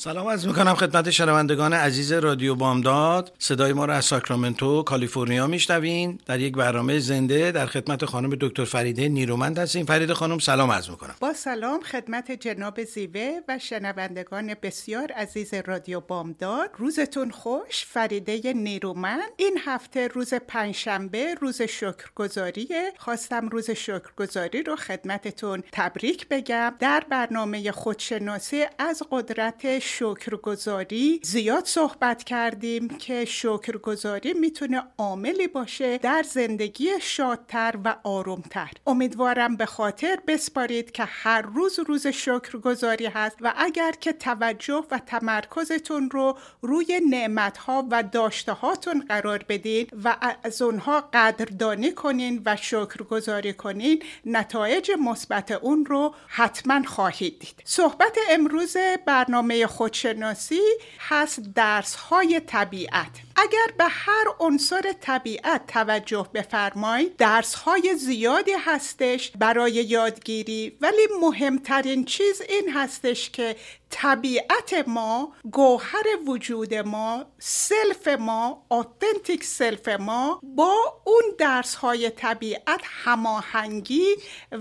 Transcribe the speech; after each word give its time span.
سلام 0.00 0.26
از 0.26 0.46
می‌کنم 0.46 0.74
خدمت 0.74 1.10
شنوندگان 1.10 1.72
عزیز 1.72 2.12
رادیو 2.12 2.54
بامداد. 2.54 3.32
صدای 3.38 3.72
ما 3.72 3.84
را 3.84 3.94
از 3.94 4.04
ساکرامنتو 4.04 4.82
کالیفرنیا 4.82 5.46
میشنوین. 5.46 6.18
در 6.26 6.40
یک 6.40 6.52
برنامه 6.52 6.98
زنده 6.98 7.52
در 7.52 7.66
خدمت 7.66 8.04
خانم 8.04 8.36
دکتر 8.40 8.64
فریده 8.64 9.08
نیرومند 9.08 9.58
هستیم. 9.58 9.86
فریده 9.86 10.14
خانم 10.14 10.38
سلام 10.38 10.70
از 10.70 10.90
می‌کنم. 10.90 11.14
با 11.20 11.32
سلام 11.32 11.80
خدمت 11.80 12.32
جناب 12.32 12.84
زیوه 12.84 13.40
و 13.48 13.58
شنوندگان 13.58 14.54
بسیار 14.62 15.12
عزیز 15.12 15.54
رادیو 15.54 16.00
بامداد. 16.00 16.70
روزتون 16.76 17.30
خوش 17.30 17.84
فریده 17.86 18.52
نیرومند. 18.52 19.28
این 19.36 19.58
هفته 19.64 20.08
روز 20.08 20.34
پنجشنبه 20.34 21.34
روز 21.34 21.62
شکرگزاریه 21.62 22.92
خواستم 22.98 23.48
روز 23.48 23.70
شکرگزاری 23.70 24.62
رو 24.62 24.76
خدمتتون 24.76 25.62
تبریک 25.72 26.28
بگم. 26.28 26.74
در 26.80 27.04
برنامه 27.10 27.72
خودشناسی 27.72 28.64
از 28.78 29.02
قدرت 29.10 29.78
شکرگزاری 29.88 31.20
زیاد 31.22 31.64
صحبت 31.64 32.24
کردیم 32.24 32.88
که 32.88 33.24
شکرگزاری 33.24 34.32
می‌تونه 34.32 34.82
عاملی 34.98 35.48
باشه 35.48 35.98
در 35.98 36.22
زندگی 36.22 36.88
شادتر 37.00 37.74
و 37.84 37.96
آرومتر. 38.04 38.70
امیدوارم 38.86 39.56
به 39.56 39.66
خاطر 39.66 40.18
بسپارید 40.26 40.90
که 40.90 41.04
هر 41.06 41.42
روز 41.42 41.78
روز 41.78 42.06
شکرگزاری 42.06 43.06
هست 43.06 43.36
و 43.40 43.54
اگر 43.56 43.92
که 44.00 44.12
توجه 44.12 44.84
و 44.90 44.98
تمرکزتون 44.98 46.10
رو 46.10 46.38
روی 46.62 47.00
نعمتها 47.10 47.86
و 47.90 48.02
داشته 48.02 48.52
هاتون 48.52 49.04
قرار 49.08 49.44
بدین 49.48 49.86
و 50.04 50.16
از 50.42 50.62
اونها 50.62 51.00
قدردانی 51.12 51.92
کنین 51.92 52.42
و 52.46 52.56
شکرگزاری 52.56 53.52
کنین 53.52 54.02
نتایج 54.26 54.90
مثبت 55.00 55.50
اون 55.50 55.86
رو 55.86 56.14
حتما 56.26 56.82
خواهید 56.82 57.38
دید. 57.38 57.62
صحبت 57.64 58.18
امروز 58.30 58.76
برنامه 59.06 59.66
خودشناسی 59.78 60.60
هست 60.98 61.40
درس 61.54 61.94
های 61.94 62.40
طبیعت. 62.40 63.10
اگر 63.36 63.72
به 63.78 63.84
هر 63.84 64.24
عنصر 64.40 64.92
طبیعت 65.00 65.66
توجه 65.66 66.26
بفرمایید 66.34 67.16
درس 67.16 67.54
های 67.54 67.94
زیادی 67.96 68.52
هستش 68.64 69.30
برای 69.38 69.72
یادگیری 69.72 70.76
ولی 70.80 71.08
مهمترین 71.20 72.04
چیز 72.04 72.40
این 72.48 72.70
هستش 72.74 73.30
که 73.30 73.56
طبیعت 73.90 74.84
ما 74.86 75.32
گوهر 75.52 76.04
وجود 76.26 76.74
ما 76.74 77.26
self 77.38 78.08
ما 78.08 78.66
authentic 78.68 79.44
self 79.44 79.88
ما 79.88 80.40
با 80.42 80.74
اون 81.04 81.22
درس 81.38 81.74
های 81.74 82.10
طبیعت 82.10 82.80
هماهنگی 82.84 84.06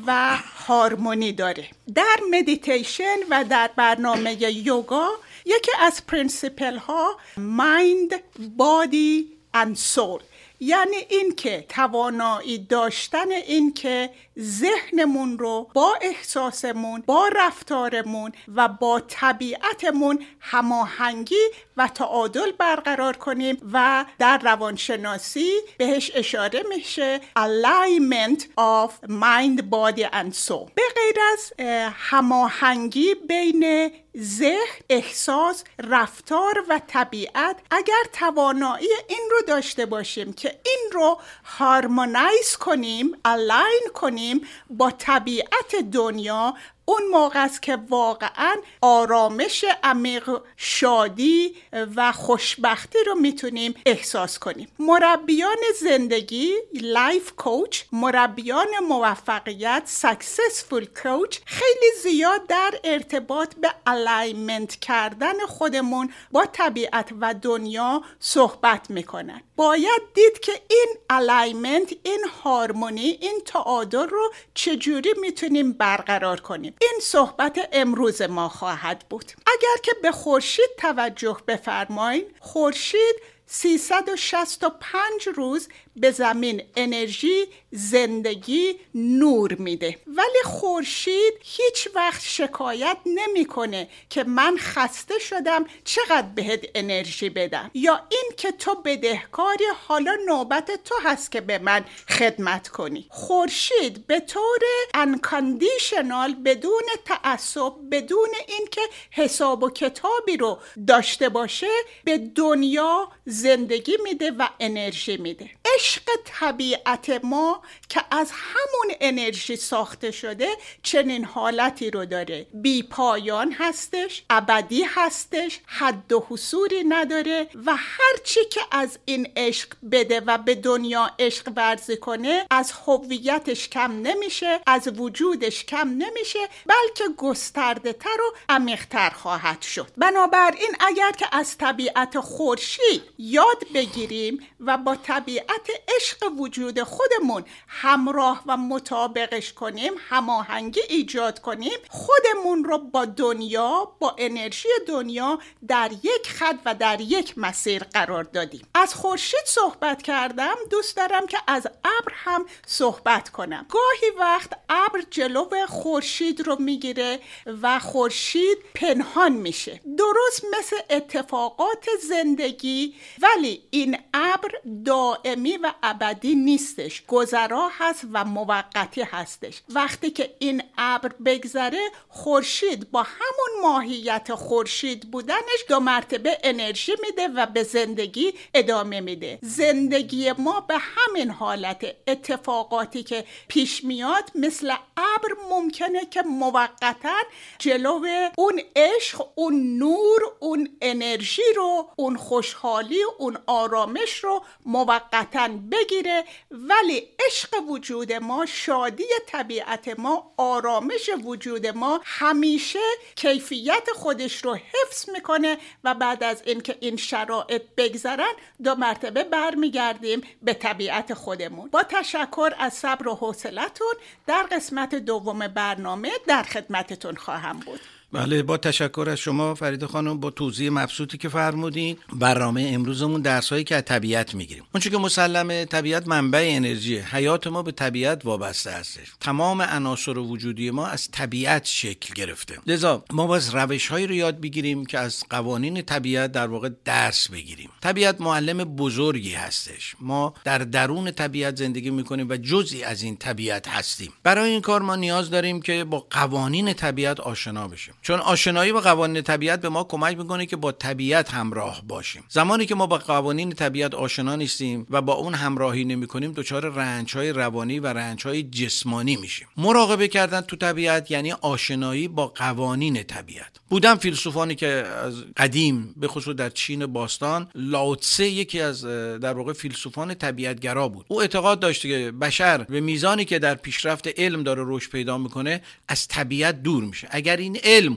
و 0.07 0.37
هارمونی 0.67 1.31
داره. 1.31 1.67
در 1.95 2.17
مدیتیشن 2.31 3.17
و 3.29 3.43
در 3.43 3.69
برنامه 3.75 4.43
یوگا 4.43 5.09
یکی 5.45 5.71
از 5.79 6.05
principle 6.07 6.77
ها 6.77 7.17
mind 7.37 8.11
body 8.57 9.37
and 9.53 9.75
soul 9.75 10.19
یعنی 10.59 10.95
اینکه 11.09 11.65
توانایی 11.69 12.57
داشتن 12.57 13.31
اینکه 13.31 14.09
ذهنمون 14.39 15.39
رو 15.39 15.69
با 15.73 15.95
احساسمون 16.01 17.03
با 17.05 17.27
رفتارمون 17.35 18.31
و 18.55 18.67
با 18.67 18.99
طبیعتمون 18.99 20.25
هماهنگی 20.39 21.45
و 21.77 21.87
تعادل 21.87 22.51
برقرار 22.51 23.17
کنیم 23.17 23.57
و 23.73 24.05
در 24.19 24.37
روانشناسی 24.37 25.51
بهش 25.77 26.11
اشاره 26.15 26.63
میشه 26.69 27.19
alignment 27.39 28.41
of 28.41 28.91
mind, 29.07 29.61
body 29.61 30.05
and 30.11 30.47
soul. 30.47 30.71
به 30.75 30.83
غیر 30.95 31.17
از 31.33 31.53
هماهنگی 31.93 33.15
بین 33.15 33.91
ذهن، 34.17 34.81
احساس، 34.89 35.63
رفتار 35.83 36.65
و 36.69 36.81
طبیعت 36.87 37.57
اگر 37.71 38.03
توانایی 38.13 38.87
این 39.07 39.29
رو 39.31 39.37
داشته 39.47 39.85
باشیم 39.85 40.33
که 40.33 40.59
این 40.65 40.89
رو 40.91 41.19
هارمونایز 41.43 42.55
کنیم، 42.55 43.17
الاین 43.25 43.83
کنیم 43.93 44.26
با 44.69 44.91
طبیعت 44.91 45.75
دنیا 45.93 46.53
اون 46.89 47.01
موقع 47.11 47.43
است 47.43 47.61
که 47.61 47.77
واقعا 47.89 48.55
آرامش 48.81 49.65
عمیق 49.83 50.29
شادی 50.57 51.55
و 51.95 52.11
خوشبختی 52.11 52.97
رو 53.05 53.15
می‌تونیم 53.15 53.73
احساس 53.85 54.39
کنیم. 54.39 54.67
مربیان 54.79 55.57
زندگی 55.81 56.53
life 56.81 57.31
coach 57.31 57.83
مربیان 57.91 58.67
موفقیت 58.87 59.81
successful 59.85 60.85
coach 61.03 61.39
خیلی 61.45 61.91
زیاد 62.03 62.47
در 62.47 62.79
ارتباط 62.83 63.55
به 63.55 63.71
alignment 63.85 64.75
کردن 64.75 65.45
خودمون 65.47 66.13
با 66.31 66.45
طبیعت 66.45 67.09
و 67.21 67.33
دنیا 67.33 68.01
صحبت 68.19 68.89
می‌کنن. 68.89 69.41
باید 69.55 70.01
دید 70.13 70.39
که 70.39 70.51
این 70.69 70.87
alignment 71.09 71.93
این 72.03 72.25
هارمونی 72.43 73.17
این 73.21 73.41
تعادل 73.45 74.07
رو 74.07 74.31
چجوری 74.53 75.13
می‌تونیم 75.21 75.73
برقرار 75.73 76.39
کنیم. 76.39 76.73
این 76.81 76.99
صحبت 77.01 77.69
امروز 77.71 78.21
ما 78.21 78.49
خواهد 78.49 79.05
بود. 79.09 79.31
اگر 79.47 79.81
که 79.83 79.91
به 80.01 80.11
خورشید 80.11 80.69
توجه 80.77 81.37
بفرمایید 81.47 82.35
خورشید 82.39 83.15
365 83.45 85.27
روز 85.35 85.69
به 85.97 86.11
زمین 86.11 86.63
انرژی 86.75 87.45
زندگی 87.71 88.75
نور 88.95 89.53
میده. 89.53 89.97
ولی 90.07 90.43
خورشید 90.43 91.33
هیچ 91.43 91.87
وقت 91.95 92.21
شکایت 92.23 92.97
نمی‌کنه 93.05 93.87
که 94.09 94.23
من 94.23 94.57
خسته 94.57 95.19
شدم 95.19 95.65
چقدر 95.83 96.27
بهت 96.35 96.65
انرژی 96.75 97.29
بدم. 97.29 97.71
یا 97.73 98.01
این 98.09 98.31
که 98.37 98.51
تو 98.51 98.75
بدهکاری 98.75 99.65
حالا 99.87 100.17
نوبت 100.25 100.83
تو 100.83 100.95
هست 101.03 101.31
که 101.31 101.41
به 101.41 101.59
من 101.59 101.85
خدمت 102.09 102.67
کنی. 102.67 103.05
خورشید 103.09 104.07
به 104.07 104.19
طور 104.19 104.59
انکاندیشنال 104.93 106.33
بدون 106.33 106.83
تعصب 107.05 107.73
بدون 107.91 108.29
اینکه 108.47 108.81
حساب 109.11 109.63
و 109.63 109.69
کتابی 109.69 110.37
رو 110.37 110.59
داشته 110.87 111.29
باشه 111.29 111.67
به 112.03 112.17
دنیا 112.17 113.11
زندگی 113.25 113.97
میده 114.03 114.31
و 114.31 114.47
انرژی 114.59 115.17
میده. 115.17 115.49
عشق 115.87 116.03
طبیعت 116.25 117.19
ما 117.23 117.61
که 117.89 118.01
از 118.11 118.31
همون 118.31 118.95
انرژی 119.01 119.55
ساخته 119.55 120.11
شده 120.11 120.47
چنین 120.83 121.25
حالتی 121.25 121.91
رو 121.91 122.05
داره. 122.05 122.47
بی 122.53 122.83
پایان 122.83 123.51
هستش 123.51 124.23
ابدی 124.29 124.83
هستش 124.83 125.59
حد 125.65 126.13
و 126.13 126.25
حصوری 126.29 126.83
نداره 126.83 127.47
و 127.65 127.75
هرچی 127.75 128.45
که 128.45 128.61
از 128.71 128.99
این 129.05 129.31
عشق 129.35 129.73
بده 129.91 130.19
و 130.19 130.37
به 130.37 130.55
دنیا 130.55 131.11
عشق 131.19 131.51
ورزی 131.55 131.97
کنه 131.97 132.45
از 132.49 132.71
هویتش 132.87 133.69
کم 133.69 133.91
نمیشه 133.91 134.59
از 134.67 134.87
وجودش 134.87 135.65
کم 135.65 135.89
نمیشه 135.89 136.39
بلکه 136.65 137.03
گسترده 137.17 137.93
تر 137.93 138.21
و 138.21 138.35
عمیقتر 138.49 139.09
خواهد 139.09 139.61
شد. 139.61 139.91
بنابراین 139.97 140.75
اگر 140.79 141.11
که 141.11 141.25
از 141.31 141.57
طبیعت 141.57 142.19
خورشید 142.19 143.03
یاد 143.17 143.63
بگیریم 143.73 144.47
و 144.59 144.77
با 144.77 144.95
طبیعت 144.95 145.76
عشق 145.95 146.31
وجود 146.39 146.83
خودمون 146.83 147.45
همراه 147.67 148.43
و 148.45 148.57
مطابقش 148.57 149.53
کنیم 149.53 149.93
هماهنگی 150.09 150.81
ایجاد 150.89 151.39
کنیم 151.39 151.79
خودمون 151.89 152.63
رو 152.63 152.77
با 152.77 153.05
دنیا 153.05 153.91
با 153.99 154.15
انرژی 154.17 154.69
دنیا 154.87 155.39
در 155.67 155.91
یک 156.03 156.29
خط 156.29 156.55
و 156.65 156.75
در 156.75 157.01
یک 157.01 157.37
مسیر 157.37 157.83
قرار 157.83 158.23
دادیم. 158.23 158.67
از 158.73 158.95
خورشید 158.95 159.45
صحبت 159.45 160.01
کردم 160.01 160.55
دوست 160.69 160.97
دارم 160.97 161.27
که 161.27 161.37
از 161.47 161.67
ابر 161.67 162.11
هم 162.13 162.45
صحبت 162.65 163.29
کنم. 163.29 163.65
گاهی 163.69 164.13
وقت 164.19 164.53
ابر 164.69 165.01
جلو 165.11 165.45
خورشید 165.67 166.41
رو 166.47 166.55
می‌گیره 166.59 167.19
و 167.61 167.79
خورشید 167.79 168.57
پنهان 168.73 169.31
میشه. 169.31 169.81
درست 169.97 170.45
مثل 170.59 170.75
اتفاقات 170.89 171.85
زندگی 172.09 172.95
ولی 173.21 173.63
این 173.69 173.97
ابر 174.13 174.51
دائمی 174.85 175.56
و 175.57 175.73
ابدی 175.83 176.35
نیستش. 176.35 177.03
گذرا 177.07 177.69
هست 177.79 178.05
و 178.11 178.25
موقتی 178.25 179.01
هستش. 179.01 179.61
وقتی 179.69 180.11
که 180.11 180.35
این 180.39 180.63
ابر 180.77 181.09
بگذره 181.25 181.89
خورشید 182.09 182.91
با 182.91 183.03
همون 183.03 183.61
ماهیت 183.61 184.33
خورشید 184.33 185.11
بودنش 185.11 185.65
دو 185.69 185.79
مرتبه 185.79 186.37
انرژی 186.43 186.93
میده 187.03 187.27
و 187.27 187.45
به 187.45 187.63
زندگی 187.63 188.33
ادامه 188.53 189.01
میده. 189.01 189.39
زندگی 189.41 190.31
ما 190.31 190.61
به 190.61 190.77
همین 190.77 191.29
حالت 191.29 191.85
اتفاقاتی 192.07 193.03
که 193.03 193.25
پیش 193.47 193.83
میاد 193.83 194.31
مثل 194.35 194.73
ابر 194.97 195.29
ممکنه 195.49 196.05
که 196.05 196.21
موقتا 196.21 197.17
جلو 197.59 198.05
اون 198.37 198.61
عشق 198.75 199.27
اون 199.35 199.77
نور 199.77 200.21
اون 200.39 200.69
انرژی 200.81 201.41
رو 201.55 201.89
اون 201.95 202.17
خوشحالی 202.17 203.03
اون 203.17 203.37
آرامش 203.47 204.23
رو 204.23 204.43
موقتا 204.65 205.46
بگیره 205.47 206.23
ولی 206.51 207.07
عشق 207.27 207.63
وجود 207.69 208.13
ما 208.13 208.45
شادی 208.45 209.03
طبیعت 209.27 209.99
ما 209.99 210.33
آرامش 210.37 211.09
وجود 211.23 211.67
ما 211.67 212.01
همیشه 212.03 212.79
کیفیت 213.15 213.87
خودش 213.95 214.45
رو 214.45 214.55
حفظ 214.55 215.09
می‌کنه 215.09 215.57
و 215.83 215.95
بعد 215.95 216.23
از 216.23 216.41
اینکه 216.45 216.77
این 216.79 216.97
شرایط 216.97 217.61
بگذرن 217.77 218.33
دو 218.63 218.75
مرتبه 218.75 219.23
برمیگردیم 219.23 220.21
به 220.41 220.53
طبیعت 220.53 221.13
خودمون. 221.13 221.69
با 221.69 221.83
تشکر 221.83 222.51
از 222.59 222.73
صبر 222.73 223.07
و 223.07 223.15
حوصلتون 223.15 223.93
در 224.27 224.43
قسمت 224.51 224.95
دوم 224.95 225.47
برنامه 225.47 226.11
در 226.27 226.43
خدمتتون 226.43 227.15
خواهم 227.15 227.59
بود. 227.59 227.79
بله 228.13 228.43
با 228.43 228.57
تشکر 228.57 229.07
از 229.11 229.17
شما 229.17 229.55
فرید 229.55 229.85
خانم 229.85 230.19
با 230.19 230.29
توضیح 230.29 230.69
مبسوطی 230.71 231.17
که 231.17 231.29
فرمودین. 231.29 231.97
برنامه 232.13 232.71
امروزمون 232.73 233.21
درس 233.21 233.49
هایی 233.49 233.63
که 233.63 233.75
از 233.75 233.83
طبیعت 233.85 234.35
می‌گیریم. 234.35 234.63
اونچه 234.73 234.89
که 234.89 234.97
مسلمه 234.97 235.65
طبیعت 235.65 236.07
منبع 236.07 236.47
انرژی. 236.51 236.97
حیات 236.97 237.47
ما 237.47 237.63
به 237.63 237.71
طبیعت 237.71 238.25
وابسته 238.25 238.71
هستش. 238.71 239.07
تمام 239.19 239.61
عناصر 239.61 240.17
وجودی 240.17 240.71
ما 240.71 240.87
از 240.87 241.11
طبیعت 241.11 241.65
شکل 241.65 242.13
گرفته. 242.13 242.59
لذا 242.67 243.03
ما 243.13 243.27
باز 243.27 243.55
روش 243.55 243.87
هایی 243.87 244.07
رو 244.07 244.13
یاد 244.13 244.41
بگیریم 244.41 244.85
که 244.85 244.99
از 244.99 245.23
قوانین 245.29 245.81
طبیعت 245.81 246.31
در 246.31 246.47
واقع 246.47 246.69
درس 246.85 247.29
بگیریم. 247.29 247.69
طبیعت 247.81 248.21
معلم 248.21 248.57
بزرگی 248.57 249.33
هستش. 249.33 249.95
ما 249.99 250.33
در 250.43 250.57
درون 250.57 251.11
طبیعت 251.11 251.55
زندگی 251.55 251.89
می‌کنیم 251.89 252.29
و 252.29 252.37
جزئی 252.37 252.83
از 252.83 253.01
این 253.01 253.17
طبیعت 253.17 253.67
هستیم. 253.67 254.13
برای 254.23 254.49
این 254.49 254.61
کار 254.61 254.81
ما 254.81 254.95
نیاز 254.95 255.29
داریم 255.29 255.61
که 255.61 255.83
با 255.83 256.07
قوانین 256.09 256.73
طبیعت 256.73 257.19
آشنا 257.19 257.67
بشیم. 257.67 257.93
چون 258.07 258.19
آشنایی 258.19 258.71
با 258.71 258.81
قوانین 258.81 259.21
طبیعت 259.21 259.61
به 259.61 259.69
ما 259.69 259.83
کمک 259.83 260.17
می‌کنه 260.17 260.45
که 260.45 260.55
با 260.55 260.71
طبیعت 260.71 261.33
همراه 261.33 261.81
باشیم. 261.87 262.23
زمانی 262.29 262.65
که 262.65 262.75
ما 262.75 262.87
با 262.87 262.97
قوانین 262.97 263.51
طبیعت 263.51 263.93
آشنا 263.95 264.35
نیستیم 264.35 264.87
و 264.89 265.01
با 265.01 265.13
اون 265.13 265.33
همراهی 265.33 265.85
نمی‌کنیم 265.85 266.31
دچار 266.31 266.69
رنج 266.69 267.17
های 267.17 267.33
روانی 267.33 267.79
و 267.79 267.87
رنج 267.87 268.27
های 268.27 268.43
جسمانی 268.43 269.15
میشیم. 269.15 269.47
مراقبه 269.57 270.07
کردن 270.07 270.41
تو 270.41 270.55
طبیعت 270.55 271.11
یعنی 271.11 271.31
آشنایی 271.31 272.07
با 272.07 272.27
قوانین 272.27 273.03
طبیعت. 273.03 273.51
بودن 273.69 273.95
فیلسوفانی 273.95 274.55
که 274.55 274.67
از 274.67 275.23
قدیم 275.37 275.93
به 275.97 276.07
خصوص 276.07 276.35
در 276.35 276.49
چین 276.49 276.85
باستان 276.85 277.47
لاوتسه 277.55 278.27
یکی 278.27 278.61
از 278.61 278.85
در 279.21 279.33
واقع 279.33 279.53
فیلسوفان 279.53 280.13
طبیعتگرا 280.13 280.87
بود. 280.87 281.05
او 281.07 281.21
اعتقاد 281.21 281.59
داشته 281.59 281.89
که 281.89 282.11
بشر 282.11 282.57
به 282.57 282.81
میزانی 282.81 283.25
که 283.25 283.39
در 283.39 283.55
پیشرفت 283.55 284.19
علم 284.19 284.43
داره 284.43 284.63
رشد 284.65 284.91
پیدا 284.91 285.17
می‌کنه 285.17 285.61
از 285.87 286.07
طبیعت 286.07 286.63
دور 286.63 286.83
میشه. 286.83 287.07
اگر 287.11 287.37
این 287.37 287.57
علم 287.63 287.96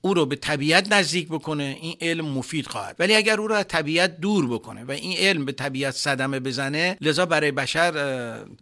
او 0.00 0.14
رو 0.14 0.26
به 0.26 0.36
طبیعت 0.36 0.92
نزدیک 0.92 1.28
بکنه 1.28 1.76
این 1.80 1.96
علم 2.00 2.28
مفید 2.28 2.66
خواهد. 2.66 2.96
ولی 2.98 3.14
اگر 3.14 3.40
او 3.40 3.48
رو 3.48 3.54
از 3.54 3.64
طبیعت 3.68 4.20
دور 4.20 4.46
بکنه 4.48 4.84
و 4.84 4.90
این 4.90 5.16
علم 5.18 5.44
به 5.44 5.52
طبیعت 5.52 5.94
صدمه 5.94 6.40
بزنه 6.40 6.96
لذا 7.00 7.26
برای 7.26 7.50
بشر 7.50 7.90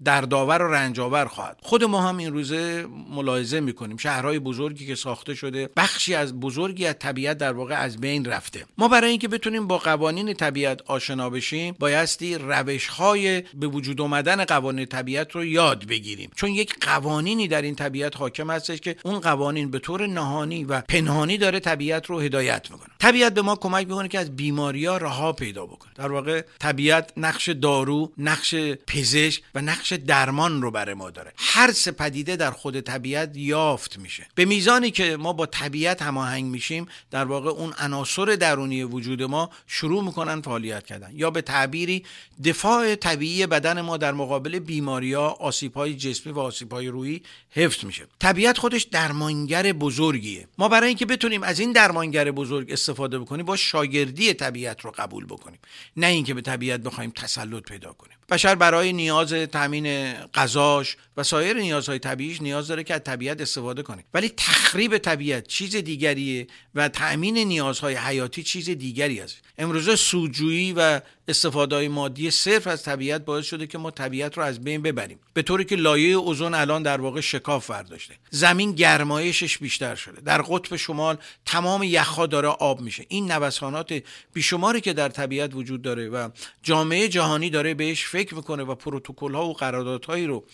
دردآور 0.05 0.63
و 0.63 0.75
رنجآور 0.75 1.25
خواهد. 1.25 1.59
خود 1.63 1.85
ما 1.85 2.03
هم 2.03 2.17
این 2.17 2.33
روزه 2.33 2.87
ملاحظه 3.11 3.61
می‌کنیم. 3.61 3.97
شهرهای 3.97 4.39
بزرگی 4.39 4.87
که 4.87 4.95
ساخته 4.95 5.35
شده 5.35 5.71
بخشی 5.77 6.15
از 6.15 6.41
بزرگی 6.41 6.87
از 6.87 6.95
طبیعت 6.99 7.39
در 7.39 7.53
واقع 7.53 7.75
از 7.75 8.01
بین 8.01 8.25
رفته. 8.25 8.65
ما 8.79 8.89
برای 8.89 9.11
اینکه 9.11 9.29
بتونیم 9.29 9.67
با 9.67 9.79
قوانین 9.79 10.35
طبیعت 10.35 10.83
آشنا 10.87 11.31
بشیم 11.31 11.77
بایستی 11.79 12.35
روش 12.35 12.87
های 12.87 13.43
به 13.55 13.67
وجود 13.67 14.01
آمدن 14.01 14.45
قوانین 14.45 14.87
طبیعت 14.87 15.33
رو 15.33 15.45
یاد 15.45 15.87
بگیریم. 15.87 16.31
چون 16.37 16.51
یک 16.51 16.75
قوانینی 16.81 17.49
در 17.49 17.63
این 17.63 17.75
طبیعت 17.75 18.17
حاکم 18.17 18.51
هستش 18.51 18.81
که 18.81 18.97
اون 19.05 19.21
قوانین 19.21 19.71
به 19.71 19.79
طور 19.79 20.07
نهانی 20.07 20.65
و 20.65 20.81
پنهانی 20.81 21.28
داره 21.37 21.61
طبیعت 21.61 22.07
رو 22.07 22.21
هدایت 22.21 22.71
می‌کنه. 22.71 22.89
طبیعت 22.99 23.35
به 23.35 23.43
ما 23.43 23.57
کمک 23.57 23.87
می‌کنه 23.87 24.09
که 24.09 24.19
از 24.19 24.37
بیماری 24.37 24.87
ها 24.87 24.97
رها 24.97 25.33
پیدا 25.33 25.67
بکنه. 25.67 25.93
در 25.95 26.13
واقع 26.13 26.43
طبیعت 26.59 27.13
نقش 27.17 27.49
دارو 27.49 28.13
نقش 28.19 28.55
پزشک 28.87 29.43
و 29.55 29.61
نقش 29.61 29.93
درمان 29.93 30.63
رو 30.63 30.71
برای 30.71 30.95
ما 30.95 31.11
داره. 31.11 31.33
هر 31.37 31.73
سه 31.73 31.91
پدیده 31.91 32.37
در 32.37 32.51
خود 32.51 32.81
طبیعت 32.81 33.37
یافت 33.37 33.99
میشه. 33.99 34.27
به 34.35 34.45
میزانی 34.45 34.91
که 34.91 35.17
ما 35.17 35.33
با 35.33 35.47
طبیعت 35.47 36.03
هماهنگ 36.03 36.45
میشیم 36.45 36.87
در 37.11 37.25
واقع 37.25 37.51
اون 37.51 37.75
عناصر 37.79 38.25
درونی 38.25 38.83
وجود 38.83 39.23
ما 39.23 39.51
شروع 39.67 40.05
می‌کنن 40.05 40.41
فعالیت 40.41 40.87
کردن. 40.87 41.11
یا 41.15 41.31
به 41.31 41.43
تعبیری 41.43 42.05
دفاع 42.45 42.95
طبیعی 42.95 43.47
بدن 43.47 43.81
ما 43.81 43.97
در 43.97 44.13
مقابل 44.13 44.59
بیماری 44.59 45.13
ها 45.13 45.29
آسیب 45.29 45.75
های 45.75 45.95
جسمی 45.95 46.33
و 46.33 46.39
آسیب 46.39 46.73
های 46.73 46.89
روحی 46.89 47.23
حفظ 47.51 47.85
میشه. 47.85 48.07
طبیعت 48.19 48.59
خودش 48.59 48.83
درمانگر 48.83 49.73
بزرگیه. 49.73 50.49
ما 50.59 50.69
برای 50.69 50.89
اینکه 50.89 51.07
بتونیم 51.19 51.43
از 51.43 51.61
این 51.61 51.73
درمانگر 51.73 52.31
بزرگ 52.31 52.73
استفاده 52.73 53.19
بکنیم 53.19 53.47
با 53.47 53.57
شاگردی 53.57 54.35
طبیعت 54.35 54.81
رو 54.81 54.91
قبول 54.91 55.25
بکنیم. 55.25 55.59
نه 55.97 56.07
اینکه 56.07 56.35
به 56.35 56.41
طبیعت 56.41 56.81
بخوایم 56.81 57.11
تسلط 57.11 57.63
پیدا 57.63 57.93
کنیم. 57.93 58.17
بشر 58.31 58.55
برای 58.55 58.93
نیاز 58.93 59.33
تامین 59.33 60.13
غذاش 60.13 60.97
و 61.17 61.23
سایر 61.23 61.57
نیازهای 61.57 61.99
طبیعیش 61.99 62.43
نیاز 62.43 62.69
داره 62.69 62.85
که 62.85 62.95
از 62.95 63.01
طبیعت 63.05 63.41
استفاده 63.41 63.83
کنه 63.83 64.05
ولی 64.15 64.29
تخریب 64.29 64.99
طبیعت 64.99 65.47
چیز 65.47 65.77
دیگریه 65.77 66.47
و 66.75 66.89
تأمین 66.89 67.39
نیازهای 67.39 67.95
حیاتی 67.95 68.43
چیز 68.43 68.71
دیگری 68.71 69.21
است. 69.21 69.43
امروزه 69.59 69.97
سودجویی 69.97 70.73
و 70.73 71.01
استفاده 71.29 71.89
مادی 71.89 72.31
صرف 72.31 72.67
از 72.67 72.83
طبیعت 72.83 73.25
باعث 73.25 73.47
شده 73.47 73.67
که 73.67 73.79
ما 73.79 73.91
طبیعت 73.91 74.39
رو 74.39 74.45
از 74.45 74.65
بین 74.65 74.83
ببریم. 74.83 75.19
به 75.33 75.43
طوری 75.43 75.65
که 75.65 75.77
لایه 75.77 76.15
اوزون 76.15 76.55
الان 76.55 76.83
در 76.83 77.01
واقع 77.01 77.21
شکاف 77.21 77.71
برداشته. 77.71 78.15
زمین 78.31 78.73
گرمایشش 78.73 79.59
بیشتر 79.59 79.95
شده. 79.95 80.21
در 80.21 80.43
قطب 80.43 80.77
شمال 80.77 81.17
تمام 81.47 81.83
یخها 81.83 82.27
داره 82.27 82.49
آب 82.49 82.81
میشه. 82.81 83.07
این 83.09 83.33
نوسانات 83.33 84.03
بیشماری 84.33 84.81
که 84.81 84.93
در 84.93 85.09
طبیعت 85.09 85.55
وجود 85.55 85.83
داره 85.83 86.09
و 86.09 86.29
جامعه 86.63 87.09
جهانی 87.09 87.51
داره 87.51 87.75
بهش 87.75 88.05
فکر 88.05 88.35
می‌کنه 88.35 88.63
و 88.63 88.75
پروتکل 88.75 89.35
ها 89.35 89.47
و 89.47 89.55
قراردادهایی 89.55 90.27
رو 90.27 90.45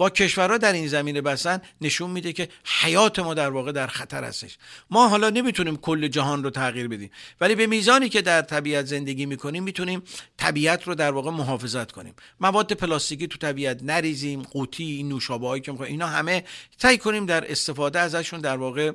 با 0.00 0.10
کشورها 0.10 0.58
در 0.58 0.72
این 0.72 0.88
زمینه 0.88 1.20
بسن 1.20 1.60
نشون 1.80 2.10
میده 2.10 2.32
که 2.32 2.48
حیات 2.64 3.18
ما 3.18 3.34
در 3.34 3.50
واقع 3.50 3.72
در 3.72 3.86
خطر 3.86 4.24
هستش. 4.24 4.58
ما 4.90 5.08
حالا 5.08 5.30
نمی‌تونیم 5.30 5.76
کل 5.76 6.08
جهان 6.08 6.44
رو 6.44 6.50
تغییر 6.50 6.88
بدیم 6.88 7.10
ولی 7.40 7.54
به 7.54 7.66
میزانی 7.66 8.08
که 8.08 8.22
در 8.22 8.42
طبیعت 8.42 8.84
زندگی 8.84 9.26
می‌کنیم 9.26 9.62
می‌تونیم 9.62 10.02
طبیعت 10.36 10.88
رو 10.88 10.94
در 10.94 11.10
واقع 11.10 11.30
محافظت 11.30 11.92
کنیم. 11.92 12.14
مواد 12.40 12.72
پلاستیکی 12.72 13.26
تو 13.26 13.38
طبیعت 13.38 13.82
نریزیم 13.82 14.42
قوطی 14.42 15.02
نوشابه 15.02 15.60
که 15.60 15.80
اینا 15.80 16.06
همه 16.06 16.44
سعی 16.78 16.98
کنیم 16.98 17.26
در 17.26 17.50
استفاده 17.50 17.98
ازشون 17.98 18.40
در 18.40 18.56
واقع 18.56 18.92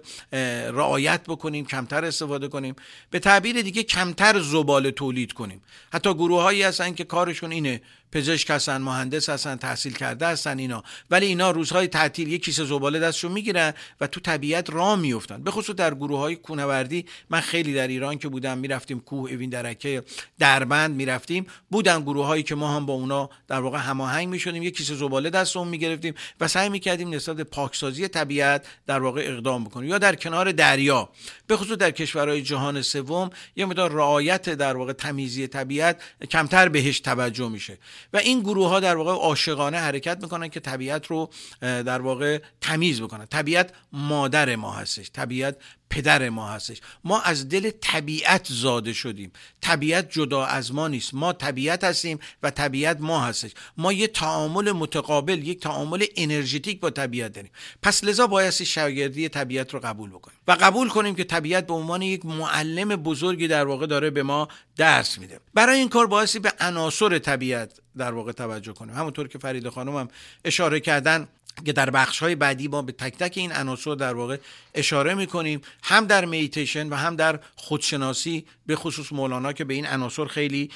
رعایت 0.72 1.22
بکنیم 1.28 1.66
کمتر 1.66 2.06
استفاده 2.06 2.48
کنیم. 2.48 2.76
به 3.10 3.20
تعبیر 3.20 3.62
دیگه 3.62 3.84
کمتر 3.84 4.40
زباله 4.40 4.92
تولید 4.92 5.34
کنیم. 5.34 5.62
حتی 5.94 6.14
گروه 6.14 6.42
هایی 6.42 6.64
هستن 6.64 6.94
که 6.94 7.04
کارشون 7.04 7.52
اینه 7.52 7.82
پزشک 8.16 8.50
هستن 8.50 8.78
مهندس 8.78 9.30
هستن 9.30 9.56
تحصیل 9.56 9.94
کرده 9.94 10.28
هستن 10.28 10.60
اینا. 10.60 10.84
ولی 11.12 11.26
اینا 11.26 11.52
روزهای 11.52 11.88
تعطیل 11.88 12.28
یک 12.34 12.46
کیسه 12.46 12.66
زباله 12.66 13.00
دستشون 13.00 13.32
می‌گیرن 13.32 13.74
و 14.02 14.08
تو 14.08 14.20
طبیعت 14.20 14.70
راه 14.70 14.96
میفتن 14.96 15.44
به 15.44 15.52
خصوص 15.52 15.76
در 15.76 15.94
گروه 15.94 16.20
های 16.20 16.36
کوهنوردی 16.36 17.06
من 17.30 17.40
خیلی 17.40 17.74
در 17.74 17.88
ایران 17.88 18.18
که 18.18 18.28
بودم 18.28 18.58
می‌رفتیم 18.58 19.00
کوه 19.00 19.32
اوین 19.32 19.50
درکه 19.50 20.04
دربند 20.40 20.96
می‌رفتیم. 20.96 21.46
بودن 21.72 22.02
گروه 22.02 22.26
هایی 22.26 22.44
که 22.44 22.56
ما 22.56 22.76
هم 22.76 22.86
با 22.86 22.94
اونا 22.94 23.30
در 23.48 23.60
واقع 23.60 23.78
هماهنگ 23.78 24.28
می‌شدیم. 24.28 24.64
یک 24.64 24.78
کیسه 24.78 24.96
زباله 24.96 25.30
دستمون 25.30 25.68
می‌گرفتیم 25.68 26.14
و 26.40 26.48
سعی 26.48 26.70
می‌کردیم 26.70 27.14
نسبت 27.14 27.42
پاکسازی 27.42 28.08
طبیعت 28.08 28.66
در 28.88 29.00
واقع 29.00 29.22
اقدام 29.26 29.64
بکنیم. 29.64 29.90
یا 29.90 29.98
در 29.98 30.16
کنار 30.16 30.52
دریا. 30.52 31.10
به 31.48 31.58
خصوص 31.58 31.78
در 31.78 31.92
کشورهای 31.92 32.42
جهان 32.42 32.82
سوم 32.82 33.30
یه 33.56 33.66
مقدار 33.66 33.92
رعایت 33.92 34.50
در 34.50 34.78
واقع 34.78 34.94
تمیزی 34.94 35.48
طبیعت 35.48 36.02
کمتر 36.32 36.70
بهش 36.70 37.00
توجه 37.00 37.50
میشه. 37.50 37.78
و 38.14 38.18
این 38.18 38.40
گروه 38.40 38.70
ها 38.70 38.80
در 38.80 38.96
واقع 38.96 39.12
عاشقانه 39.12 39.78
حرکت 39.78 40.18
می‌کنن 40.22 40.48
که 40.48 40.60
طبیعت 40.60 41.08
رو 41.08 41.30
در 41.62 42.02
واقع 42.02 42.42
تمیز 42.62 43.02
بکنن. 43.02 43.26
طبیعت 43.26 43.74
مادر 43.92 44.56
ما 44.56 44.72
هستش. 44.72 45.12
طبیعت 45.14 45.58
پدر 45.96 46.30
ما 46.30 46.50
هستش. 46.50 46.82
ما 47.04 47.22
از 47.22 47.50
دل 47.50 47.72
طبیعت 47.82 48.48
زاده 48.50 48.94
شدیم. 48.94 49.32
طبیعت 49.62 50.12
جدا 50.12 50.46
از 50.46 50.74
ما 50.74 50.88
نیست. 50.88 51.14
ما 51.14 51.34
طبیعت 51.34 51.84
هستیم 51.84 52.20
و 52.44 52.52
طبیعت 52.52 52.98
ما 53.00 53.22
هستش. 53.22 53.52
ما 53.78 53.94
یه 53.94 54.08
تعامل 54.08 54.72
متقابل 54.72 55.48
یک 55.48 55.60
تعامل 55.60 56.06
انرژتیک 56.16 56.80
با 56.80 56.90
طبیعت 56.90 57.34
داریم. 57.34 57.52
پس 57.82 58.04
لذا 58.04 58.28
بایستی 58.28 58.66
شاگردی 58.66 59.30
طبیعت 59.30 59.74
رو 59.74 59.80
قبول 59.80 60.10
بکنیم. 60.10 60.38
و 60.48 60.52
قبول 60.52 60.90
کنیم 60.90 61.16
که 61.16 61.24
طبیعت 61.24 61.68
به 61.68 61.74
عنوان 61.74 62.02
یک 62.02 62.26
معلم 62.26 62.96
بزرگی 62.96 63.48
در 63.48 63.66
واقع 63.66 63.86
داره 63.86 64.10
به 64.10 64.24
ما 64.24 64.48
درس 64.76 65.18
میده. 65.18 65.40
برای 65.54 65.80
این 65.80 65.90
کار 65.90 66.08
بایستی 66.08 66.40
به 66.40 66.54
عناصر 66.60 67.20
طبیعت 67.20 67.80
در 67.98 68.12
واقع 68.12 68.32
توجه 68.32 68.74
کنیم. 68.74 68.96
همونطور 68.96 69.28
که 69.28 69.38
فرید 69.38 69.70
خانم 69.70 69.98
هم 69.98 70.08
اشاره 70.46 70.80
کردن 70.80 71.28
که 71.66 71.74
در 71.74 71.90
بخش 71.90 72.20
های 72.20 72.36
بعدی 72.36 72.68
ما 72.68 72.82
به 72.82 72.92
تک 72.92 73.18
تک 73.18 73.34
این 73.38 73.52
عناصر 73.52 73.96
در 73.96 74.14
واقع 74.14 74.38
اشاره 74.74 75.14
می‌کنیم 75.14 75.62
هم 75.84 76.06
در 76.06 76.26
میتیشن 76.26 76.90
و 76.90 76.96
هم 76.96 77.16
در 77.16 77.40
خودشناسی 77.56 78.46
به 78.66 78.76
خصوص 78.76 79.14
مولانا 79.14 79.54
که 79.54 79.64
به 79.64 79.74
این 79.74 79.86
عناصر 79.86 80.26
خیلی 80.26 80.70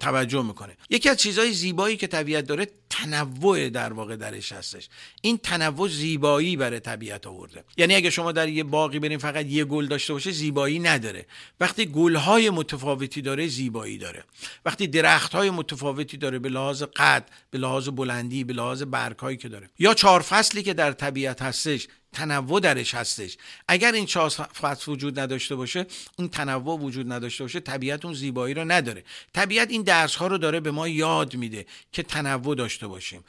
توجه 0.00 0.42
می‌کنه. 0.42 0.76
یکی 0.90 1.08
از 1.08 1.16
چیزهای 1.16 1.52
زیبایی 1.52 1.96
که 1.96 2.06
طبیعت 2.06 2.46
داره 2.46 2.68
تنوع 2.90 3.68
در 3.68 3.92
واقع 3.92 4.16
درش 4.16 4.52
هستش. 4.52 4.88
این 5.22 5.38
تنوع 5.38 5.88
زیبایی 5.88 6.56
برای 6.56 6.80
طبیعت 6.80 7.26
آورده. 7.26 7.64
یعنی 7.76 7.94
اگه 7.94 8.10
شما 8.10 8.32
در 8.32 8.48
یه 8.48 8.64
باقی 8.64 8.98
بریم 8.98 9.18
فقط 9.18 9.46
یه 9.46 9.64
گل 9.64 9.86
داشته 9.86 10.12
باشه 10.12 10.30
زیبایی 10.30 10.78
نداره. 10.78 11.26
وقتی 11.60 11.86
گلهای 11.86 12.50
متفاوتی 12.50 13.22
داره 13.22 13.46
زیبایی 13.46 13.98
داره. 13.98 14.24
وقتی 14.64 14.86
درختهای 14.86 15.50
متفاوتی 15.50 16.16
داره 16.16 16.38
به 16.38 16.48
لحاظ 16.48 16.82
قد 16.82 17.28
به 17.50 17.58
لحاظ 17.58 17.88
بلندی 17.88 18.44
به 18.44 18.52
لحاظ 18.52 18.82
برگهایی 18.82 19.36
که 19.36 19.48
داره. 19.48 19.70
یا 19.78 19.94
چهار 19.94 20.20
فصلی 20.20 20.62
که 20.62 20.74
در 20.74 20.92
طبیعت 20.92 21.42
هستش 21.42 21.88
تنوع 22.16 22.60
درش 22.60 22.94
هستش. 22.94 23.36
اگر 23.68 23.92
این 23.92 24.06
چهار 24.06 24.28
فصل 24.30 24.92
وجود 24.92 25.20
نداشته 25.20 25.54
باشه 25.54 25.86
این 26.18 26.28
تنوع 26.28 26.78
وجود 26.78 27.12
نداشته 27.12 27.44
باشه 27.44 27.60
طبیعت 27.60 28.04
اون 28.04 28.14
زیبایی 28.14 28.54
رو 28.54 28.64
نداره. 28.64 29.04
طبیعت 29.32 29.70
این 29.70 29.82
درس 29.82 30.14
ها 30.14 30.26
رو 30.26 30.38
داره 30.38 30.60
به 30.60 30.70
ما 30.70 30.88
یاد 30.88 31.34
میده 31.34 31.66
که 31.92 32.02
تنوع 32.02 32.56
داشته 32.56 32.86
باشیم. 32.86 33.24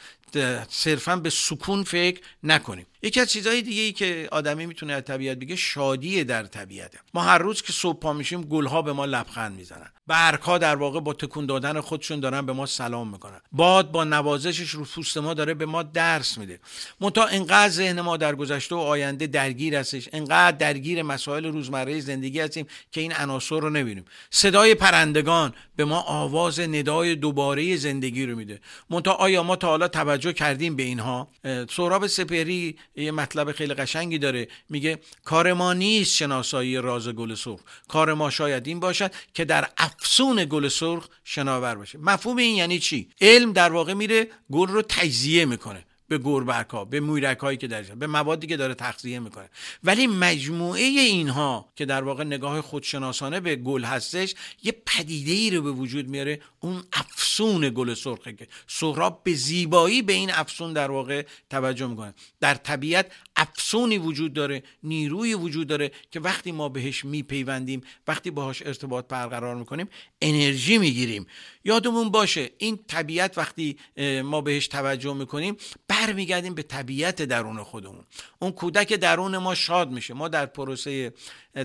صرفا 0.70 1.16
به 1.16 1.30
سکون 1.30 1.84
فکر 1.84 2.22
نکنیم. 2.44 2.86
یکی 3.02 3.20
از 3.20 3.32
چیزهای 3.32 3.62
دیگه 3.62 3.82
ای 3.82 3.92
که 3.92 4.28
آدمی 4.32 4.66
می‌تونه 4.66 4.94
از 4.94 5.04
طبیعت 5.04 5.38
بگه 5.38 5.56
شادی 5.56 6.24
در 6.24 6.44
طبیعته. 6.44 7.00
ما 7.14 7.22
هر 7.22 7.38
روز 7.38 7.62
که 7.62 7.74
صبح 7.74 8.00
پا 8.00 8.14
میشیم 8.14 8.42
گلها 8.42 8.82
به 8.82 8.94
ما 8.94 9.06
لبخند 9.06 9.58
می‌زنن. 9.58 9.90
برگها 10.08 10.58
در 10.58 10.76
واقع 10.76 11.00
با 11.00 11.14
تکون 11.14 11.46
دادن 11.46 11.82
خودشون 11.82 12.20
دارن 12.20 12.46
به 12.46 12.54
ما 12.54 12.66
سلام 12.66 13.12
می‌کنن. 13.12 13.42
باد 13.52 13.92
با 13.92 14.04
نوازشش 14.04 14.70
رو 14.70 14.86
پوست 14.86 15.18
ما 15.18 15.34
داره 15.34 15.54
به 15.54 15.66
ما 15.66 15.84
درس 15.84 16.38
میده. 16.38 16.60
منتها 17.02 17.26
انقدر 17.26 17.70
ذهن 17.70 18.02
ما 18.02 18.18
در 18.18 18.36
گذشته 18.36 18.76
و 18.76 18.80
آینده 18.80 19.28
درگیر 19.28 19.76
هستش 19.76 20.10
انقدر 20.14 20.58
درگیر 20.58 21.04
مسائل 21.04 21.46
روزمره 21.46 22.00
زندگی 22.00 22.40
هستیم 22.40 22.68
که 22.92 23.02
این 23.02 23.14
عناصر 23.14 23.60
رو 23.60 23.70
نبینیم 23.70 24.06
صدای 24.30 24.76
پرندگان 24.76 25.54
به 25.76 25.86
ما 25.86 26.00
آواز 26.02 26.60
ندای 26.60 27.16
دوباره 27.16 27.76
زندگی 27.76 28.26
رو 28.26 28.36
میده. 28.36 28.60
منتها 28.90 29.14
آیا 29.14 29.44
ما 29.44 29.56
تا 29.56 29.68
حالا 29.68 29.88
توجه 29.88 30.34
کردیم 30.34 30.76
به 30.76 30.84
اینها؟ 30.84 31.28
سهراب 31.70 32.08
سپهری 32.08 32.78
یه 32.98 33.12
مطلب 33.12 33.52
خیلی 33.52 33.74
قشنگی 33.74 34.18
داره. 34.18 34.48
میگه 34.70 35.00
کار 35.26 35.54
ما 35.54 35.74
نیست 35.74 36.16
شناسایی 36.16 36.78
راز 36.78 37.10
گل 37.10 37.36
سرخ. 37.36 37.60
کار 37.88 38.14
ما 38.14 38.30
شاید 38.30 38.68
این 38.68 38.80
باشد 38.80 39.12
که 39.34 39.46
در 39.46 39.70
افسون 39.78 40.46
گل 40.46 40.68
سرخ 40.68 41.08
شناور 41.24 41.76
باشه 41.76 41.98
مفهوم 41.98 42.38
این 42.38 42.56
یعنی 42.56 42.80
چی؟ 42.80 43.10
علم 43.22 43.54
در 43.54 43.72
واقع 43.72 43.94
میره 43.94 44.28
گل 44.52 44.68
رو 44.68 44.82
تجزیه 44.82 45.46
می‌کنه. 45.46 45.87
به 46.08 46.18
گربک 46.18 46.70
ها 46.70 46.86
به 46.86 47.00
مویرک 47.00 47.38
هایی 47.38 47.58
که 47.58 47.68
درش 47.68 47.88
به 47.88 48.08
موادی 48.08 48.48
که 48.48 48.58
داره 48.58 48.74
تغذیه 48.74 49.20
می‌کنه. 49.20 49.50
ولی 49.84 50.08
مجموعه 50.08 50.82
اینها 50.82 51.72
که 51.76 51.86
در 51.86 52.04
واقع 52.04 52.24
نگاه 52.24 52.62
خودشناسانه 52.62 53.40
به 53.40 53.56
گل 53.56 53.84
هستش 53.84 54.36
یه 54.64 54.76
پدیده 54.86 55.32
ای 55.32 55.52
رو 55.52 55.62
به 55.62 55.72
وجود 55.72 56.08
میاره 56.08 56.42
اون 56.60 56.84
افسون 56.94 57.70
گل 57.76 57.94
سرخه 57.94 58.34
که 58.34 58.48
سهراب 58.68 59.24
به 59.24 59.34
زیبایی 59.34 60.02
به 60.02 60.14
این 60.14 60.32
افسون 60.32 60.74
در 60.74 60.92
واقع 60.92 61.26
توجه 61.50 61.88
می‌کنه. 61.88 62.14
در 62.40 62.56
طبیعت 62.56 63.12
افسونی 63.36 63.98
وجود 63.98 64.34
داره 64.34 64.64
نیروی 64.84 65.34
وجود 65.34 65.68
داره 65.68 65.92
که 66.12 66.20
وقتی 66.20 66.52
ما 66.52 66.70
بهش 66.70 67.06
میپیوندیم 67.06 67.82
وقتی 68.08 68.32
باهاش 68.32 68.62
ارتباط 68.66 69.08
برقرار 69.08 69.56
می‌کنیم 69.56 69.88
انرژی 70.22 70.78
می‌گیریم. 70.78 71.28
یادمون 71.68 72.10
باشه 72.10 72.50
این 72.58 72.80
طبیعت 72.88 73.38
وقتی 73.38 73.78
ما 74.24 74.42
بهش 74.42 74.68
توجه 74.68 75.14
می‌کنیم 75.14 75.58
برمیگردیم 75.88 76.54
به 76.54 76.64
طبیعت 76.64 77.22
درون 77.22 77.64
خودمون. 77.64 78.04
اون 78.40 78.52
کودک 78.52 78.94
درون 78.94 79.38
ما 79.38 79.56
شاد 79.56 79.92
میشه. 79.92 80.14
ما 80.14 80.28
در 80.28 80.46
پروسه 80.46 81.14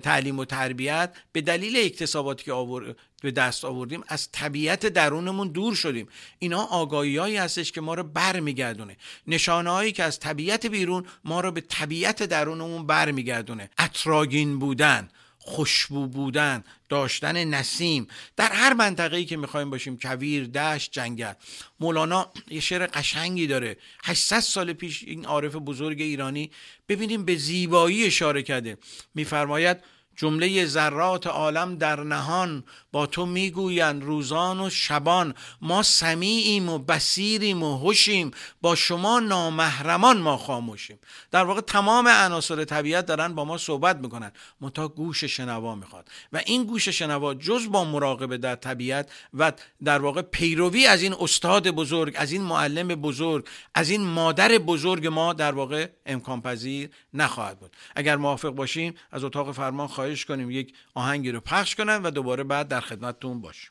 تعلیم 0.03 0.39
و 0.39 0.45
تربیت 0.45 1.15
به 1.33 1.41
دلیل 1.41 1.77
اکتساباتی 1.77 2.45
که 2.45 2.53
آور... 2.53 2.95
به 3.23 3.31
دست 3.31 3.65
آوردیم 3.65 4.05
از 4.09 4.29
طبیعت 4.33 4.87
درونمون 4.87 5.49
دور 5.49 5.75
شدیم. 5.75 6.09
اینا 6.39 6.63
آگاهی 6.63 7.17
هایی 7.17 7.37
هستش 7.37 7.73
که 7.73 7.81
ما 7.81 7.95
رو 7.95 8.03
برمیگردونه. 8.03 8.97
نشانه 9.27 9.71
هایی 9.71 9.93
که 9.93 10.05
از 10.05 10.19
طبیعت 10.19 10.67
بیرون 10.67 11.07
ما 11.25 11.41
رو 11.41 11.51
به 11.51 11.61
طبیعت 11.61 12.23
درونمون 12.23 12.87
برمیگردونه. 12.87 13.71
اطراگین 13.79 14.59
بودن 14.59 15.09
خوشبو 15.45 16.07
بودن 16.07 16.65
داشتن 16.89 17.45
نسیم. 17.45 18.07
در 18.37 18.53
هر 18.53 18.73
منطقه‌ای 18.73 19.25
که 19.25 19.37
می‌خوایم 19.37 19.71
باشیم 19.71 19.99
کویر 19.99 20.47
دشت 20.47 20.93
جنگل. 20.93 21.33
مولانا 21.81 22.33
یه 22.51 22.61
شعر 22.61 22.87
قشنگی 22.87 23.47
داره. 23.47 23.77
800 24.05 24.41
سال 24.41 24.73
پیش 24.73 25.03
این 25.03 25.25
عارف 25.25 25.55
بزرگ 25.55 26.01
ایرانی 26.01 26.51
ببینیم 26.89 27.25
به 27.25 27.37
زیبایی 27.37 28.07
اشاره 28.07 28.43
کرده. 28.43 28.79
میفرماید 29.15 29.77
جمله 30.17 30.67
ذرات 30.67 31.27
عالم 31.27 31.77
در 31.77 32.03
نهان 32.03 32.65
با 32.93 33.07
تو 33.07 33.27
می‌گویند 33.27 34.05
روزان 34.05 34.61
و 34.61 34.71
شبان. 34.71 35.35
ما 35.61 35.83
سمیعیم 35.83 36.69
و 36.69 36.79
بسیریم 36.79 37.63
و 37.63 37.79
هوشیم 37.79 38.31
با 38.61 38.75
شما 38.75 39.21
نامحرمان 39.21 40.19
ما 40.19 40.37
خاموشیم. 40.37 40.99
در 41.31 41.45
واقع 41.45 41.61
تمام 41.61 42.09
عناصر 42.09 42.65
طبیعت 42.65 43.07
دارن 43.07 43.35
با 43.35 43.45
ما 43.45 43.59
صحبت 43.59 43.97
می‌کنن. 43.97 44.33
منتها 44.61 44.89
گوش 44.89 45.25
شنوا 45.25 45.75
می‌خواد. 45.75 46.09
و 46.33 46.41
این 46.47 46.65
گوش 46.65 46.89
شنوا 46.89 47.35
جز 47.35 47.71
با 47.71 47.85
مراقبه 47.85 48.39
در 48.39 48.57
طبیعت 48.57 49.11
و 49.35 49.53
در 49.85 49.99
واقع 49.99 50.23
پیروی 50.23 50.87
از 50.87 51.03
این 51.03 51.15
استاد 51.21 51.71
بزرگ 51.71 52.15
از 52.17 52.33
این 52.33 52.43
معلم 52.43 52.89
بزرگ 52.89 53.49
از 53.75 53.91
این 53.91 54.03
مادر 54.03 54.59
بزرگ 54.59 55.07
ما 55.07 55.33
در 55.33 55.53
واقع 55.53 55.89
امکان 56.07 56.43
پذیر 56.43 56.91
نخواهد 57.15 57.59
بود. 57.59 57.77
اگر 57.97 58.17
موافق 58.17 58.49
باشیم 58.49 58.95
از 59.13 59.25
اتاق 59.25 59.53
فرمان 59.53 59.89
خواهش 60.03 60.25
کنیم 60.25 60.51
یک 60.51 60.75
آهنگی 60.95 61.31
رو 61.31 61.41
پخش 61.41 61.75
کنن 61.75 62.03
و 62.03 62.11
دوباره 62.11 62.45
بعد 62.45 62.69
در 62.69 62.81
خدمتتون 62.81 63.41
باشیم. 63.41 63.71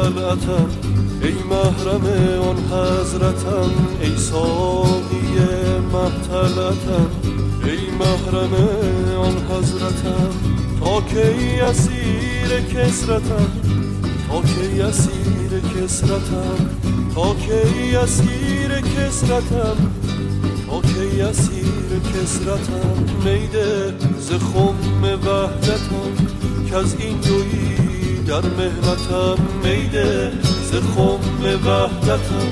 محتلتم 0.00 0.68
ای 1.22 1.32
محرم 1.50 2.04
آن 2.48 2.56
حضرتم 2.56 3.70
ای 4.02 4.16
ساقی 4.16 5.18
محتلتم 5.92 7.06
ای 7.64 7.90
محرم 7.90 8.54
آن 9.18 9.36
حضرتم 9.50 10.30
تا 10.80 11.00
کی 11.00 11.60
اسیر 11.60 12.60
کسرتم 12.74 13.46
تا 14.28 14.42
کی 14.42 14.82
اسیر 14.82 15.60
کسرتم 15.60 16.70
تا 17.14 17.34
کی 17.34 17.96
اسیر 17.96 18.80
کسرتم 18.80 19.76
تا 20.66 20.80
کی 20.80 21.22
اسیر 21.22 22.00
کسرتم 22.14 23.04
میده 23.24 23.94
ز 24.20 24.30
خم 24.30 25.04
وحدتم 25.04 26.12
که 26.68 26.76
از 26.76 26.94
این 27.00 27.16
دویی 27.16 27.89
در 28.30 28.46
مهنتم 28.46 29.38
میده 29.62 30.32
ز 30.42 30.72
خم 30.72 31.44
وحدتم 31.66 32.50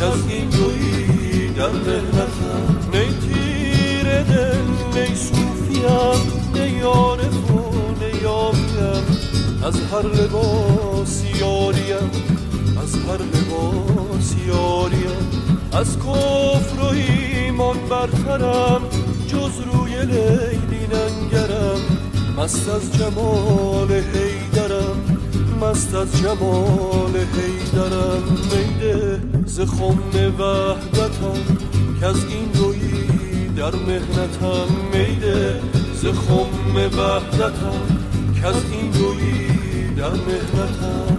از 0.00 0.28
این 0.28 0.48
دویی 0.48 1.48
در 1.48 1.68
مهنتم. 1.68 2.90
نی 2.92 3.06
تیر 3.06 4.22
دل 4.22 4.56
نی 4.94 5.14
صوفیم 5.14 6.20
نی 6.54 6.82
و 6.82 7.16
نی 7.16 8.26
از 9.64 9.80
هر 9.92 10.06
لباس 10.06 11.22
یاریم 11.40 12.10
از 12.82 12.94
هر 12.94 13.22
لباس 13.22 14.34
یاریم. 14.46 15.28
از 15.72 15.96
کفر 15.96 16.80
و 16.80 16.84
ایمان 16.84 17.76
برترم 17.90 18.82
جز 19.28 19.52
روی 19.72 19.96
لیلی 20.04 20.86
ننگرم. 20.86 21.80
مست 22.38 22.68
از 22.68 22.98
جمال 22.98 23.92
حیدرم. 23.92 25.09
مست 25.60 25.94
از 25.94 26.22
جمال 26.22 27.16
حیدرم 27.16 28.22
میده. 28.52 29.20
ز 29.46 29.60
خم 29.60 30.34
وحدتم 30.38 31.56
که 32.00 32.06
از 32.06 32.24
این 32.24 32.50
روی 32.54 33.48
در 33.56 33.74
مهنتم 33.76 34.68
میده. 34.92 35.60
ز 35.94 36.06
خم 36.06 36.76
وحدتم 36.76 37.80
که 38.34 38.46
از 38.46 38.56
این 38.72 38.92
روی 38.92 39.94
در 39.96 40.10
مهنتم 40.10 41.09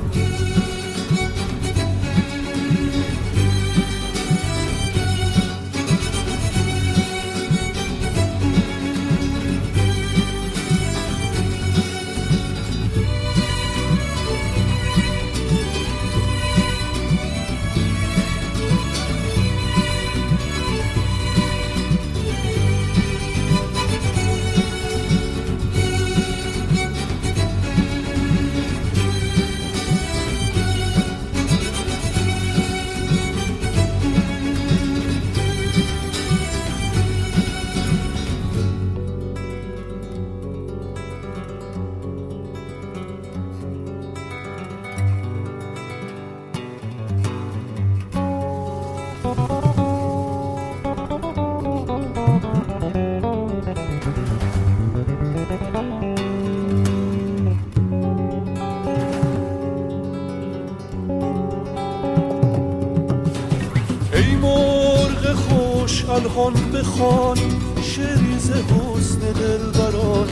بخوان 66.81 67.37
شریز 67.81 68.51
حسن 68.51 69.19
دلبران. 69.19 70.27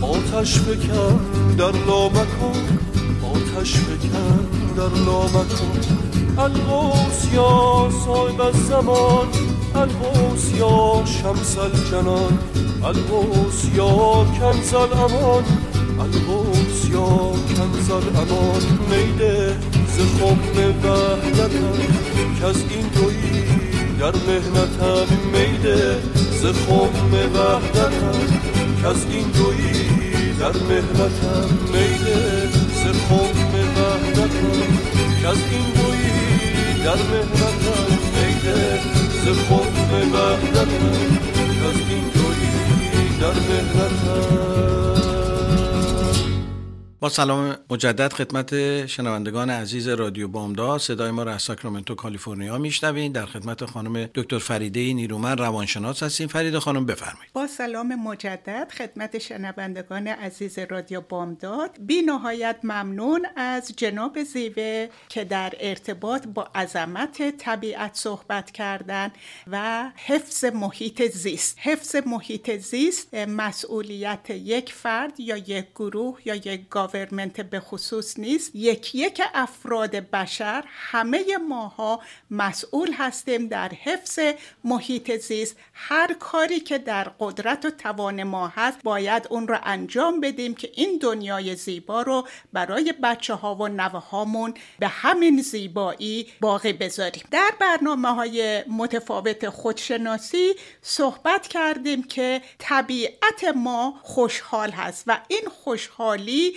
آتش 0.00 0.58
بکن 0.58 1.20
در 1.58 1.72
لامکان 1.86 2.78
آتش 3.34 3.74
بکن 3.74 4.46
در 4.76 5.00
لامکان. 5.06 5.80
الغوث 6.38 7.32
یا 7.34 7.88
صاحب 8.04 8.40
الزمان 8.40 9.28
الغوث 9.74 10.52
یا 10.58 11.02
شمس 11.04 11.58
الجنان. 11.58 12.38
الغوث 12.84 13.64
یا 13.76 14.26
کنز 14.40 14.74
الامان 14.74 15.44
الغوث 16.00 16.88
یا 16.90 17.32
کنز 17.56 17.90
الامان. 17.90 18.62
میده 18.90 19.56
ز 19.94 19.98
خم 19.98 20.38
وحدتم 20.84 21.78
که 22.38 22.46
از 22.46 22.56
این 22.56 22.86
دویی 22.94 23.59
در 24.00 24.14
مهنتم 24.16 25.06
میده 25.32 25.98
ز 26.40 26.46
خم 26.46 27.12
وحدتم 27.34 28.20
از 28.86 29.06
این 29.10 29.26
دویی 29.28 30.32
در 30.40 30.56
مهنتم 30.68 31.48
میده 31.72 32.48
ز 32.80 32.84
خم 33.08 33.54
وحدتم 33.76 34.60
از 35.30 35.38
این 35.52 35.66
دویی 35.76 36.84
در 36.84 37.00
مهنتم 37.10 37.86
میده 38.14 38.80
ز 39.24 39.28
خم 39.48 40.12
وحدتم 40.12 40.86
از 41.68 41.78
این 41.90 42.04
دویی 42.14 43.18
در 43.20 43.36
مهنتم 43.48 43.89
با 47.02 47.08
سلام 47.08 47.56
مجدد 47.70 48.12
خدمت 48.12 48.86
شنوندگان 48.86 49.50
عزیز 49.50 49.88
رادیو 49.88 50.28
بامداد. 50.28 50.80
صدای 50.80 51.10
ما 51.10 51.22
را 51.22 51.32
از 51.32 51.42
ساکرامنتو 51.42 51.94
کالیفرنیا 51.94 52.58
میشنوید. 52.58 53.12
در 53.12 53.26
خدمت 53.26 53.64
خانم 53.64 54.06
دکتر 54.14 54.38
فریده 54.38 54.92
نیرومن 54.92 55.38
روانشناس 55.38 56.02
هستیم. 56.02 56.28
فریده 56.28 56.60
خانم 56.60 56.86
بفرمایید. 56.86 57.32
با 57.32 57.46
سلام 57.46 57.94
مجدد 57.94 58.72
خدمت 58.78 59.18
شنوندگان 59.18 60.08
عزیز 60.08 60.58
رادیو 60.58 61.00
بامداد. 61.00 61.70
بی 61.80 62.02
نهایت 62.02 62.56
ممنون 62.62 63.26
از 63.36 63.72
جناب 63.76 64.22
زیوه 64.22 64.88
که 65.08 65.24
در 65.24 65.52
ارتباط 65.60 66.26
با 66.26 66.48
عظمت 66.54 67.36
طبیعت 67.36 67.94
صحبت 67.94 68.50
کردن 68.50 69.12
و 69.46 69.84
حفظ 69.96 70.44
محیط 70.44 71.02
زیست. 71.02 71.58
حفظ 71.60 71.96
محیط 72.06 72.56
زیست 72.56 73.14
مسئولیت 73.14 74.30
یک 74.30 74.72
فرد 74.72 75.20
یا 75.20 75.36
یک 75.36 75.66
گروه 75.74 76.18
یا 76.24 76.34
یک 76.34 76.68
گاورمنت 76.92 77.40
به 77.40 77.60
خصوص 77.60 78.18
نیست. 78.18 78.50
یک 78.54 78.94
یک 78.94 79.22
افراد 79.34 79.90
بشر 79.90 80.64
همه 80.66 81.24
ماها 81.48 82.00
مسئول 82.30 82.92
هستیم 82.92 83.48
در 83.48 83.68
حفظ 83.68 84.18
محیط 84.64 85.16
زیست. 85.16 85.56
هر 85.74 86.14
کاری 86.14 86.60
که 86.60 86.78
در 86.78 87.04
قدرت 87.20 87.64
و 87.64 87.70
توان 87.70 88.22
ما 88.22 88.48
هست 88.48 88.82
باید 88.82 89.26
اون 89.30 89.48
رو 89.48 89.58
انجام 89.62 90.20
بدیم 90.20 90.54
که 90.54 90.70
این 90.74 90.98
دنیای 91.02 91.54
زیبا 91.56 92.02
رو 92.02 92.28
برای 92.52 92.94
بچه 93.02 93.34
ها 93.34 93.54
و 93.54 93.68
نوه 93.68 94.00
هامون 94.00 94.54
به 94.78 94.88
همین 94.88 95.42
زیبایی 95.42 96.26
باقی 96.40 96.72
بذاریم. 96.72 97.22
در 97.30 97.50
برنامه 97.60 98.08
های 98.08 98.64
متفاوت 98.68 99.48
خودشناسی 99.48 100.54
صحبت 100.82 101.46
کردیم 101.46 102.02
که 102.02 102.42
طبیعت 102.58 103.44
ما 103.56 104.00
خوشحال 104.02 104.70
هست 104.70 105.04
و 105.06 105.20
این 105.28 105.42
خوشحالی 105.64 106.56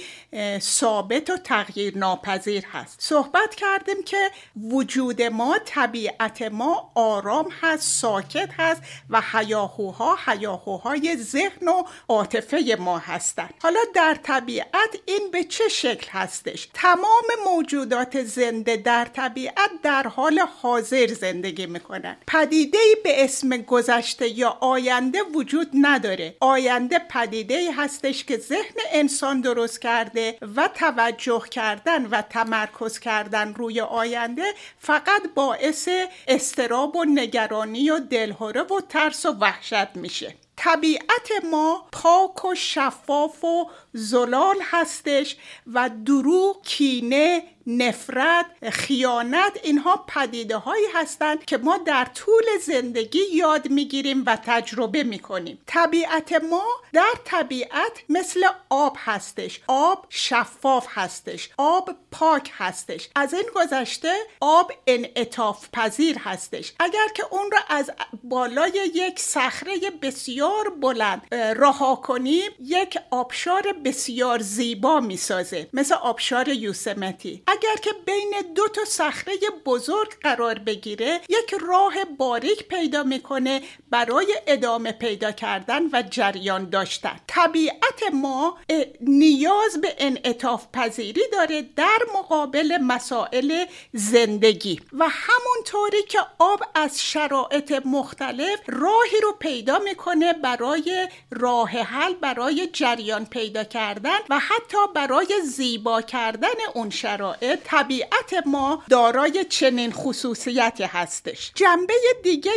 ثابت 0.59 1.29
و 1.29 1.37
تغییر 1.37 1.97
ناپذیر 1.97 2.65
هست. 2.71 2.95
صحبت 2.99 3.55
کردیم 3.55 4.03
که 4.03 4.31
وجود 4.71 5.21
ما 5.21 5.57
طبیعت 5.65 6.41
ما 6.41 6.91
آرام 6.95 7.49
هست 7.61 8.01
ساکت 8.01 8.49
هست 8.57 8.81
و 9.09 9.21
حیاهوها 9.21 10.17
حیاهوهای 10.25 11.17
ذهن 11.17 11.67
و 11.67 11.83
عاطفه 12.07 12.77
ما 12.79 12.97
هستند 12.97 13.53
حالا 13.61 13.79
در 13.95 14.17
طبیعت 14.23 14.95
این 15.05 15.31
به 15.31 15.43
چه 15.43 15.67
شکل 15.67 16.07
هستش؟ 16.11 16.69
تمام 16.73 17.25
موجودات 17.45 18.23
زنده 18.23 18.77
در 18.77 19.05
طبیعت 19.05 19.69
در 19.83 20.07
حال 20.07 20.39
حاضر 20.61 21.07
زندگی 21.07 21.65
می‌کنن. 21.65 22.17
پدیده 22.27 22.79
به 23.03 23.23
اسم 23.23 23.57
گذشته 23.57 24.27
یا 24.27 24.57
آینده 24.61 25.23
وجود 25.35 25.69
نداره. 25.81 26.35
آینده 26.39 26.99
پدیده 26.99 27.71
هستش 27.77 28.23
که 28.23 28.37
ذهن 28.37 28.75
انسان 28.91 29.41
درست 29.41 29.81
کرده 29.81 30.22
و 30.55 30.67
توجه 30.67 31.43
کردن 31.51 32.05
و 32.05 32.21
تمرکز 32.21 32.99
کردن 32.99 33.53
روی 33.53 33.81
آینده 33.81 34.53
فقط 34.79 35.21
باعث 35.35 35.89
استراب 36.27 36.95
و 36.95 37.05
نگرانی 37.05 37.89
و 37.89 37.99
دلهوره 37.99 38.61
و 38.61 38.81
ترس 38.89 39.25
و 39.25 39.31
وحشت 39.31 39.95
میشه. 39.95 40.35
طبیعت 40.55 41.31
ما 41.51 41.87
پاک 41.91 42.45
و 42.45 42.55
شفاف 42.55 43.43
و 43.43 43.69
زلال 43.93 44.55
هستش 44.61 45.35
و 45.73 45.89
دروغ 46.05 46.61
کینه 46.63 47.43
نفرت 47.67 48.45
خیانت 48.71 49.59
اینها 49.63 50.05
پدیده 50.07 50.57
هایی 50.57 50.85
هستند 50.93 51.45
که 51.45 51.57
ما 51.57 51.77
در 51.77 52.05
طول 52.05 52.43
زندگی 52.65 53.19
یاد 53.33 53.69
می‌گیریم 53.69 54.23
و 54.25 54.37
تجربه 54.45 55.03
می‌کنیم. 55.03 55.61
طبیعت 55.67 56.33
ما 56.33 56.65
در 56.93 57.13
طبیعت 57.25 57.91
مثل 58.09 58.45
آب 58.69 58.97
هستش. 58.99 59.61
آب 59.67 60.05
شفاف 60.09 60.87
هستش. 60.89 61.49
آب 61.57 61.95
پاک 62.11 62.51
هستش. 62.57 63.09
از 63.15 63.33
این 63.33 63.45
گذشته 63.55 64.13
آب 64.39 64.71
انعطاف 64.87 65.67
پذیر 65.73 66.17
هستش. 66.19 66.73
اگر 66.79 67.07
که 67.15 67.23
اون 67.31 67.51
رو 67.51 67.57
از 67.69 67.91
بالای 68.23 68.91
یک 68.95 69.19
صخره 69.19 69.77
بسیار 70.01 70.69
بلند 70.69 71.35
رها 71.35 71.95
کنیم 71.95 72.51
یک 72.63 72.97
آبشار 73.11 73.63
بسیار 73.85 74.39
زیبا 74.39 74.99
می‌سازه. 74.99 75.69
مثل 75.73 75.95
آبشار 75.95 76.49
یوسمتی. 76.49 77.43
اگر 77.53 77.75
که 77.81 77.91
بین 78.05 78.33
دو 78.55 78.67
تا 78.67 78.85
صخره 78.85 79.33
بزرگ 79.65 80.19
قرار 80.21 80.59
بگیره 80.59 81.21
یک 81.29 81.55
راه 81.61 81.93
باریک 82.17 82.67
پیدا 82.67 83.03
می‌کنه 83.03 83.61
برای 83.89 84.35
ادامه 84.47 84.91
پیدا 84.91 85.31
کردن 85.31 85.83
و 85.93 86.03
جریان 86.09 86.69
داشتن. 86.69 87.19
طبیعت 87.27 88.03
ما 88.13 88.57
نیاز 89.01 89.81
به 89.81 89.95
انعطاف 89.97 90.65
پذیری 90.73 91.21
داره 91.31 91.61
در 91.75 91.99
مقابل 92.15 92.77
مسائل 92.81 93.65
زندگی 93.93 94.81
و 94.93 95.07
همونطوری 95.09 96.03
که 96.03 96.19
آب 96.39 96.63
از 96.75 97.03
شرایط 97.03 97.81
مختلف 97.85 98.59
راهی 98.67 99.21
رو 99.23 99.31
پیدا 99.39 99.79
می‌کنه 99.79 100.33
برای 100.33 101.07
راه 101.31 101.69
حل 101.69 102.13
برای 102.13 102.67
جریان 102.73 103.25
پیدا 103.25 103.63
کردن 103.63 104.19
و 104.29 104.39
حتی 104.39 104.77
برای 104.95 105.41
زیبا 105.45 106.01
کردن 106.01 106.47
اون 106.73 106.89
شرایط. 106.89 107.42
طبیعت 107.65 108.33
ما 108.45 108.83
دارای 108.89 109.45
چنین 109.49 109.91
خصوصیتی 109.91 110.83
هستش. 110.83 111.51
جنبه 111.55 111.93
دیگه 112.23 112.51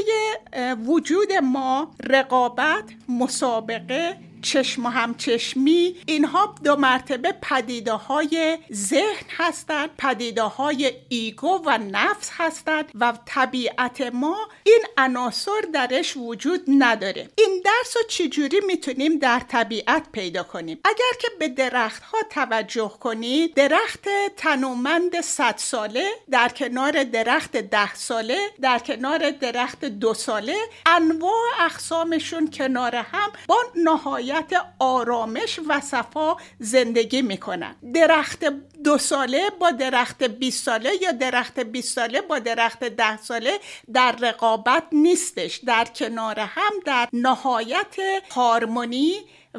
وجود 0.87 1.33
ما 1.33 1.91
رقابت 2.05 2.85
مسابقه 3.09 4.26
چشم 4.43 4.87
و 4.87 4.89
همچشمی 4.89 5.97
اینها 6.07 6.55
دو 6.65 6.77
مرتبه 6.77 7.35
پدیده 7.43 7.93
های 7.93 8.59
ذهن 8.73 9.27
هستند 9.37 9.91
پدیده 9.99 10.43
های 10.43 10.93
ایگو 11.09 11.63
و 11.67 11.79
نفس 11.79 12.31
هستند 12.33 12.91
و 12.95 13.13
طبیعت 13.27 14.01
ما 14.01 14.37
این 14.65 14.85
عناصر 14.97 15.61
درش 15.73 16.17
وجود 16.17 16.61
نداره. 16.69 17.29
این 17.39 17.63
درس 17.65 17.97
رو 17.97 18.03
چجوری 18.09 18.61
می‌تونیم 18.67 19.19
در 19.19 19.41
طبیعت 19.41 20.13
پیدا 20.13 20.43
کنیم؟ 20.43 20.81
اگر 20.85 21.19
که 21.21 21.29
به 21.39 21.49
درخت 21.49 22.03
ها 22.03 22.19
توجه 22.31 22.93
کنید 23.01 23.55
درخت 23.55 24.09
تنومند 24.37 25.21
صد 25.21 25.55
ساله 25.57 26.11
در 26.31 26.49
کنار 26.49 27.05
درخت 27.05 27.57
ده 27.57 27.95
ساله 27.95 28.39
در 28.61 28.79
کنار 28.79 29.31
درخت 29.31 29.85
دو 29.85 30.15
ساله 30.15 30.57
انواع 30.87 31.51
اقسامشون 31.61 32.51
کنار 32.51 32.97
هم 32.97 33.33
با 33.49 33.57
نهایت 34.27 34.53
آرامش 34.79 35.61
و 35.69 35.81
صفا 35.81 36.37
زندگی 36.59 37.23
می‌کنن. 37.23 37.77
درخت 37.95 38.45
دو 38.85 38.99
ساله 38.99 39.51
با 39.61 39.71
درخت 39.71 40.23
20 40.25 40.65
ساله 40.65 40.91
یا 41.03 41.13
درخت 41.13 41.61
20 41.61 41.95
ساله 41.95 42.21
با 42.21 42.39
درخت 42.39 42.85
ده 42.85 43.17
ساله 43.17 43.59
در 43.93 44.13
رقابت 44.13 44.83
نیستش. 44.93 45.57
در 45.57 45.85
کنار 45.85 46.41
هم 46.41 46.73
در 46.87 47.09
نهایت 47.13 47.97
هارمونی 48.31 49.15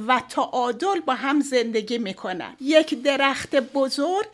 و 0.08 0.22
تعادل 0.30 1.00
با 1.00 1.14
هم 1.14 1.42
زندگی 1.42 1.98
می‌کنن. 1.98 2.56
یک 2.62 3.02
درخت 3.02 3.56
بزرگ 3.56 4.28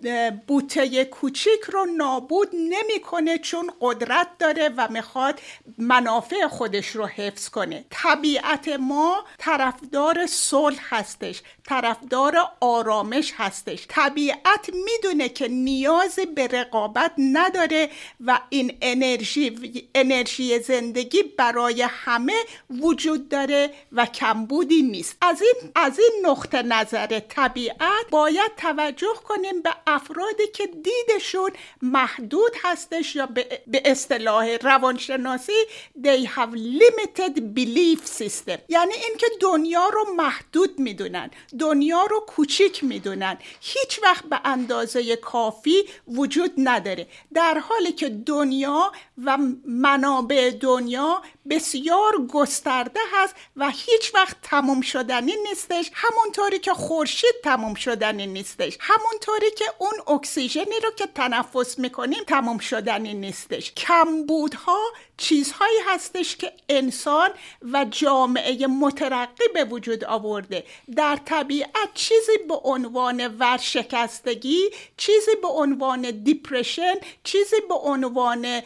بوته 0.48 1.06
کوچیک 1.06 1.62
رو 1.74 1.86
نابود 1.86 2.50
نمی‌کنه 2.54 3.38
چون 3.38 3.72
قدرت 3.82 4.28
داره 4.40 4.70
و 4.78 4.88
می‌خواد 4.92 5.40
منافع 5.78 6.48
خودش 6.48 6.88
رو 6.88 7.06
حفظ 7.06 7.50
کنه. 7.50 7.86
طبیعت 7.90 8.68
ما 8.68 9.24
طرفدار 9.38 10.26
صلح 10.26 10.80
هستش. 10.82 11.42
طرفدار 11.66 12.38
آرامش 12.62 13.34
هستش. 13.38 13.86
طبیعت 13.90 14.70
می‌دونه 14.74 15.30
که 15.30 15.48
نیاز 15.48 16.20
به 16.36 16.48
رقابت 16.48 17.12
نداره 17.18 17.90
و 18.26 18.40
این 18.50 18.78
انرژی 18.82 19.58
انرژی 19.96 20.60
زندگی 20.60 21.24
برای 21.24 21.82
همه 21.82 22.34
وجود 22.70 23.30
داره 23.30 23.70
و 23.92 24.06
کمبودی 24.06 24.82
نیست. 24.82 25.18
از 25.22 25.42
این 25.42 25.72
از 25.76 26.00
این 26.00 26.26
نقطه 26.26 26.62
نظر 26.62 27.20
طبیعت 27.20 28.06
باید 28.12 28.52
توجه 28.58 29.14
کنیم 29.24 29.62
به 29.62 29.76
افرادی 29.88 30.48
که 30.54 30.68
دیدشون 30.68 31.52
محدود 31.82 32.52
هستش 32.64 33.16
یا 33.16 33.26
به 33.68 33.82
اصطلاح 33.86 34.58
روانشناسی 34.58 35.54
they 36.02 36.28
have 36.28 36.54
limited 36.56 37.40
belief 37.56 38.06
system. 38.20 38.60
یعنی 38.70 38.94
اینکه 38.94 39.28
دنیا 39.42 39.90
رو 39.90 40.14
محدود 40.14 40.80
می‌دونن. 40.80 41.32
دنیا 41.60 42.06
رو 42.06 42.20
کوچیک 42.20 42.84
می‌دونن. 42.84 43.38
هیچ 43.62 44.00
وقت 44.04 44.26
به 44.26 44.40
اندازه 44.46 45.16
کافی 45.16 45.84
وجود 46.08 46.52
نداره. 46.58 47.08
در 47.34 47.58
حالی 47.58 47.92
که 47.92 48.10
دنیا 48.10 48.92
و 49.24 49.38
منابع 49.66 50.52
دنیا 50.52 51.22
بسیار 51.50 52.28
گسترده 52.34 53.00
هست 53.14 53.36
و 53.56 53.70
هیچ 53.70 54.16
وقت 54.16 54.38
تموم 54.42 54.82
شدنی 54.82 55.34
نیستش. 55.50 55.92
همونطوری 55.94 56.60
که 56.60 56.74
خورشید 56.74 57.34
تموم 57.44 57.74
شدنی 57.74 58.28
نیستش. 58.28 58.78
همونطوری 58.80 59.52
که 59.52 59.66
اون 59.78 60.16
اکسیژنی 60.18 60.80
رو 60.84 60.92
که 60.92 61.08
تنفس 61.16 61.80
می‌کنیم 61.80 62.24
تموم 62.28 62.58
شدنی 62.58 63.14
نیستش. 63.14 63.72
کمبودها 63.72 64.80
چیزهایی 65.18 65.78
هستش 65.86 66.36
که 66.36 66.54
انسان 66.70 67.30
و 67.72 67.86
جامعه 67.86 68.68
مترقی 68.68 69.44
به 69.54 69.64
وجود 69.64 70.04
آورده. 70.06 70.64
در 70.96 71.20
طبیعت 71.44 71.94
چیزی 71.94 72.38
به 72.48 72.56
عنوان 72.64 73.28
ورشکستگی 73.28 74.60
چیزی 74.98 75.36
به 75.42 75.48
عنوان 75.48 76.02
دیپرشن 76.24 76.94
چیزی 77.24 77.56
به 77.70 77.76
عنوان 77.76 78.62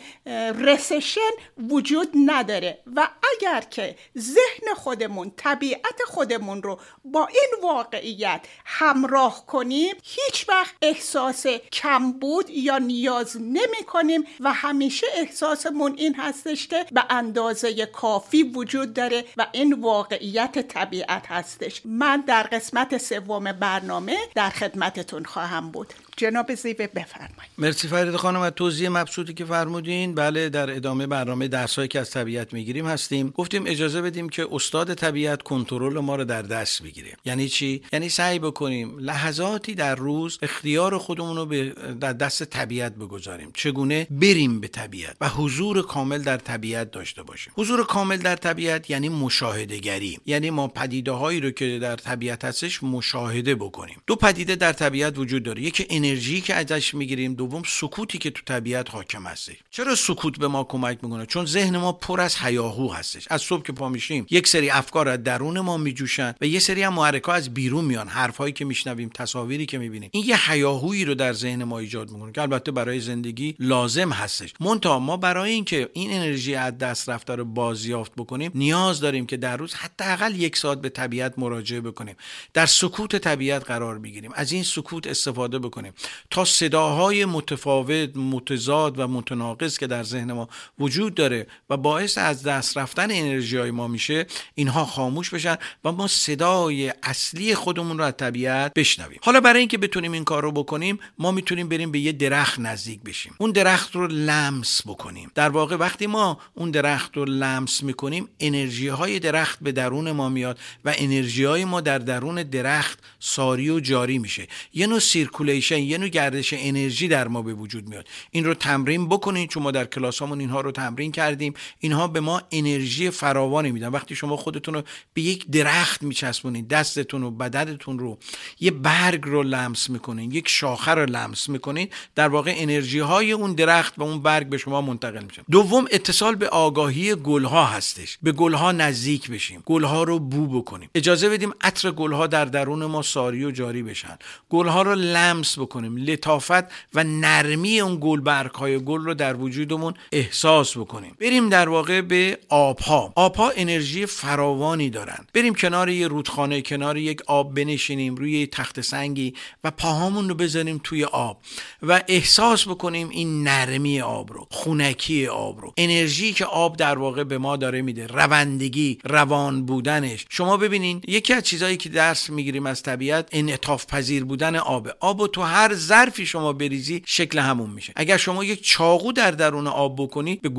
رسشن 0.60 1.32
وجود 1.70 2.10
نداره. 2.26 2.78
و 2.96 3.10
اگر 3.34 3.62
که 3.62 3.96
ذهن 4.18 4.74
خودمون 4.76 5.32
طبیعت 5.38 6.02
خودمون 6.08 6.64
رو 6.64 6.80
با 7.06 7.28
این 7.28 7.50
واقعیت 7.62 8.42
همراه 8.66 9.46
کنیم 9.46 9.96
هیچ 10.04 10.50
وقت 10.50 10.76
احساس 10.82 11.48
کمبود 11.72 12.50
یا 12.50 12.78
نیاز 12.78 13.38
نمی 13.38 13.84
کنیم 13.88 14.24
و 14.40 14.54
همیشه 14.54 15.08
احساسمون 15.16 15.94
این 15.98 16.16
هستش 16.16 16.68
که 16.68 16.86
به 16.92 17.04
اندازه 17.10 17.86
کافی 17.86 18.44
وجود 18.44 18.94
داره 18.94 19.26
و 19.38 19.48
این 19.52 19.74
واقعیت 19.74 20.68
طبیعت 20.68 21.28
هستش. 21.28 21.82
من 21.86 22.22
در 22.22 22.48
سوم 22.98 23.52
برنامه 23.52 24.18
در 24.36 24.50
خدمتتون 24.50 25.26
خواهم 25.26 25.72
بود. 25.72 25.94
جناب 26.18 26.56
زیوه 26.56 26.88
بفرمایید. 26.88 27.52
مرسی 27.58 27.88
فرید 27.88 28.16
خانم 28.16 28.42
و 28.42 28.50
توضیح 28.50 28.90
مبسوطی 28.90 29.34
که 29.34 29.46
فرمودین. 29.46 30.16
بله 30.16 30.50
در 30.50 30.76
ادامه 30.76 31.08
برنامه 31.08 31.48
درسایی 31.48 31.88
که 31.88 32.00
از 32.00 32.12
طبیعت 32.12 32.54
می‌گیریم 32.54 32.86
هستیم. 32.88 33.30
گفتیم 33.30 33.64
اجازه 33.68 34.02
بدیم 34.02 34.30
که 34.30 34.48
استاد 34.52 34.94
طبیعت 34.94 35.42
کنترل 35.42 36.00
ما 36.00 36.16
رو 36.16 36.26
در 36.26 36.42
دست 36.42 36.84
بگیره 36.84 37.14
یعنی 37.26 37.50
چی؟ 37.50 37.82
یعنی 37.94 38.10
سعی 38.10 38.40
بکنیم 38.40 39.00
لحظاتی 39.00 39.76
در 39.76 39.96
روز 39.96 40.40
اختیار 40.42 40.98
خودمون 40.98 41.38
رو 41.38 41.46
به 41.46 41.74
در 42.00 42.14
دست 42.14 42.44
طبیعت 42.44 42.96
بگذاریم. 42.96 43.52
چگونه؟ 43.54 44.08
بریم 44.12 44.60
به 44.60 44.68
طبیعت 44.68 45.18
و 45.22 45.30
حضور 45.30 45.82
کامل 45.82 46.22
در 46.22 46.38
طبیعت 46.38 46.92
داشته 46.92 47.24
باشیم. 47.24 47.54
حضور 47.56 47.86
کامل 47.86 48.18
در 48.18 48.36
طبیعت 48.36 48.90
یعنی 48.90 49.10
مشاهده 49.10 49.78
گری 49.78 50.20
یعنی 50.26 50.50
ما 50.50 50.68
پدیده 50.68 51.12
هایی 51.12 51.40
رو 51.40 51.52
که 51.52 51.80
در 51.82 51.96
طبیعت 51.96 52.46
هستش 52.46 52.84
مشاهده 52.84 53.56
بکنیم. 53.56 54.02
دو 54.08 54.16
پدیده 54.16 54.56
در 54.56 54.74
طبیعت 54.74 55.18
وجود 55.18 55.44
داره. 55.44 55.62
یکی 55.62 55.86
انرژی 56.08 56.42
که 56.42 56.56
ازش 56.56 56.94
می‌گیریم 56.94 57.34
دوم 57.34 57.62
سکوتی 57.68 58.18
که 58.18 58.30
تو 58.30 58.42
طبیعت 58.46 58.92
حاکم 58.92 59.24
هست 59.24 59.52
چرا 59.72 59.96
سکوت 59.96 60.40
به 60.40 60.48
ما 60.48 60.64
کمک 60.64 60.98
می‌کنه؟ 61.04 61.26
چون 61.26 61.46
ذهن 61.46 61.78
ما 61.78 61.92
پر 61.92 62.22
از 62.22 62.36
هیاهو 62.36 62.94
هستش. 62.94 63.28
از 63.30 63.42
صبح 63.42 63.64
که 63.64 63.74
پا 63.74 63.90
میشیم 63.90 64.26
یک 64.30 64.48
سری 64.48 64.70
افکار 64.70 65.10
از 65.10 65.24
درون 65.24 65.60
ما 65.60 65.78
میجوشن 65.78 66.36
و 66.42 66.46
یه 66.46 66.60
سری 66.60 66.84
هم 66.84 66.94
محرکا 66.94 67.34
از 67.34 67.54
بیرون 67.54 67.86
میان. 67.86 68.08
حرفهایی 68.08 68.54
که 68.54 68.66
میشنویم 68.66 69.10
تصاویری 69.14 69.66
که 69.66 69.78
می‌بینیم. 69.78 70.10
این 70.14 70.26
یه 70.26 70.52
هیاهویی 70.52 71.06
رو 71.06 71.16
در 71.16 71.34
ذهن 71.34 71.64
ما 71.64 71.80
ایجاد 71.80 72.12
می‌کنه 72.12 72.32
که 72.32 72.42
البته 72.42 72.72
برای 72.72 73.00
زندگی 73.00 73.56
لازم 73.60 74.12
هستش. 74.12 74.54
مونتا 74.60 75.00
ما 75.00 75.18
برای 75.18 75.52
اینکه 75.52 75.90
این 75.94 76.14
انرژی 76.14 76.56
از 76.56 76.78
دست 76.78 77.10
رفته 77.10 77.36
رو 77.36 77.46
بازیافت 77.46 78.12
بکنیم 78.18 78.52
نیاز 78.56 79.00
داریم 79.00 79.26
که 79.26 79.38
در 79.38 79.58
روز 79.58 79.74
حداقل 79.74 80.36
یک 80.36 80.58
ساعت 80.58 80.82
به 80.82 80.90
طبیعت 80.90 81.34
مراجعه 81.40 81.82
بکنیم. 81.82 82.16
در 82.54 82.66
سکوت 82.66 83.16
طبیعت 83.16 83.64
قرار 83.64 84.00
بگیریم 84.00 84.32
از 84.36 84.52
این 84.52 84.64
سکوت 84.64 85.08
استفاده 85.08 85.60
بکنیم. 85.60 85.94
تا 86.30 86.46
صداهای 86.46 87.26
متفاوت 87.26 88.10
متضاد 88.16 89.00
و 89.00 89.08
متناقض 89.08 89.78
که 89.78 89.88
در 89.88 90.04
ذهن 90.04 90.34
ما 90.34 90.50
وجود 90.80 91.16
داره 91.16 91.48
و 91.70 91.78
باعث 91.78 92.18
از 92.18 92.44
دست 92.44 92.78
رفتن 92.78 93.12
انرژی 93.12 93.58
های 93.58 93.72
ما 93.72 93.88
میشه 93.88 94.26
اینها 94.56 94.86
خاموش 94.86 95.30
بشن 95.30 95.58
و 95.84 95.92
ما 95.92 96.08
صدای 96.08 96.94
اصلی 97.04 97.56
خودمون 97.56 97.98
رو 97.98 98.04
از 98.04 98.14
طبیعت 98.18 98.74
بشنویم. 98.74 99.20
حالا 99.24 99.40
برای 99.40 99.60
اینکه 99.60 99.78
بتونیم 99.78 100.12
این 100.12 100.24
کار 100.24 100.44
رو 100.44 100.52
بکنیم 100.52 101.00
ما 101.20 101.32
می‌تونیم 101.32 101.70
بریم 101.70 101.92
به 101.92 102.00
یه 102.00 102.12
درخت 102.12 102.60
نزدیک 102.60 103.02
بشیم. 103.02 103.36
اون 103.38 103.52
درخت 103.52 103.96
رو 103.96 104.08
لمس 104.08 104.82
بکنیم. 104.88 105.32
در 105.36 105.50
واقع 105.50 105.76
وقتی 105.76 106.08
ما 106.08 106.40
اون 106.54 106.72
درخت 106.72 107.18
رو 107.18 107.26
لمس 107.26 107.84
می‌کنیم 107.84 108.30
انرژی 108.40 108.88
های 108.88 109.20
درخت 109.20 109.60
به 109.62 109.72
درون 109.72 110.12
ما 110.12 110.30
میاد 110.30 110.60
و 110.86 110.94
انرژی 110.98 111.44
های 111.44 111.66
ما 111.66 111.82
در 111.82 111.98
درون 111.98 112.44
درخت 112.44 113.00
ساری 113.20 113.70
و 113.70 113.80
جاری 113.80 114.20
میشه. 114.20 114.48
یه 114.74 114.88
نوع 114.88 115.00
circulation 115.00 115.80
یه 115.88 115.98
نوع 115.98 116.10
گردش 116.10 116.54
انرژی 116.58 117.08
در 117.08 117.28
ما 117.28 117.42
به 117.42 117.54
وجود 117.54 117.90
میاد. 117.90 118.08
این 118.32 118.46
رو 118.46 118.54
تمرین 118.54 119.10
بکنید 119.10 119.50
چون 119.50 119.64
ما 119.64 119.72
در 119.72 119.86
کلاسامون 119.86 120.40
اینها 120.40 120.62
رو 120.62 120.72
تمرین 120.72 121.12
کردیم. 121.12 121.54
اینها 121.80 122.08
به 122.08 122.20
ما 122.20 122.42
انرژی 122.52 123.10
فراوانی 123.10 123.72
میدن. 123.72 123.88
وقتی 123.88 124.16
شما 124.16 124.38
خودتون 124.38 124.74
رو 124.74 124.82
به 125.14 125.22
یک 125.22 125.50
درخت 125.52 126.04
میچسبونید 126.04 126.68
دستتون 126.68 127.24
و 127.24 127.32
بدنتون 127.32 128.00
رو 128.00 128.18
یه 128.60 128.72
برگ 128.72 129.22
رو 129.24 129.44
لمس 129.44 129.90
می‌کنین 129.90 130.32
یک 130.32 130.50
شاخه 130.50 130.92
رو 130.92 131.06
لمس 131.06 131.50
می‌کنین 131.50 131.88
در 132.16 132.28
واقع 132.28 132.54
انرژی 132.58 133.00
های 133.00 133.32
اون 133.32 133.54
درخت 133.54 133.94
و 133.98 134.04
اون 134.04 134.22
برگ 134.22 134.50
به 134.50 134.58
شما 134.58 134.82
منتقل 134.82 135.24
میشه. 135.24 135.44
دوم 135.52 135.86
اتصال 135.92 136.36
به 136.36 136.48
آگاهی 136.50 137.16
گلها 137.16 137.66
هستش. 137.66 138.18
به 138.24 138.32
گلها 138.32 138.72
نزدیک 138.72 139.32
بشیم. 139.32 139.64
گلها 139.66 140.04
رو 140.04 140.20
بو 140.20 140.62
بکنیم. 140.62 140.90
اجازه 140.96 141.30
بدیم 141.30 141.54
عطر 141.62 141.92
گلها 141.92 142.28
در 142.28 142.46
درون 142.46 142.86
ما 142.86 143.02
ساری 143.02 143.46
و 143.46 143.52
جاری 143.52 143.84
بشن. 143.84 144.18
گلها 144.50 144.82
رو 144.82 144.96
لمس 144.96 145.60
بکنیم. 145.60 145.67
لطافت 145.76 146.64
و 146.94 147.04
نرمی 147.04 147.80
اون 147.80 147.98
گل 148.02 148.22
های 148.56 148.80
گل 148.80 149.02
رو 149.02 149.14
در 149.14 149.36
وجودمون 149.36 149.94
احساس 150.12 150.78
بکنیم. 150.78 151.16
بریم 151.20 151.50
در 151.50 151.70
واقع 151.70 152.02
به 152.02 152.38
آبها. 152.50 153.14
آبها 153.16 153.52
انرژی 153.56 154.06
فراوانی 154.06 154.90
دارن. 154.90 155.26
بریم 155.34 155.56
کنار 155.56 155.90
یه 155.90 156.08
رودخانه 156.08 156.62
کنار 156.62 156.98
یک 156.98 157.22
آب 157.28 157.54
بنشینیم 157.54 158.16
روی 158.16 158.48
تخت 158.48 158.82
سنگی 158.82 159.34
و 159.64 159.72
پاهامون 159.72 160.30
رو 160.30 160.36
بذاریم 160.36 160.82
توی 160.84 161.04
آب 161.04 161.42
و 161.84 162.02
احساس 162.08 162.68
بکنیم 162.68 163.10
این 163.10 163.44
نرمی 163.44 164.02
آب 164.02 164.34
رو 164.34 164.48
خونکی 164.52 165.28
آب 165.28 165.62
رو. 165.62 165.74
انرژی 165.78 166.34
که 166.34 166.46
آب 166.46 166.78
در 166.78 166.98
واقع 166.98 167.24
به 167.24 167.38
ما 167.38 167.58
داره 167.58 167.82
میده. 167.82 168.08
روندگی 168.08 169.00
روان 169.04 169.66
بودنش. 169.66 170.26
شما 170.30 170.58
ببینین 170.58 171.02
یکی 171.08 171.34
از 171.34 171.44
چیزهایی 171.44 171.78
که 171.78 171.90
درس 171.90 172.30
می‌گیریم 172.30 172.66
از 172.66 172.84
طبیعت 172.84 173.30
انعطاف 173.32 173.86
پذیر 173.86 174.24
بودن 174.24 174.56
آب. 174.56 174.90
آب 175.00 175.22
و 175.22 175.28
تو 175.28 175.42
هر 175.58 175.74
ظرفی 175.74 176.26
شما 176.26 176.54
بریزی 176.54 177.02
شکل 177.06 177.40
همون 177.40 177.70
میشه. 177.70 177.94
اگر 177.96 178.18
شما 178.18 178.44
یک 178.44 178.64
چاقو 178.64 179.12
در 179.12 179.32
درون 179.32 179.68
آب 179.68 179.96
بکنی 180.02 180.36
به 180.36 180.50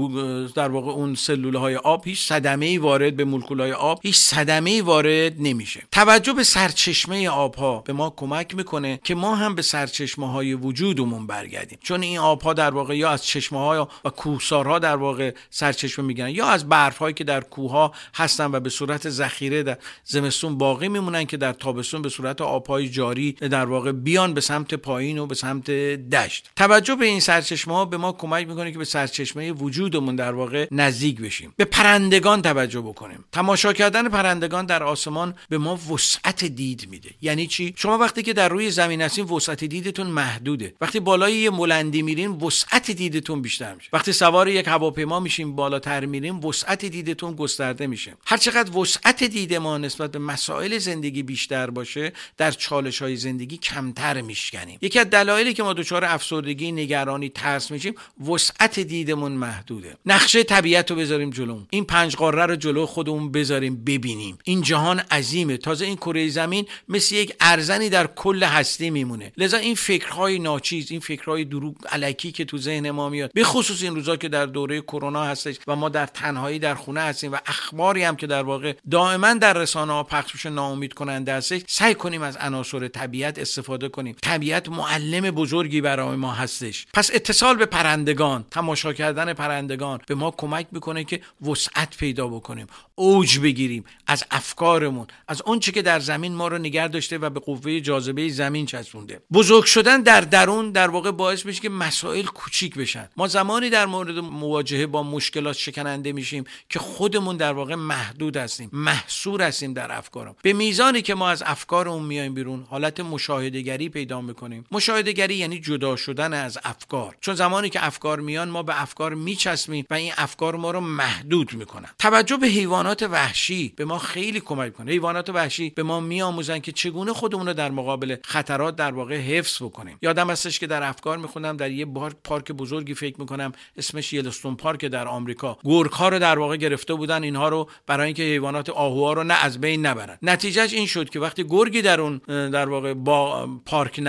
در 0.55 0.69
واقع 0.69 0.93
اون 0.93 1.15
سلوله 1.15 1.59
های 1.59 1.77
آب 1.77 2.07
هیچ 2.07 2.27
صدمه 2.27 2.67
ای 2.67 2.79
وارد 2.79 3.17
به 3.17 3.25
مولکول 3.25 3.61
های 3.61 3.73
آب 3.73 4.01
هیچ 4.03 4.17
صدمه 4.17 4.71
ای 4.71 4.81
وارد 4.81 5.33
نمیشه. 5.39 5.83
توجه 5.93 6.33
به 6.33 6.45
سرچشمه 6.45 7.29
آب 7.29 7.55
ها 7.55 7.81
به 7.81 7.93
ما 7.93 8.11
کمک 8.17 8.55
می‌کنه 8.55 9.01
که 9.05 9.15
ما 9.15 9.37
هم 9.37 9.55
به 9.55 9.63
سرچشمه 9.63 10.33
های 10.33 10.55
وجودمون 10.55 11.27
برگردیم. 11.27 11.79
چون 11.83 12.03
این 12.03 12.19
آب 12.19 12.43
ها 12.43 12.53
در 12.53 12.71
واقع 12.71 12.97
یا 12.97 13.11
از 13.11 13.25
چشمه 13.25 13.59
ها 13.59 13.89
و 14.05 14.11
کوهسارها 14.11 14.79
در 14.79 14.97
واقع 14.97 15.35
سرچشمه 15.51 16.05
می‌گیرن 16.05 16.31
یا 16.31 16.47
از 16.47 16.69
برف 16.69 16.99
هایی 16.99 17.15
که 17.15 17.25
در 17.25 17.41
کوه 17.41 17.71
ها 17.71 17.93
هستن 18.15 18.51
و 18.53 18.61
به 18.61 18.71
صورت 18.71 19.09
ذخیره 19.09 19.63
در 19.63 19.79
زمستون 20.05 20.59
باقی 20.59 20.89
میمونن 20.89 21.25
که 21.25 21.37
در 21.37 21.53
تابستون 21.53 22.03
به 22.03 22.09
صورت 22.09 22.41
آبهای 22.41 22.89
جاری 22.89 23.33
در 23.33 23.65
واقع 23.65 23.93
بیان 23.93 24.35
به 24.35 24.41
سمت 24.41 24.75
پایین 24.89 25.19
و 25.19 25.27
به 25.27 25.35
سمت 25.35 25.71
دشت. 26.11 26.51
توجه 26.57 26.95
به 26.95 27.07
این 27.07 27.21
سرچشمه 27.21 27.75
ها 27.75 27.85
به 27.85 27.97
ما 27.97 28.13
کمک 28.13 28.49
می‌کنه 28.49 28.73
که 28.73 28.79
به 28.79 28.85
سرچشمه 28.85 29.53
وجودمون 29.53 30.17
در 30.17 30.33
واقع 30.33 30.67
نزدیک 30.71 31.21
بشیم. 31.21 31.55
به 31.57 31.65
پرندگان 31.65 32.43
توجه 32.43 32.81
بکنیم. 32.81 33.25
تماشا 33.33 33.73
کردن 33.73 34.09
پرندگان 34.09 34.67
در 34.67 34.83
آسمان 34.83 35.35
به 35.49 35.59
ما 35.59 35.77
وسعت 35.77 36.45
دید 36.45 36.89
میده. 36.91 37.11
یعنی 37.23 37.47
چی؟ 37.47 37.75
شما 37.77 37.99
وقتی 37.99 38.23
که 38.23 38.33
در 38.33 38.49
روی 38.49 38.71
زمین 38.71 39.03
هستین 39.03 39.25
وسعت 39.25 39.65
دیدتون 39.65 40.07
محدوده. 40.07 40.75
وقتی 40.81 41.01
بالای 41.01 41.35
یه 41.35 41.51
بلندی 41.51 42.03
میرین 42.03 42.31
وسعت 42.31 42.91
دیدتون 42.91 43.43
بیشتر 43.43 43.75
میشه. 43.75 43.89
وقتی 43.93 44.13
سوار 44.13 44.49
یک 44.49 44.69
هواپیما 44.69 45.21
میشیم 45.21 45.57
بالاتر 45.57 46.05
میریم 46.05 46.45
وسعت 46.45 46.85
دیدتون 46.85 47.35
گسترده 47.35 47.87
میشه. 47.87 48.15
هر 48.27 48.37
چقدر 48.37 48.79
وسعت 48.79 49.25
دید 49.25 49.55
ما 49.55 49.79
نسبت 49.79 50.13
به 50.13 50.19
مسائل 50.19 50.79
زندگی 50.79 51.23
بیشتر 51.23 51.71
باشه 51.71 52.13
در 52.37 52.51
چالش 52.51 53.03
های 53.03 53.17
زندگی 53.17 53.57
کمتر 53.57 54.21
میشکنیم. 54.21 54.78
یکی 54.83 54.99
از 54.99 55.11
دلایلی 55.11 55.55
که 55.55 55.63
ما 55.63 55.73
دچار 55.73 56.05
افسردگی 56.05 56.73
نگرانی 56.73 57.29
ترس 57.29 57.71
میشیم 57.71 57.95
وسعت 58.29 58.81
دیدمون 58.81 59.33
محدوده. 59.33 59.97
نقشه 60.07 60.43
طبیعت 60.43 60.91
رو 60.91 60.97
بذاریم 60.97 61.31
جلو. 61.31 61.61
این 61.71 61.85
پنج 61.85 62.17
قاره 62.17 62.47
رو 62.47 62.57
جلو 62.57 62.87
خودمون 62.87 63.33
بذاریم 63.33 63.85
ببینیم. 63.85 64.39
این 64.45 64.63
جهان 64.63 64.99
عظیمه. 64.99 65.57
تازه 65.57 65.85
این 65.85 65.97
کره 65.97 66.29
زمین 66.29 66.67
مثل 66.89 67.15
یک 67.15 67.35
ارزنی 67.41 67.89
در 67.89 68.07
کل 68.07 68.43
هستی 68.43 68.91
میمونه. 68.91 69.33
لذا 69.37 69.57
این 69.57 69.75
فکرهای 69.75 70.39
ناچیز 70.39 70.91
این 70.91 71.01
فکرهای 71.01 71.45
دروغ 71.45 71.75
علکی 71.93 72.33
که 72.33 72.45
تو 72.45 72.59
ذهن 72.59 72.91
ما 72.91 73.09
میاد 73.09 73.31
به 73.35 73.45
خصوص 73.45 73.83
این 73.83 73.95
روزا 73.95 74.17
که 74.17 74.29
در 74.29 74.47
دوره 74.47 74.81
کرونا 74.81 75.25
هستش 75.25 75.57
و 75.67 75.77
ما 75.77 75.89
در 75.89 76.07
تنهایی 76.07 76.59
در 76.59 76.75
خونه 76.75 77.01
هستیم 77.01 77.33
و 77.33 77.37
اخباری 77.47 78.03
هم 78.03 78.17
که 78.17 78.27
در 78.27 78.43
واقع 78.43 78.75
دائما 78.91 79.35
در 79.35 79.53
رسانه 79.53 79.93
ها 79.93 80.03
پخش 80.03 80.35
میشه 80.35 80.51
ناامید 80.51 80.95
کننده 80.95 81.35
هستش 81.35 81.61
سعی 81.67 81.95
کنیم 81.95 82.23
از 82.23 82.37
عناصر 82.37 82.89
طبیعت 82.89 83.39
استفاده 83.39 83.89
کنیم. 83.89 84.17
طبیعت 84.23 84.68
معلم 84.69 85.31
بزرگی 85.31 85.81
برای 85.81 86.17
ما 86.17 86.33
هستش. 86.33 86.87
پس 86.95 87.11
اتصال 87.15 87.57
به 87.57 87.67
پرندگان 87.67 88.45
تماشا 88.51 88.93
کردن 88.93 89.33
پرندگان 89.33 90.01
به 90.07 90.15
ما 90.15 90.31
کمک 90.31 90.67
می‌کنه 90.73 91.05
که 91.05 91.21
وسعت 91.47 91.97
پیدا 91.97 92.29
بکنیم 92.29 92.67
اوج 92.95 93.39
بگیریم 93.39 93.85
از 94.07 94.25
افکارمون 94.31 95.07
از 95.29 95.43
اونچه 95.43 95.73
که 95.73 95.83
در 95.83 96.01
زمین 96.01 96.35
ما 96.35 96.49
رو 96.49 96.59
نگه 96.59 96.89
داشته 96.89 97.19
و 97.19 97.31
به 97.31 97.41
قوه 97.41 97.81
جاذبه 97.81 98.29
زمین 98.29 98.67
چسبونده. 98.67 99.21
بزرگ 99.33 99.65
شدن 99.65 100.03
در 100.03 100.21
درون 100.21 100.71
در 100.71 100.91
واقع 100.91 101.11
باعث 101.11 101.47
میشه 101.47 101.61
که 101.61 101.69
مسائل 101.69 102.25
کوچیک 102.25 102.75
بشن. 102.75 103.09
ما 103.17 103.27
زمانی 103.27 103.71
در 103.71 103.87
مورد 103.87 104.19
مواجهه 104.19 104.87
با 104.87 105.03
مشکلات 105.03 105.57
شکننده 105.57 106.13
میشیم 106.13 106.45
که 106.69 106.79
خودمون 106.79 107.37
در 107.37 107.53
واقع 107.53 107.75
محدود 107.75 108.37
هستیم 108.37 108.71
محصور 108.73 109.43
هستیم 109.43 109.73
در 109.73 109.93
افکارم. 109.93 110.37
به 110.43 110.53
میزانی 110.53 111.03
که 111.03 111.15
ما 111.15 111.31
از 111.31 111.43
افکارمون 111.47 112.03
میایم 112.03 112.35
بیرون 112.35 112.67
حالت 112.71 113.01
مشاهدهگری 113.01 113.89
پیدا 113.89 114.21
می‌کنیم. 114.21 114.58
مشاهدهگری 114.71 115.35
یعنی 115.35 115.59
جدا 115.61 115.97
شدن 115.97 116.33
از 116.33 116.59
افکار. 116.65 117.17
چون 117.21 117.35
زمانی 117.35 117.71
که 117.71 117.87
افکار 117.87 118.21
میان 118.21 118.49
ما 118.49 118.63
به 118.63 118.83
افکار 118.83 119.15
میچسبیم 119.15 119.85
و 119.91 119.95
این 119.95 120.13
افکار 120.17 120.57
ما 120.57 120.71
رو 120.71 120.81
محدود 120.81 121.53
می‌کنن. 121.55 121.89
توجه 121.99 122.37
به 122.37 122.47
حیوانات 122.47 123.03
وحشی 123.03 123.73
به 123.77 123.85
ما 123.85 123.99
خیلی 123.99 124.41
کمک 124.41 124.73
کنه 124.73 124.91
حیوانات 124.91 125.31
وحشی 125.31 125.71
به 125.71 125.83
ما 125.83 126.01
میآموزن 126.01 126.59
که 126.59 126.73
چگونه 126.73 127.13
خودمون 127.13 127.47
رو 127.47 127.53
در 127.53 127.71
مقابل 127.71 128.17
خطرات 128.25 128.77
در 128.77 128.93
واقع 128.93 129.17
حفظ 129.17 129.63
بکنیم. 129.63 129.99
یادم 130.03 130.31
هستش 130.31 130.59
که 130.59 130.67
در 130.67 130.83
افکار 130.83 131.19
می‌خونم 131.19 131.57
در 131.57 131.71
یه 131.71 131.85
بار 131.85 132.15
پارک 132.25 132.53
بزرگی 132.53 132.95
فکر 132.95 133.21
می‌کنم 133.21 133.53
اسمش 133.77 134.13
یلستون 134.13 134.57
پارک 134.57 134.85
در 134.85 135.09
آمریکا. 135.09 135.59
گورک 135.63 135.93
ها 135.93 136.09
رو 136.09 136.19
در 136.19 136.39
واقع 136.39 136.57
گرفته 136.57 136.95
بودن 136.95 137.23
اینها 137.23 137.49
رو 137.49 137.71
برای 137.87 138.07
اینکه 138.07 138.23
حیوانات 138.23 138.71
آهوها 138.71 139.13
رو 139.13 139.25
نه 139.25 139.35
از 139.35 139.61
بین 139.61 139.87
نبرن. 139.87 140.19
نتیجهش 140.23 140.73
این 140.73 140.87
شد 140.87 141.11
که 141.11 141.21
وقتی 141.21 141.45
گرگی 141.45 141.83
در 141.83 142.01
اون 142.01 142.19
در 142.29 142.69
واقع 142.69 142.95
با 142.95 143.49
پارک 143.67 144.01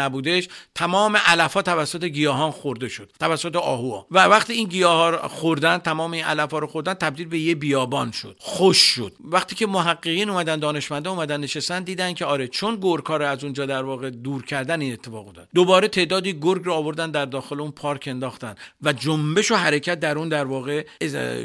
تمام 0.75 1.17
علفا 1.17 1.61
توسط 1.61 2.03
گیاهان 2.03 2.51
خورده 2.51 2.89
شد 2.89 3.11
توسط 3.19 3.55
آهوها. 3.55 4.07
و 4.11 4.23
وقتی 4.25 4.53
این 4.53 4.67
گیاه 4.67 4.97
ها 4.97 5.27
خوردن 5.27 5.77
تمام 5.77 6.11
این 6.11 6.23
علفا 6.23 6.59
رو 6.59 6.67
خوردن 6.67 6.93
تبدیل 6.93 7.27
به 7.27 7.39
یه 7.39 7.55
بیابان 7.55 8.11
شد. 8.11 8.35
خوش 8.39 8.77
شد. 8.77 9.13
وقتی 9.19 9.55
که 9.55 9.67
محققین 9.67 10.29
اومدن 10.29 10.59
دانشمندا 10.59 11.11
اومدن 11.11 11.39
نشستن 11.39 11.83
دیدن 11.83 12.13
که 12.13 12.25
آره 12.25 12.47
چون 12.47 12.77
گرگ 12.81 13.03
رو 13.07 13.25
از 13.25 13.43
اونجا 13.43 13.65
در 13.65 13.83
واقع 13.83 14.09
دور 14.09 14.45
کردن 14.45 14.81
این 14.81 14.93
اتفاق 14.93 15.27
افتاد. 15.27 15.47
دوباره 15.53 15.87
تعدادی 15.87 16.39
گرگ 16.39 16.65
رو 16.65 16.73
آوردن 16.73 17.11
در 17.11 17.25
داخل 17.25 17.61
اون 17.61 17.71
پارک 17.71 18.03
انداختن 18.07 18.55
و 18.81 18.93
جنبش 18.93 19.51
و 19.51 19.55
حرکت 19.55 19.99
در 19.99 20.17
اون 20.17 20.29
در 20.29 20.45
واقع 20.45 20.85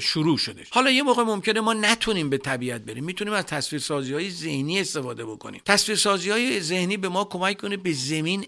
شروع 0.01 0.39
شده 0.39 0.65
حالا 0.71 0.91
یه 0.91 1.03
موقع 1.03 1.23
ممکنه 1.23 1.61
ما 1.61 1.73
نتونیم 1.73 2.31
به 2.31 2.39
طبیعت 2.39 2.81
بریم. 2.81 3.05
می‌تونیم 3.05 3.35
از 3.35 3.45
تصویرسازی 3.45 4.15
های 4.15 4.31
ذهنی 4.31 4.81
استفاده 4.81 5.25
بکنیم. 5.25 5.61
تصویرسازی 5.65 6.31
های 6.31 6.61
ذهنی 6.61 6.97
به 6.97 7.09
ما 7.09 7.25
کمک 7.25 7.61
کنه 7.61 7.77
به 7.77 7.93
زمین 7.93 8.47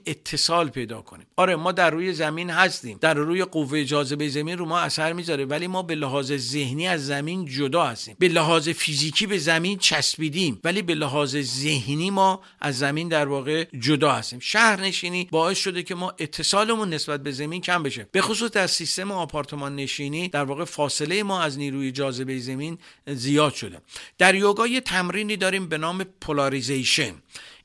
پیدا 0.71 1.03
کنیم. 1.03 1.27
آره 1.37 1.57
ما 1.57 1.73
در 1.73 1.91
روی 1.91 2.13
زمین 2.13 2.51
هستیم. 2.51 2.99
در 3.01 3.15
روی 3.15 3.45
قوه 3.45 3.85
جاذبه 3.85 4.29
زمین 4.29 4.59
رو 4.59 4.65
ما 4.65 4.79
اثر 4.79 5.13
می‌ذاره 5.13 5.45
ولی 5.45 5.67
ما 5.67 5.83
به 5.83 5.95
لحاظ 5.95 6.33
ذهنی 6.33 6.89
از 6.89 7.07
زمین 7.07 7.45
جدا 7.45 7.85
هستیم. 7.87 8.17
به 8.19 8.29
لحاظ 8.29 8.69
فیزیکی 8.69 9.27
به 9.27 9.39
زمین 9.39 9.79
چسبیدیم 9.79 10.61
ولی 10.65 10.83
به 10.83 10.95
لحاظ 10.95 11.37
ذهنی 11.37 12.11
ما 12.11 12.41
از 12.61 12.79
زمین 12.79 13.09
در 13.09 13.29
واقع 13.29 13.65
جدا 13.81 14.13
هستیم. 14.13 14.39
شهرنشینی 14.41 15.29
باعث 15.31 15.59
شده 15.59 15.83
که 15.83 15.95
ما 15.95 16.15
اتصالمون 16.19 16.95
نسبت 16.95 17.23
به 17.23 17.31
زمین 17.31 17.61
کم 17.61 17.83
بشه. 17.83 18.09
به 18.13 18.21
خصوص 18.21 18.51
در 18.51 18.67
سیستم 18.67 19.11
آپارتمان 19.11 19.77
نشینی 19.77 20.29
در 20.29 20.45
واقع 20.45 20.65
فاصله 20.65 21.23
ما 21.23 21.41
از 21.41 21.59
نیروی 21.59 21.93
جاذبه 21.93 22.39
زمین 22.39 22.79
زیاد 23.07 23.55
شده. 23.55 23.81
در 24.19 24.35
یوگا 24.35 24.67
یه 24.67 24.81
تمرینی 24.81 25.37
داریم 25.37 25.69
به 25.69 25.79
نام 25.79 26.05
polarization. 26.21 27.15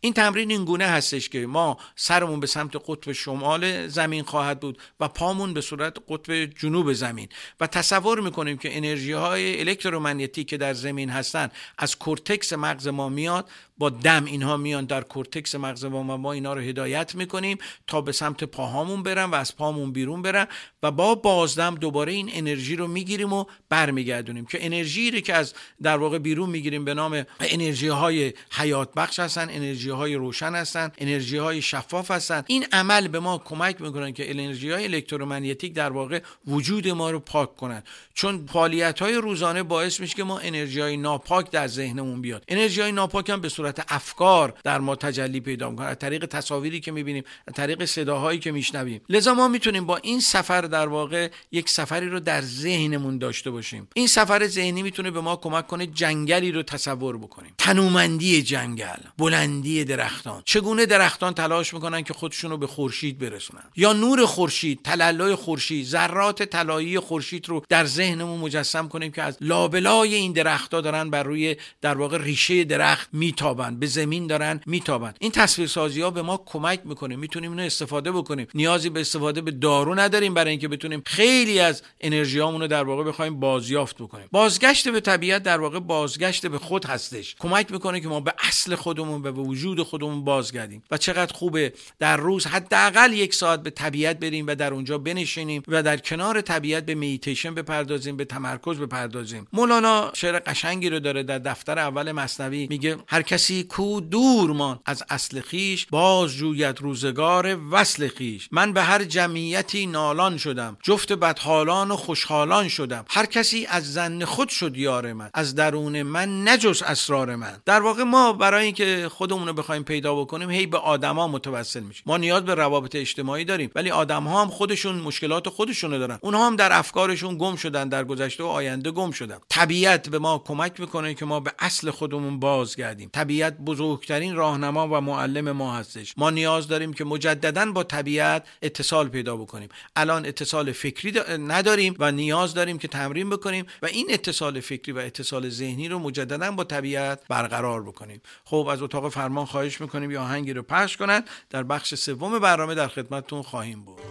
این 0.03 0.13
تمرین 0.13 0.51
این 0.51 0.65
گونه 0.65 0.85
هستش 0.85 1.29
که 1.29 1.47
ما 1.47 1.77
سرمون 1.95 2.39
به 2.39 2.47
سمت 2.47 2.75
قطب 2.87 3.11
شمال 3.11 3.87
زمین 3.87 4.23
خواهد 4.23 4.59
بود 4.59 4.77
و 4.99 5.07
پامون 5.07 5.53
به 5.53 5.61
صورت 5.61 5.97
قطب 6.09 6.45
جنوب 6.45 6.93
زمین. 6.93 7.29
و 7.59 7.67
تصور 7.67 8.19
می‌کنیم 8.19 8.57
که 8.57 8.77
انرژی 8.77 9.11
های 9.11 9.59
الکترومغناطیسی 9.59 10.43
که 10.43 10.57
در 10.57 10.73
زمین 10.73 11.09
هستن 11.09 11.49
از 11.77 11.97
کورتکس 11.97 12.53
مغز 12.53 12.87
ما 12.87 13.09
میاد 13.09 13.49
با 13.81 13.89
دم 13.89 14.25
اینها 14.25 14.57
میان 14.57 14.85
در 14.85 15.01
کورتکس 15.01 15.55
مغز 15.55 15.85
ما 15.85 15.99
و 15.99 16.03
ما 16.03 16.33
اینا 16.33 16.53
رو 16.53 16.61
هدایت 16.61 17.15
می‌کنیم 17.15 17.57
تا 17.87 18.01
به 18.01 18.11
سمت 18.11 18.43
پاهامون 18.43 19.03
برن 19.03 19.23
و 19.23 19.35
از 19.35 19.55
پامون 19.57 19.91
بیرون 19.91 20.21
برن 20.21 20.47
و 20.83 20.91
با 20.91 21.15
بازدم 21.15 21.75
دوباره 21.75 22.13
این 22.13 22.29
انرژی 22.33 22.75
رو 22.75 22.87
می‌گیریم 22.87 23.33
و 23.33 23.45
برمیگردونیم 23.69 24.45
که 24.45 24.65
انرژی 24.65 25.11
رو 25.11 25.19
که 25.19 25.33
از 25.33 25.53
در 25.81 25.97
واقع 25.97 26.17
بیرون 26.17 26.49
می‌گیریم 26.49 26.85
به 26.85 26.93
نام 26.93 27.25
انرژی 27.39 27.87
های 27.87 28.33
حیات 28.51 28.93
بخش 28.93 29.19
هستن 29.19 29.49
انرژی 29.49 29.89
های 29.89 30.15
روشن 30.15 30.55
هستن 30.55 30.91
انرژی 30.97 31.37
های 31.37 31.61
شفاف 31.61 32.11
هستن. 32.11 32.43
این 32.47 32.65
عمل 32.71 33.07
به 33.07 33.19
ما 33.19 33.37
کمک 33.37 33.81
می‌کنن 33.81 34.13
که 34.13 34.31
انرژی 34.31 34.71
های 34.71 34.83
الکترومغناطیک 34.83 35.73
در 35.73 35.91
واقع 35.91 36.21
وجود 36.47 36.87
ما 36.87 37.11
رو 37.11 37.19
پاک 37.19 37.55
کنن. 37.55 37.83
چون 38.13 38.45
فعالیت 38.53 38.99
های 38.99 39.13
روزانه 39.13 39.63
باعث 39.63 39.99
میشه 39.99 40.15
که 40.15 40.23
ما 40.23 40.39
انرژی 40.39 40.79
های 40.79 40.97
ناپاک 40.97 41.51
در 41.51 41.67
ذهنمون 41.67 42.21
بیاد. 42.21 42.43
انرژی 42.47 42.81
های 42.81 42.91
ناپاک 42.91 43.29
هم 43.29 43.41
به 43.41 43.49
صورت 43.49 43.70
افکار 43.89 44.53
در 44.63 44.79
ما 44.79 44.95
تجلی 44.95 45.39
پیدا 45.39 45.69
می‌کنه 45.69 45.85
از 45.85 45.99
طریق 45.99 46.25
تصاویری 46.25 46.79
که 46.79 46.91
می‌بینیم 46.91 47.23
از 47.47 47.53
طریق 47.53 47.85
صداهایی 47.85 48.39
که 48.39 48.51
میشنویم. 48.51 49.01
لذا 49.09 49.33
ما 49.33 49.47
می‌تونیم 49.47 49.85
با 49.85 49.97
این 49.97 50.19
سفر 50.19 50.61
در 50.61 50.87
واقع 50.87 51.29
یک 51.51 51.69
سفری 51.69 52.09
رو 52.09 52.19
در 52.19 52.41
ذهنمون 52.41 53.17
داشته 53.17 53.51
باشیم. 53.51 53.87
این 53.93 54.07
سفر 54.07 54.47
ذهنی 54.47 54.83
می‌تونه 54.83 55.11
به 55.11 55.21
ما 55.21 55.35
کمک 55.35 55.67
کنه 55.67 55.87
جنگلی 55.87 56.51
رو 56.51 56.63
تصور 56.63 57.17
بکنیم. 57.17 57.53
تنومندی 57.57 58.41
جنگل 58.41 58.99
بلندی 59.17 59.83
درختان. 59.83 60.41
چگونه 60.45 60.85
درختان 60.85 61.33
تلاش 61.33 61.73
می‌کنن 61.73 62.01
که 62.01 62.13
خودشون 62.13 62.51
رو 62.51 62.57
به 62.57 62.67
خورشید 62.67 63.19
برسونن؟ 63.19 63.63
یا 63.75 63.93
نور 63.93 64.25
خورشید 64.25 64.79
تلالای 64.83 65.35
خورشید 65.35 65.85
ذرات 65.85 66.43
طلایی 66.43 66.99
خورشید 66.99 67.49
رو 67.49 67.63
در 67.69 67.85
ذهنمون 67.85 68.39
مجسم 68.39 68.87
کنیم 68.87 69.11
که 69.11 69.21
از 69.21 69.37
لابلای 69.41 70.15
این 70.15 70.31
درختها 70.31 70.81
دارن 70.81 71.09
بر 71.09 71.23
روی 71.23 71.55
در 71.81 71.97
واقع 71.97 72.17
ریشه 72.17 72.63
درخت 72.63 73.09
میتابن. 73.13 73.60
به 73.69 73.87
زمین 73.87 74.27
دارن 74.27 74.61
میتابن 74.65 75.13
این 75.19 75.31
تصویرسازی 75.31 76.01
ها 76.01 76.11
به 76.11 76.21
ما 76.21 76.43
کمک 76.45 76.81
می‌کنه 76.85 77.15
می‌تونیم 77.15 77.51
اینو 77.51 77.63
استفاده 77.63 78.11
بکنیم. 78.11 78.47
نیازی 78.55 78.89
به 78.89 79.01
استفاده 79.01 79.41
به 79.41 79.51
دارو 79.51 79.95
نداریم 79.95 80.33
برای 80.33 80.49
اینکه 80.49 80.67
بتونیم 80.67 81.03
خیلی 81.05 81.59
از 81.59 81.83
انرژیامون 82.01 82.61
رو 82.61 82.67
در 82.67 82.83
واقع 82.83 83.03
بخوایم 83.03 83.39
بازیافت 83.39 83.95
بکنیم. 83.95 84.27
بازگشت 84.31 84.89
به 84.89 84.99
طبیعت 84.99 85.43
در 85.43 85.59
واقع 85.59 85.79
بازگشت 85.79 86.47
به 86.47 86.57
خود 86.57 86.85
هستش. 86.85 87.35
کمک 87.39 87.71
می‌کنه 87.71 87.99
که 87.99 88.07
ما 88.07 88.19
به 88.19 88.33
اصل 88.47 88.75
خودمون 88.75 89.21
و 89.21 89.31
به 89.31 89.41
وجود 89.41 89.83
خودمون 89.83 90.23
بازگردیم 90.23 90.83
و 90.91 90.97
چقدر 90.97 91.33
خوبه 91.33 91.73
در 91.99 92.17
روز 92.17 92.45
حداقل 92.45 93.13
یک 93.13 93.33
ساعت 93.33 93.63
به 93.63 93.69
طبیعت 93.69 94.19
بریم 94.19 94.47
و 94.47 94.55
در 94.55 94.73
اونجا 94.73 94.97
بنشینیم 94.97 95.63
و 95.67 95.83
در 95.83 95.97
کنار 95.97 96.41
طبیعت 96.41 96.85
به 96.85 96.95
میتیشن 96.95 97.55
بپردازیم 97.55 98.17
به 98.17 98.25
تمرکز 98.25 98.79
بپردازیم. 98.79 99.47
مولانا 99.53 100.11
شعر 100.15 100.39
قشنگی 100.39 100.89
رو 100.89 100.99
داره 100.99 101.23
در 101.23 101.39
دفتر 101.39 101.79
اول 101.79 102.11
مصنوی 102.11 102.67
میگه 102.69 102.97
هر 103.07 103.21
کسی 103.41 103.63
کو 103.63 104.01
دور 104.01 104.51
مان 104.51 104.79
از 104.85 105.03
اصل 105.09 105.41
خیش 105.41 105.85
باز 105.85 106.31
جوید 106.33 106.81
روزگار 106.81 107.59
وصل 107.71 108.07
خیش. 108.07 108.49
من 108.51 108.73
به 108.73 108.81
هر 108.81 109.03
جمعیتی 109.03 109.85
نالان 109.85 110.37
شدم. 110.37 110.77
جفت 110.83 111.13
بدحالان 111.13 111.91
و 111.91 111.95
خوشحالان 111.95 112.67
شدم. 112.67 113.05
هر 113.09 113.25
کسی 113.25 113.65
از 113.65 113.93
زن 113.93 114.25
خود 114.25 114.49
شد 114.49 114.77
یار 114.77 115.13
من. 115.13 115.29
از 115.33 115.55
درون 115.55 116.01
من 116.01 116.47
نجز 116.47 116.81
اسرار 116.81 117.35
من. 117.35 117.61
در 117.65 117.81
واقع 117.81 118.03
ما 118.03 118.33
برای 118.33 118.65
اینکه 118.65 119.09
خودمون 119.11 119.47
رو 119.47 119.53
بخوایم 119.53 119.83
پیدا 119.83 120.15
بکنیم 120.15 120.49
هی 120.49 120.65
به 120.65 120.77
آدما 120.77 121.27
متوسل 121.27 121.83
میشیم. 121.83 122.03
ما 122.05 122.17
نیاز 122.17 122.43
به 122.43 122.55
روابط 122.55 122.95
اجتماعی 122.95 123.45
داریم 123.45 123.71
ولی 123.75 123.91
آدم 123.91 124.23
ها 124.23 124.41
هم 124.41 124.49
خودشون 124.49 124.95
مشکلات 124.95 125.49
خودشونو 125.49 125.99
دارن. 125.99 126.19
اونها 126.21 126.47
هم 126.47 126.55
در 126.55 126.77
افکارشون 126.77 127.37
گم 127.37 127.55
شدن 127.55 127.89
در 127.89 128.03
گذشته 128.03 128.43
و 128.43 128.47
آینده 128.47 128.91
گم 128.91 129.11
شدن. 129.11 129.37
طبیعت 129.49 130.09
به 130.09 130.19
ما 130.19 130.43
کمک 130.47 130.79
می‌کنه 130.79 131.13
که 131.13 131.25
ما 131.25 131.39
به 131.39 131.51
اصل 131.59 131.91
خودمون 131.91 132.39
بازگردیم. 132.39 133.09
طبیعت 133.13 133.30
بزرگترین 133.39 134.35
راهنما 134.35 134.87
و 134.87 135.01
معلم 135.01 135.51
ما 135.51 135.75
هستش. 135.75 136.13
ما 136.17 136.29
نیاز 136.29 136.67
داریم 136.67 136.93
که 136.93 137.05
مجددا 137.05 137.71
با 137.71 137.83
طبیعت 137.83 138.47
اتصال 138.61 139.09
پیدا 139.09 139.37
بکنیم. 139.37 139.69
الان 139.95 140.25
اتصال 140.25 140.71
فکری 140.71 141.19
نداریم 141.37 141.95
و 141.99 142.11
نیاز 142.11 142.53
داریم 142.53 142.77
که 142.77 142.87
تمرین 142.87 143.29
بکنیم 143.29 143.65
و 143.81 143.85
این 143.85 144.07
اتصال 144.09 144.59
فکری 144.59 144.91
و 144.91 144.97
اتصال 144.97 145.49
ذهنی 145.49 145.89
رو 145.89 145.99
مجددا 145.99 146.51
با 146.51 146.63
طبیعت 146.63 147.19
برقرار 147.29 147.83
بکنیم. 147.83 148.21
خب 148.45 148.67
از 148.71 148.81
اتاق 148.81 149.09
فرمان 149.09 149.45
خواهش 149.45 149.81
می‌کنیم 149.81 150.11
یا 150.11 150.21
آهنگی 150.21 150.53
رو 150.53 150.63
پخش 150.63 150.97
کنند 150.97 151.29
در 151.49 151.63
بخش 151.63 151.95
سوم 151.95 152.39
برنامه 152.39 152.75
در 152.75 152.87
خدمتتون 152.87 153.41
خواهیم 153.41 153.81
بود. 153.81 154.01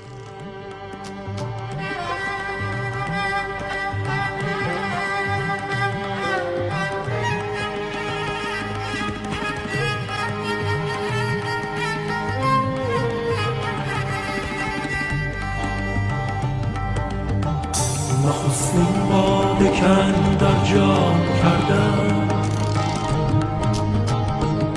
نخستین 18.26 19.09
باده 19.12 19.68
کن 19.80 20.37
در 20.40 20.64
جام 20.74 21.20
کردم 21.42 22.28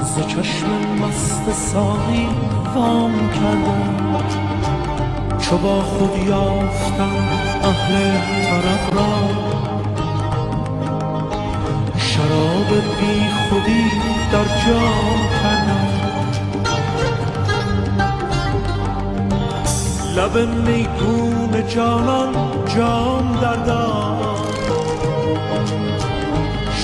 ز 0.03 0.27
چشم 0.27 0.67
مست 1.01 1.51
ساقی 1.51 2.27
وام 2.75 3.29
کردم 3.29 4.23
چو 5.39 5.58
با 5.58 5.82
خود 5.82 6.27
یافتم 6.27 7.27
اهل 7.63 7.93
طرب 8.43 8.95
را. 8.95 9.13
شراب 11.97 12.69
بی 12.99 13.15
خودی 13.49 13.84
در 14.32 14.45
جام 14.65 15.19
کردم. 15.43 15.88
لب 20.15 20.38
میگون 20.67 21.42
جانان 21.61 22.33
جام 22.75 23.39
دردم 23.41 24.17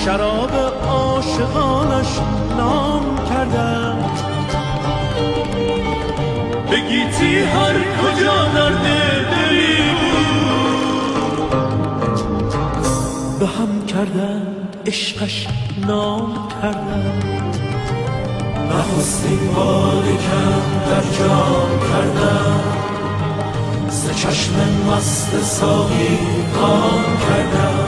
شراب 0.04 0.50
عاشقانش 0.88 2.18
نام 2.56 3.04
کردم. 3.28 3.96
بگیتی 6.70 7.38
هر 7.38 7.72
کجا 7.72 8.48
درد 8.54 8.82
دلی 9.30 9.76
به 13.40 13.46
هم 13.46 13.86
کردند 13.86 14.76
عشقش 14.86 15.46
نام 15.86 16.48
کردم 16.62 17.12
نخستین 18.70 19.54
باده 19.54 20.10
کم 20.10 20.90
در 20.90 21.18
جام 21.18 21.70
کردم 21.92 22.89
ز 24.00 24.10
چشم 24.16 24.54
مست 24.88 25.42
ساقی 25.42 26.18
کام 26.54 27.04
کردم. 27.28 27.78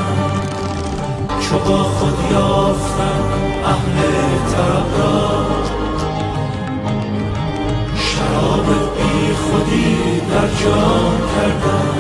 چو 1.41 1.59
با 1.59 1.83
خود 1.83 2.19
یافتم 2.33 3.25
اهل 3.65 3.99
طرب 4.53 4.99
را 4.99 5.47
شراب 7.97 8.67
بی 8.67 9.33
خودی 9.35 10.21
در 10.21 10.49
جام 10.65 11.19
کردم. 11.35 11.97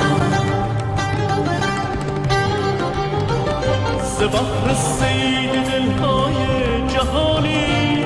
ز 4.18 4.22
بحر 4.22 4.74
سید 4.74 5.52
دلهای 5.64 6.36
جهانی 6.88 8.04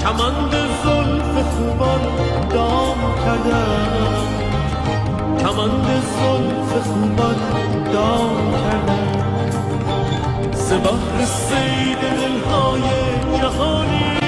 کمند 0.00 0.52
زلف 0.84 1.44
خوبان 1.54 2.00
دام 2.50 2.98
کردم. 3.24 4.21
کمند 5.42 5.86
زلف 5.86 6.86
خوبان 6.86 7.36
دام 7.92 8.52
کردم. 8.62 9.32
ز 10.52 10.72
سید 11.24 11.98
دلهای 11.98 12.82
جهانی. 13.38 14.18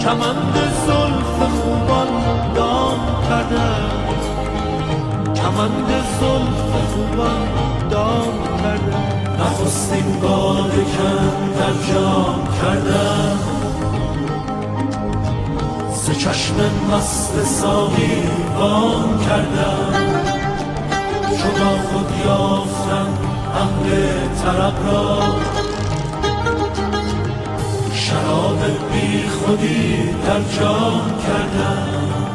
کمند 0.00 0.54
زلف 0.86 1.38
خوبان 1.60 2.08
دام 2.54 3.00
کردم. 3.28 3.90
کمند 5.34 5.90
زلف 6.20 6.72
خوبان 6.92 7.48
دام 7.90 8.34
کردم. 8.62 9.04
نخستین 9.40 10.20
باده 10.20 10.84
کم 10.84 11.52
در 11.58 11.92
جام 11.92 12.48
کردم. 12.62 13.55
ز 16.06 16.10
چشم 16.10 16.54
مست 16.90 17.44
ساقی 17.44 18.22
وام 18.58 19.18
کردم. 19.18 19.92
چو 21.38 21.48
با 21.48 21.70
خود 21.78 22.10
یافتم 22.26 23.08
اهل 23.54 23.88
طرب 24.42 24.74
را. 24.86 25.22
شراب 27.92 28.58
بی 28.92 29.28
خودی 29.28 29.96
در 30.26 30.58
جام 30.58 31.02
کردم. 31.26 32.25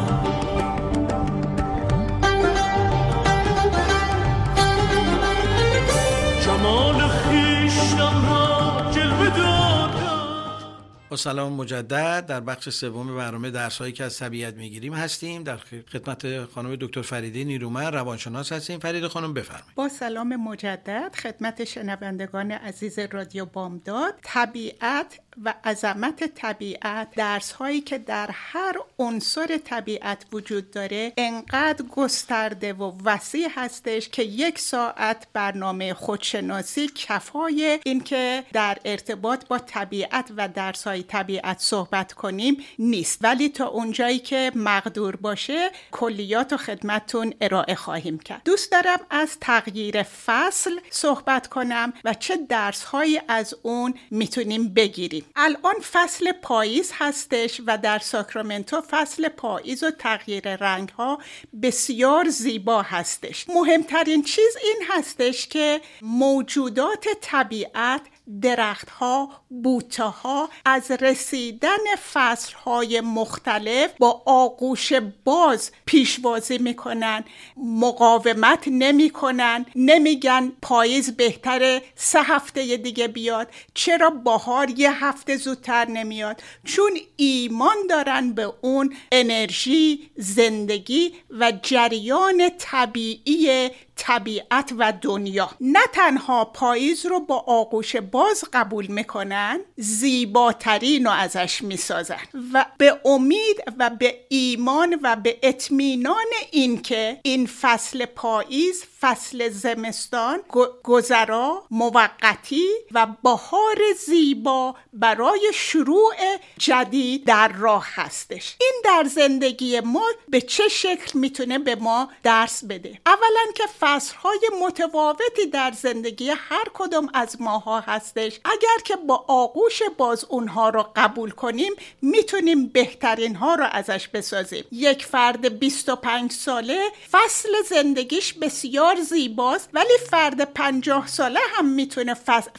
با 11.12 11.18
سلام 11.18 11.53
مجدد. 11.53 12.26
در 12.26 12.39
بخش 12.39 12.70
سوم 12.70 13.16
برنامه 13.18 13.51
درس 13.51 13.78
هایی 13.78 13.93
که 13.93 14.03
از 14.03 14.20
طبیعت 14.20 14.55
می‌گیریم 14.55 14.93
هستیم. 14.93 15.43
در 15.43 15.57
خدمت 15.91 16.45
خانم 16.45 16.76
دکتر 16.76 17.01
فریده 17.01 17.43
نیرومن 17.43 17.93
روانشناس 17.93 18.51
هستیم. 18.51 18.80
فرید 18.80 19.07
خانم 19.07 19.34
بفرمایید. 19.34 19.76
با 19.76 19.89
سلام 19.89 20.36
مجدد 20.36 21.16
خدمت 21.16 21.64
شنوندگان 21.64 22.51
عزیز 22.51 22.99
رادیو 22.99 23.45
بامداد. 23.45 24.16
طبیعت 24.24 25.20
و 25.43 25.53
عظمت 25.63 26.23
طبیعت 26.23 27.07
درس 27.15 27.51
هایی 27.51 27.82
که 27.82 27.97
در 27.97 28.29
هر 28.34 28.75
عنصر 28.99 29.57
طبیعت 29.57 30.25
وجود 30.34 30.71
داره 30.71 31.13
انقدر 31.17 31.86
گسترده 31.86 32.73
و 32.73 32.91
وسیع 33.03 33.47
هستش 33.55 34.09
که 34.09 34.23
یک 34.23 34.59
ساعت 34.59 35.27
برنامه 35.34 35.93
خودشناسی 35.93 36.88
کفای 36.95 37.79
اینکه 37.86 38.43
در 38.53 38.77
ارتباط 38.86 39.47
با 39.47 39.59
طبیعت 39.59 40.32
و 40.38 40.47
درس 40.47 40.84
های 40.88 41.03
طبیعت 41.03 41.59
صحبت 41.59 42.13
کنیم 42.13 42.57
نیست. 42.79 43.19
ولی 43.21 43.49
تا 43.49 43.67
اونجایی 43.67 44.19
که 44.19 44.51
مقدور 44.55 45.15
باشه 45.15 45.71
کلیات 45.91 46.53
و 46.53 46.57
خدمتتون 46.57 47.34
ارائه 47.41 47.75
خواهیم 47.75 48.19
کرد. 48.19 48.41
دوست 48.45 48.71
دارم 48.71 48.99
از 49.09 49.38
تغییر 49.41 50.03
فصل 50.03 50.79
صحبت 50.89 51.47
کنم 51.47 51.93
و 52.05 52.13
چه 52.13 52.38
درس 52.49 52.84
هایی 52.84 53.21
از 53.27 53.55
اون 53.61 53.93
می‌تونیم 54.11 54.73
بگیریم. 54.73 55.20
الان 55.36 55.76
فصل 55.91 56.32
پاییز 56.32 56.91
هستش 56.93 57.61
و 57.67 57.78
در 57.78 57.99
ساکرامنتو 57.99 58.82
فصل 58.82 59.30
پاییز 59.30 59.84
و 59.84 59.91
تغییر 59.91 60.55
رنگ 60.55 60.89
ها 60.89 61.19
بسیار 61.61 62.30
زیبا 62.30 62.82
هستش. 62.82 63.49
مهمترین 63.49 64.24
چیز 64.24 64.57
این 64.63 64.88
هستش 64.89 65.47
که 65.47 65.82
موجودات 66.01 67.07
طبیعت 67.22 68.01
درختها 68.41 69.29
بوته 69.49 70.03
ها 70.03 70.49
از 70.65 70.91
رسیدن 70.91 71.95
فصل 72.13 72.53
های 72.53 73.01
مختلف 73.01 73.91
با 73.99 74.21
آغوش 74.25 74.93
باز 75.25 75.71
پیشوازی 75.86 76.57
می‌کنن. 76.57 77.23
مقاومت 77.57 78.63
نمی‌کنن. 78.67 79.65
نمیگن 79.75 80.51
پاییز 80.61 81.11
بهتره 81.17 81.82
سه 81.95 82.21
هفته 82.21 82.77
دیگه 82.77 83.07
بیاد. 83.07 83.47
چرا 83.73 84.09
بهار 84.09 84.69
یه 84.69 85.05
هفته 85.05 85.38
زودتر 85.38 85.86
نمیاد؟ 85.86 86.43
چون 86.63 86.91
ایمان 87.15 87.75
دارن 87.89 88.34
به 88.34 88.53
اون 88.61 88.95
انرژی 89.11 90.11
زندگی 90.15 91.13
و 91.29 91.53
جریان 91.61 92.49
طبیعی 92.57 93.69
طبیعت 94.04 94.74
و 94.78 94.93
دنیا. 95.02 95.49
نه 95.62 95.80
تنها 95.93 96.45
پاییز 96.45 97.06
رو 97.06 97.20
با 97.20 97.43
آغوش 97.47 97.95
باز 97.95 98.43
قبول 98.54 98.88
می‌کنن 98.88 99.60
زیباترین 99.78 101.06
رو 101.06 101.12
ازش 101.12 101.62
می‌سازن. 101.62 102.22
و 102.54 102.66
به 102.78 102.99
امید 103.06 103.64
و 103.80 103.89
به 103.89 104.16
ایمان 104.30 104.99
و 105.04 105.16
به 105.16 105.38
اطمینان 105.43 106.26
اینکه 106.52 107.20
این 107.24 107.47
فصل 107.62 108.06
پاییز 108.06 108.84
فصل 109.02 109.49
زمستان 109.49 110.39
گذرا 110.84 111.64
موقتی 111.72 112.68
و 112.91 113.08
بهار 113.24 113.78
زیبا 114.06 114.76
برای 114.93 115.52
شروع 115.54 116.16
جدید 116.58 117.26
در 117.26 117.47
راه 117.47 117.88
هستش. 117.93 118.56
این 118.62 118.82
در 118.86 119.04
زندگی 119.04 119.80
ما 119.80 120.06
به 120.30 120.41
چه 120.41 120.68
شکل 120.68 121.20
می‌تونه 121.20 121.60
به 121.60 121.76
ما 121.76 122.10
درس 122.24 122.64
بده؟ 122.66 123.02
اولا 123.06 123.52
که 123.56 123.64
فصلهای 123.80 124.39
متفاوتی 124.62 125.45
در 125.54 125.72
زندگی 125.72 126.30
هر 126.30 126.66
کدوم 126.74 127.10
از 127.14 127.41
ماها 127.41 127.80
هستش. 127.80 128.39
اگر 128.45 128.84
که 128.86 128.95
با 128.95 129.26
آغوش 129.28 129.82
باز 129.97 130.26
اونها 130.30 130.70
رو 130.70 130.86
قبول 130.95 131.32
کنیم 131.32 131.74
می‌تونیم 132.02 132.68
بهترین 132.68 133.36
ها 133.36 133.56
رو 133.56 133.66
ازش 133.72 134.08
بسازیم. 134.08 134.66
یک 134.72 135.06
فرد 135.06 135.60
25 135.60 136.32
ساله 136.32 136.89
فصل 137.12 137.49
زندگیش 137.70 138.34
بسیار 138.34 138.90
زیباست 138.95 139.69
ولی 139.73 139.97
فرد 140.09 140.53
50 140.53 141.07
ساله 141.07 141.39
هم 141.55 141.65
می‌تونه 141.65 142.13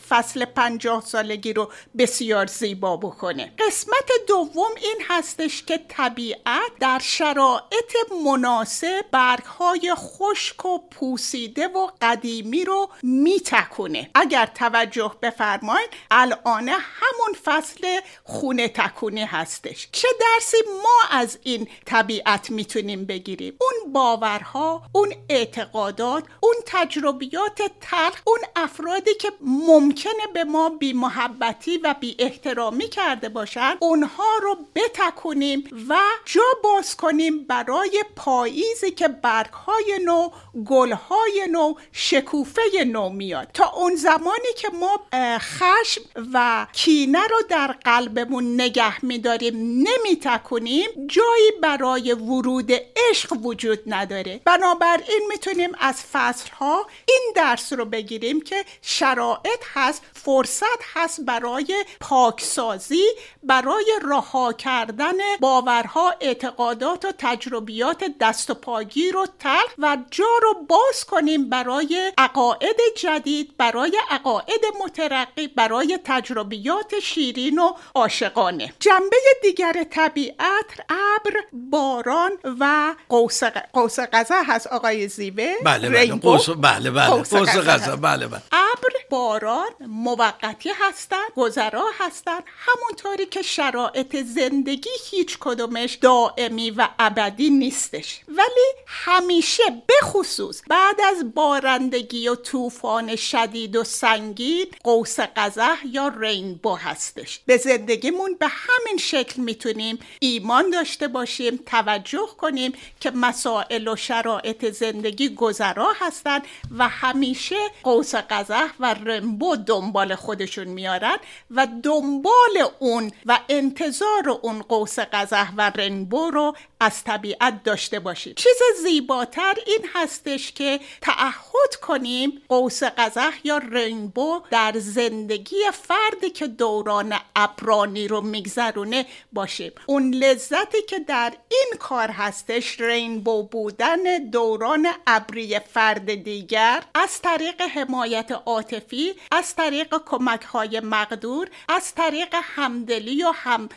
فصل 0.09 0.45
50 0.45 1.01
سالگی 1.01 1.53
رو 1.53 1.73
بسیار 1.99 2.47
زیبا 2.47 2.97
بکنه. 2.97 3.53
قسمت 3.59 4.11
دوم 4.29 4.71
این 4.83 5.03
هستش 5.09 5.63
که 5.63 5.81
طبیعت 5.89 6.73
در 6.81 6.99
شرایط 7.03 7.93
مناسب 8.25 9.05
برگهای 9.11 9.95
خشک 9.97 10.65
و 10.65 10.79
پوسیده 10.79 11.69
و 11.69 11.89
قدیمی 12.03 12.65
رو 12.65 12.91
میتکونه. 13.03 14.11
اگر 14.15 14.47
توجه 14.47 15.13
بفرمایید 15.23 15.91
الان 16.11 16.69
همون 16.69 17.35
فصل 17.45 18.01
خونه 18.25 18.69
تکونی 18.69 19.25
هستش. 19.25 19.89
چه 19.93 20.09
درسی 20.21 20.57
ما 20.83 21.19
از 21.19 21.39
این 21.43 21.69
طبیعت 21.87 22.51
می‌تونیم 22.51 23.05
بگیریم؟ 23.05 23.57
اون 23.61 23.93
باورها 23.93 24.83
اون 24.93 25.15
اعتقادات 25.29 26.22
اون 26.41 26.55
تجربیات 26.67 27.63
تلخ 27.81 28.23
اون 28.25 28.39
افرادی 28.57 29.15
که 29.15 29.33
ممکنه 29.41 30.27
به 30.35 30.45
ما 30.45 30.69
بی 30.69 30.93
محبتی 30.93 31.79
و 31.79 31.95
بی 32.01 32.17
احترامی 32.19 32.89
کرده 32.89 33.29
باشن 33.29 33.77
اونها 33.81 34.39
رو 34.43 34.57
بتکونیم 34.75 35.65
و 35.89 35.99
جا 36.25 36.43
باز 36.65 36.97
کنیم 36.97 37.45
برای 37.45 38.05
پاییزی 38.17 38.91
که 38.91 39.09
برگهای 39.09 39.99
نو 40.05 40.29
گلهای 40.67 41.47
نو 41.51 41.75
شکوفه 41.93 42.63
نو 42.87 43.09
میاد. 43.09 43.49
تا 43.55 43.71
اون 43.71 43.95
زمانی 43.97 44.53
که 44.57 44.69
ما 44.69 45.01
خشم 45.39 46.01
و 46.33 46.67
کینه 46.73 47.27
رو 47.27 47.37
در 47.49 47.73
قلبمون 47.73 48.55
نگه 48.61 49.05
میداریم 49.05 49.55
نمیتکونیم 49.57 50.89
جایی 51.07 51.51
برای 51.63 52.13
ورود 52.13 52.73
عشق 53.11 53.33
وجود 53.43 53.79
نداره. 53.87 54.41
بنابراین 54.45 55.21
می‌تونیم 55.29 55.71
از 55.81 56.03
فصلها 56.13 56.87
این 57.09 57.33
درس 57.37 57.73
رو 57.73 57.85
بگیریم 57.85 58.41
که 58.41 58.65
شرایط 58.83 59.63
هست 59.75 60.03
فرصت 60.15 60.83
هست 60.95 61.21
برای 61.21 61.85
پاکسازی 62.01 63.05
برای 63.45 63.85
رها 64.03 64.53
کردن 64.53 65.15
باورها 65.41 66.15
اعتقادات 66.21 67.05
و 67.05 67.13
تجربیات 67.19 68.05
دست 68.21 68.51
و 68.51 68.55
پاگیر 68.55 69.17
و 69.17 69.27
تلخ 69.39 69.75
و 69.79 69.99
جا 70.11 70.25
رو 70.43 70.55
باز 70.69 71.05
کنیم 71.05 71.49
برای 71.49 72.13
عقاعد 72.19 72.77
جدید 72.97 73.57
برای 73.57 73.99
عقاعد 74.11 74.61
مترقی 74.85 75.49
برای 75.49 75.99
تجربیات 76.05 77.01
شیرین 77.01 77.59
و 77.59 77.73
عاشقانه. 77.95 78.73
جنبه 78.81 79.17
دیگر 79.43 79.85
طبیعت 79.91 80.67
ابر 80.89 81.37
باران 81.53 82.31
و 82.61 82.95
قوس 83.09 83.43
قوس 83.73 84.01
قزح 84.01 84.43
هست 84.47 84.67
آقای 84.67 85.09
زیوه. 85.09 85.55
بله 85.65 85.89
بله 85.89 86.15
قوس 86.15 86.51
بله 86.51 86.91
بله 86.91 87.07
قوس 87.07 87.35
قزح 87.35 87.97
بله 87.97 88.27
بله. 88.27 88.43
ابر 88.53 88.93
باران 89.11 89.71
موقتی 89.81 90.71
هستن 90.81 91.27
گذرا 91.37 91.85
هستن 92.01 92.41
همونطوری 92.47 93.27
که 93.33 93.43
شرایط 93.43 94.17
زندگی 94.17 94.91
هیچ 95.11 95.39
کدومش 95.41 95.95
دائمی 95.95 96.71
و 96.71 96.89
ابدی 96.99 97.51
نیستش. 97.51 98.21
ولی 98.29 98.73
همیشه 98.87 99.63
به 99.87 99.95
خصوص 100.03 100.63
بعد 100.69 101.01
از 101.01 101.35
بارندگی 101.35 102.29
و 102.29 102.35
طوفان 102.35 103.17
شدید 103.17 103.77
و 103.77 103.85
سنگین 103.85 104.67
قوس 104.85 105.21
قزح 105.21 105.77
یا 105.93 106.09
رینبو 106.09 106.75
هستش. 106.75 107.41
به 107.47 107.57
زندگیمون 107.57 108.35
به 108.35 108.47
همین 108.49 108.99
شکل 108.99 109.43
می‌تونیم 109.43 109.99
ایمان 110.21 110.71
داشته 110.71 111.09
باشیم 111.09 111.61
توجه 111.67 112.29
کنیم 112.39 112.73
که 113.01 113.11
مسائل 113.11 113.89
و 113.89 113.97
شرایط 113.97 114.71
زندگی 114.71 115.29
گذرا 115.35 115.93
هستن 116.01 116.41
و 116.79 116.89
همیشه 116.89 117.57
قوس 117.83 118.15
قزح 118.15 118.69
و 118.81 118.95
رنبو 118.95 119.57
دنبال 119.57 120.15
خودشون 120.15 120.69
میارن 120.69 121.17
و 121.51 121.67
دنبال 121.83 122.71
اون 122.79 123.13
و 123.27 123.39
انتظار 123.49 124.29
اون 124.43 124.63
قوس 124.63 124.99
قزح 124.99 125.53
و 125.57 125.73
رنبو 125.77 126.31
رو 126.31 126.57
از 126.83 127.05
طبیعت 127.05 127.63
داشته 127.65 128.01
باشیم. 128.01 128.35
چیز 128.35 128.63
زیباتر 128.83 129.55
این 129.67 129.89
هستش 129.95 130.53
که 130.53 130.81
تعهد 131.01 131.75
کنیم 131.83 132.43
قوس 132.49 132.83
قزح 132.83 133.33
یا 133.45 133.59
رینبو 133.59 134.41
در 134.51 134.73
زندگی 134.77 135.57
فردی 135.73 136.31
که 136.31 136.47
دوران 136.47 137.15
ابرانی 137.37 138.09
رو 138.09 138.21
میگذرونه 138.21 139.07
باشیم. 139.33 139.73
اون 139.87 140.15
لذتی 140.15 140.83
که 140.89 140.99
در 140.99 141.33
این 141.49 141.73
کار 141.79 142.09
هستش 142.09 142.81
رینبو 142.81 143.43
بودن 143.43 144.19
دوران 144.33 144.87
ابری 145.07 145.59
فرد 145.59 146.15
دیگر 146.15 146.83
از 146.95 147.23
طریق 147.23 147.63
حمایت 147.63 148.33
عاطفی 148.47 149.15
از 149.33 149.55
طریق 149.55 149.95
کمک 150.07 150.43
های 150.43 150.81
مقدور 150.81 151.49
از 151.69 151.95
طریق 151.95 152.35
همدلی 152.43 153.23
و 153.23 153.33
هم 153.35 153.69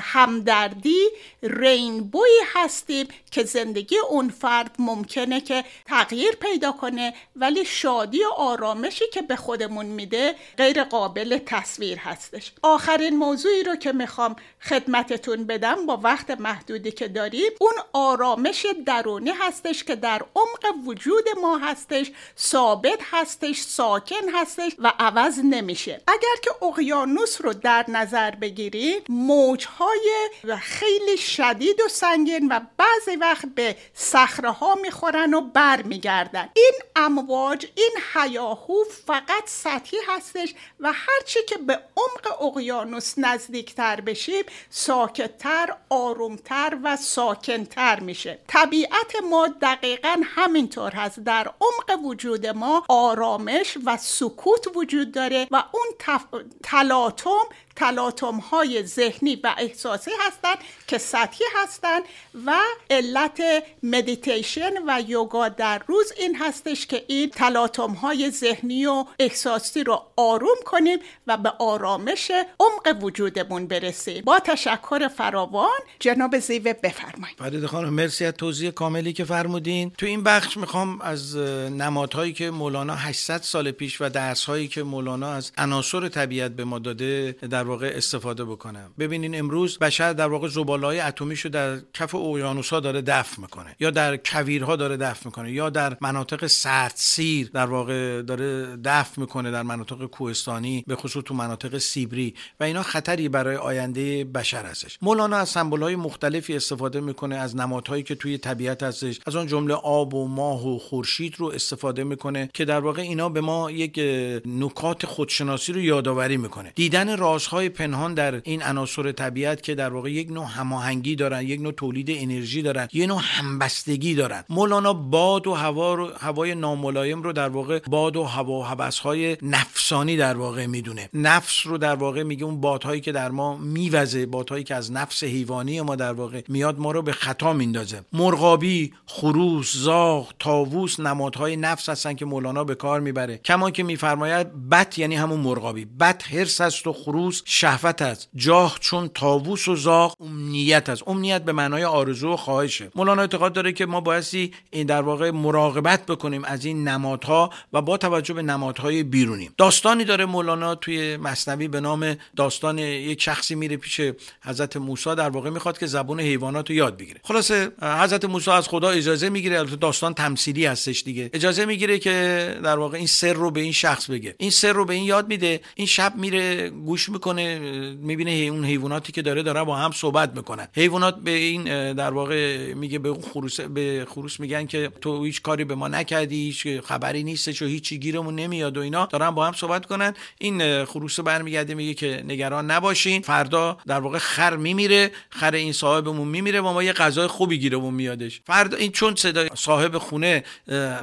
همدردی 0.00 1.08
رینبوی 1.42 2.41
هستیم 2.54 3.08
که 3.30 3.44
زندگی 3.44 3.98
اون 3.98 4.28
فرد 4.28 4.76
ممکنه 4.78 5.40
که 5.40 5.64
تغییر 5.86 6.36
پیدا 6.36 6.72
کنه 6.72 7.14
ولی 7.36 7.64
شادی 7.64 8.24
و 8.24 8.28
آرامشی 8.36 9.04
که 9.12 9.22
به 9.22 9.36
خودمون 9.36 9.86
میده 9.86 10.34
غیر 10.56 10.84
قابل 10.84 11.38
تصویر 11.46 11.98
هستش. 11.98 12.52
آخرین 12.62 13.16
موضوعی 13.16 13.62
رو 13.62 13.76
که 13.76 13.92
می‌خوام 13.92 14.36
خدمتتون 14.60 15.44
بدم 15.44 15.86
با 15.86 15.96
وقت 15.96 16.30
محدودی 16.30 16.90
که 16.90 17.08
داریم 17.08 17.50
اون 17.60 17.74
آرامش 17.92 18.66
درونی 18.86 19.30
هستش 19.30 19.84
که 19.84 19.96
در 19.96 20.22
عمق 20.36 20.86
وجود 20.86 21.24
ما 21.42 21.58
هستش 21.58 22.10
ثابت 22.38 22.98
هستش 23.10 23.60
ساکن 23.60 24.28
هستش 24.34 24.72
و 24.78 24.92
عوض 24.98 25.38
نمیشه. 25.44 26.00
اگر 26.06 26.36
که 26.42 26.64
اقیانوس 26.64 27.40
رو 27.40 27.52
در 27.52 27.84
نظر 27.88 28.30
بگیریم 28.30 29.02
موجهای 29.08 30.30
خیلی 30.60 31.16
شدید 31.16 31.80
و 31.80 31.88
سنگین 31.88 32.31
و 32.40 32.60
بعضی 32.76 33.16
وقت 33.16 33.46
به 33.54 33.76
صخره 33.94 34.50
ها 34.50 34.74
می‌خورن 34.74 35.34
و 35.34 35.40
بر 35.40 35.82
میگردن 35.82 36.48
این 36.56 36.72
امواج 36.96 37.66
این 37.74 37.92
حیاهو 38.14 38.84
فقط 39.06 39.42
سطحی 39.46 39.98
هستش 40.08 40.54
و 40.80 40.92
هرچی 40.92 41.38
که 41.48 41.56
به 41.56 41.80
عمق 41.96 42.42
اقیانوس 42.42 43.14
نزدیکتر 43.18 44.00
بشیم 44.00 44.44
ساکتتر 44.70 45.76
آرومتر 45.88 46.78
و 46.82 46.96
ساکنتر 46.96 48.00
میشه. 48.00 48.38
طبیعت 48.48 49.22
ما 49.30 49.48
دقیقا 49.62 50.22
همینطور 50.24 50.92
هست. 50.92 51.20
در 51.20 51.50
عمق 51.60 52.04
وجود 52.04 52.46
ما 52.46 52.84
آرامش 52.88 53.78
و 53.86 53.96
سکوت 53.96 54.76
وجود 54.76 55.12
داره 55.12 55.46
و 55.50 55.64
اون 55.72 55.86
تف... 55.98 56.24
تلاطم 56.62 57.44
تلاطم 57.76 58.36
های 58.36 58.82
ذهنی 58.82 59.36
و 59.36 59.54
احساسی 59.58 60.10
هستند 60.26 60.58
که 60.86 60.98
سطحی 60.98 61.46
هستند 61.54 62.02
و 62.46 62.52
علت 62.90 63.42
مدیتیشن 63.82 64.70
و 64.86 65.02
یوگا 65.08 65.48
در 65.48 65.82
روز 65.86 66.12
این 66.18 66.36
هستش 66.36 66.86
که 66.86 67.04
این 67.08 67.30
تلاطم 67.30 67.90
های 67.90 68.30
ذهنی 68.30 68.86
و 68.86 69.04
احساسی 69.18 69.84
رو 69.84 70.02
آروم 70.16 70.56
کنیم 70.64 70.98
و 71.26 71.36
به 71.36 71.48
آرامش 71.58 72.30
عمق 72.60 73.02
وجودمون 73.02 73.66
برسیم. 73.66 74.24
با 74.24 74.38
تشکر 74.38 75.08
فراوان 75.08 75.80
جناب 75.98 76.38
زیوه 76.38 76.72
بفرمایید. 76.72 77.38
فرید 77.38 77.66
خانم 77.66 77.94
مرسی 77.94 78.24
از 78.24 78.34
توضیح 78.34 78.70
کاملی 78.70 79.12
که 79.12 79.24
فرمودین. 79.24 79.90
تو 79.98 80.06
این 80.06 80.22
بخش 80.22 80.56
می‌خوام 80.56 81.00
از 81.00 81.36
نمادهایی 81.36 82.32
که 82.32 82.50
مولانا 82.50 82.94
800 82.94 83.40
سال 83.42 83.70
پیش 83.70 84.00
و 84.00 84.08
درسهایی 84.08 84.68
که 84.68 84.82
مولانا 84.82 85.32
از 85.32 85.52
عناصر 85.58 86.08
طبیعت 86.08 86.52
به 86.52 86.64
ما 86.64 86.78
داده 86.78 87.32
در 87.32 87.62
واقع 87.62 87.92
استفاده 87.94 88.44
بکنم. 88.44 88.94
ببینین 88.98 89.38
امروز 89.38 89.78
بشر 89.78 90.12
در 90.12 90.26
واقع 90.26 90.48
زباله‌های 90.48 91.00
اتمیشو 91.00 91.48
در 91.48 91.76
کف 92.02 92.14
اقیانوس‌ها 92.14 92.80
داره 92.80 93.02
دفن 93.02 93.42
می‌کنه 93.42 93.76
یا 93.80 93.90
در 93.90 94.16
کویرها 94.16 94.76
داره 94.76 94.96
دفن 94.96 95.20
می‌کنه 95.24 95.52
یا 95.52 95.70
در 95.70 95.96
مناطق 96.00 96.46
سیر 96.94 97.50
در 97.54 97.66
واقع 97.66 98.22
داره 98.22 98.76
دفن 98.84 99.20
می‌کنه 99.20 99.50
در 99.50 99.62
مناطق 99.62 100.06
کوهستانی 100.06 100.84
به 100.86 100.96
خصوص 100.96 101.24
تو 101.24 101.34
مناطق 101.34 101.78
سیبری 101.78 102.34
و 102.60 102.64
اینا 102.64 102.82
خطری 102.82 103.28
برای 103.28 103.56
آینده 103.56 104.24
بشر 104.24 104.64
هستش. 104.64 104.98
مولانا 105.02 105.36
از 105.36 105.48
سمبول‌های 105.48 105.96
مختلفی 105.96 106.56
استفاده 106.56 107.00
می‌کنه 107.00 107.36
از 107.36 107.56
نمادهایی 107.56 108.02
که 108.02 108.14
توی 108.14 108.38
طبیعت 108.38 108.82
هستش 108.82 109.20
از 109.26 109.36
اون 109.36 109.46
جمله 109.46 109.74
آب 109.74 110.14
و 110.14 110.28
ماه 110.28 110.68
و 110.68 110.78
خورشید 110.78 111.34
رو 111.38 111.46
استفاده 111.46 112.04
می‌کنه 112.04 112.50
که 112.54 112.64
در 112.64 112.80
واقع 112.80 113.02
اینا 113.02 113.28
به 113.28 113.40
ما 113.40 113.70
یک 113.70 114.00
نکات 114.46 115.06
خودشناسی 115.06 115.72
رو 115.72 115.80
یادآوری 115.80 116.36
می‌کنه. 116.36 116.72
دیدن 116.74 117.16
رازهای 117.16 117.68
پنهان 117.68 118.14
در 118.14 118.40
این 118.44 118.62
عناصر 118.62 119.12
طبیعت 119.12 119.62
که 119.62 119.74
در 119.74 119.92
واقع 119.92 120.10
یک 120.12 120.30
نوع 120.30 120.46
هماهنگی 120.46 121.16
دارن 121.16 121.42
یک 121.42 121.60
نوع 121.60 121.72
تولید 121.92 122.10
انرژی 122.10 122.62
دارن 122.62 122.88
یه 122.92 123.06
نوع 123.06 123.20
همبستگی 123.22 124.14
دارن 124.14 124.44
مولانا 124.48 124.92
باد 124.92 125.46
و 125.46 125.54
هوا 125.54 125.94
رو 125.94 126.10
هوای 126.20 126.54
ناملایم 126.54 127.22
رو 127.22 127.32
در 127.32 127.48
واقع 127.48 127.78
باد 127.78 128.16
و 128.16 128.22
هوا 128.22 128.76
و 128.80 129.36
نفسانی 129.42 130.16
در 130.16 130.36
واقع 130.36 130.66
می‌دونه. 130.66 131.08
نفس 131.14 131.66
رو 131.66 131.78
در 131.78 131.94
واقع 131.94 132.22
میگه 132.22 132.44
اون 132.44 132.60
بادهایی 132.60 133.00
که 133.00 133.12
در 133.12 133.30
ما 133.30 133.56
میوزه 133.56 134.26
بادهایی 134.26 134.64
که 134.64 134.74
از 134.74 134.92
نفس 134.92 135.24
حیوانی 135.24 135.80
ما 135.80 135.96
در 135.96 136.12
واقع 136.12 136.42
میاد 136.48 136.78
ما 136.78 136.92
رو 136.92 137.02
به 137.02 137.12
خطا 137.12 137.52
میندازه. 137.52 138.00
مرغابی 138.12 138.92
خروس 139.06 139.76
زاغ 139.76 140.32
تاووس 140.38 141.00
نمادهای 141.00 141.56
نفس 141.56 141.88
هستن 141.88 142.14
که 142.14 142.24
مولانا 142.24 142.64
به 142.64 142.74
کار 142.74 143.00
می‌بره. 143.00 143.40
کما 143.44 143.70
که 143.70 143.82
میفرماید 143.82 144.68
بت 144.68 144.98
یعنی 144.98 145.14
همون 145.14 145.40
مرغابی. 145.40 145.84
بت 145.84 146.22
هرس 146.28 146.60
است 146.60 146.86
و 146.86 146.92
خروس 146.92 147.42
شهوت 147.44 148.02
است. 148.02 148.28
جاه 148.34 148.76
چون 148.80 149.08
تاووس 149.14 149.68
و 149.68 149.76
زاغ 149.76 150.16
امنیت 150.20 150.88
است. 150.88 151.02
امنیت 151.08 151.44
به 151.44 151.52
معنای 151.52 151.81
آرزو 151.84 152.32
و 152.32 152.36
خواهشه 152.36 152.90
مولانا 152.94 153.22
اعتقاد 153.22 153.52
داره 153.52 153.72
که 153.72 153.86
ما 153.86 154.00
بایستی 154.00 154.52
این 154.70 154.86
در 154.86 155.02
واقع 155.02 155.30
مراقبت 155.30 156.06
بکنیم 156.06 156.44
از 156.44 156.64
این 156.64 156.88
نمادها 156.88 157.50
و 157.72 157.82
با 157.82 157.96
توجه 157.96 158.34
به 158.34 158.42
نمادهای 158.42 159.02
بیرونی 159.02 159.50
داستانی 159.58 160.04
داره 160.04 160.24
مولانا 160.24 160.74
توی 160.74 161.16
مصنوی 161.16 161.68
به 161.68 161.80
نام 161.80 162.16
داستان 162.36 162.78
یک 162.78 163.22
شخصی 163.22 163.54
میره 163.54 163.76
پیش 163.76 164.00
حضرت 164.44 164.76
موسی 164.76 165.14
در 165.14 165.28
واقع 165.28 165.50
می‌خواد 165.50 165.78
که 165.78 165.86
زبون 165.86 166.20
حیوانات 166.20 166.70
رو 166.70 166.76
یاد 166.76 166.96
بگیره. 166.96 167.20
خلاصه 167.24 167.72
حضرت 167.82 168.24
موسی 168.24 168.50
از 168.50 168.68
خدا 168.68 168.90
اجازه 168.90 169.28
می‌گیره 169.28 169.58
البته 169.58 169.76
داستان 169.76 170.14
تمثیلی 170.14 170.66
هستش 170.66 171.02
دیگه. 171.02 171.30
اجازه 171.32 171.64
می‌گیره 171.64 171.98
که 171.98 172.58
در 172.64 172.78
واقع 172.78 172.98
این 172.98 173.06
سر 173.06 173.32
رو 173.32 173.50
به 173.50 173.60
این 173.60 173.72
شخص 173.72 174.10
بگه. 174.10 174.34
این 174.38 174.50
سر 174.50 174.72
رو 174.72 174.84
به 174.84 174.94
این 174.94 175.04
یاد 175.04 175.28
میده. 175.28 175.60
این 175.74 175.86
شب 175.86 176.16
میره 176.16 176.70
گوش 176.70 177.08
می‌کنه 177.08 177.58
می‌بینه 177.94 178.30
اون 178.30 178.64
حیواناتی 178.64 179.12
که 179.12 179.22
داره 179.22 179.42
داره 179.42 179.64
با 179.64 179.76
هم 179.76 179.90
صحبت 179.92 180.36
می‌کنن. 180.36 180.68
حیوانات 180.74 181.16
به 181.20 181.30
این 181.30 181.68
در 181.96 182.10
واقع 182.10 182.74
میگه 182.74 182.98
به 182.98 183.14
خروس 183.14 183.60
به 183.60 184.06
خروس 184.10 184.40
میگن 184.40 184.66
که 184.66 184.90
تو 185.00 185.24
هیچ 185.24 185.42
کاری 185.42 185.64
به 185.64 185.74
ما 185.74 185.88
نکردی 185.88 186.36
هیچ 186.36 186.66
خبری 186.84 187.22
نیستش 187.22 187.62
و 187.62 187.66
هیچی 187.66 187.98
گیرمون 187.98 188.34
نمیاد 188.34 188.76
و 188.76 188.80
اینا. 188.80 189.06
دارن 189.06 189.30
با 189.30 189.46
هم 189.46 189.52
صحبت 189.52 189.86
کنن 189.86 190.14
این 190.38 190.84
خروس 190.84 191.20
برمیگرده 191.20 191.74
میگه 191.74 191.94
که 191.94 192.24
نگران 192.28 192.70
نباشین. 192.70 193.22
فردا 193.22 193.78
در 193.86 194.00
واقع 194.00 194.18
خر 194.18 194.56
میمیره 194.56 195.10
خر 195.30 195.54
این 195.54 195.72
صاحبمون 195.72 196.28
میمیره 196.28 196.60
و 196.60 196.72
ما 196.72 196.82
یه 196.82 196.92
غذای 196.92 197.26
خوبی 197.26 197.58
گیرمون 197.58 197.94
میادش. 197.94 198.40
فردا 198.46 198.76
این 198.76 198.92
چون 198.92 199.14
صدای 199.14 199.48
صاحب 199.54 199.98
خونه 199.98 200.44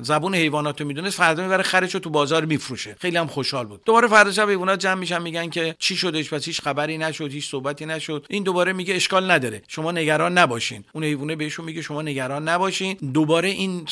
زبون 0.02 0.36
حیواناتو 0.36 0.86
می‌دونه 0.86 1.10
فردا 1.10 1.44
می‌بره 1.44 1.64
خرشو 1.64 2.00
تو 2.00 2.10
بازار 2.10 2.46
میفروشه. 2.46 2.96
خیلی 3.00 3.18
هم 3.18 3.28
خوشحال 3.28 3.66
بود. 3.66 3.82
دوباره 3.86 4.08
فردا 4.08 4.32
شب 4.32 4.50
حیوانات 4.50 4.80
جمع 4.80 5.00
میشن 5.00 5.22
میگن 5.22 5.50
که 5.50 5.76
چی 5.80 5.96
شدش 5.96 6.34
پس 6.34 6.46
هیچ 6.46 6.62
خبری 6.62 6.98
نشد 6.98 7.32
هیچ 7.32 7.50
صحبتی 7.50 7.86
نشد. 7.86 8.26
این 8.30 8.44
دوباره 8.44 8.74
میگه 8.74 8.96
اشکال 8.96 9.32
نداره. 9.32 9.62
شما 9.68 9.92
نگران 9.92 10.38
نباشین 10.60 10.84
اون 10.94 11.04
حیوانه 11.04 11.36
بهشون 11.36 11.66
میگه 11.66 11.82
شما 11.82 12.02
نگران 12.02 12.48
نباشین. 12.48 12.98
دوباره 13.14 13.50
این 13.50 13.88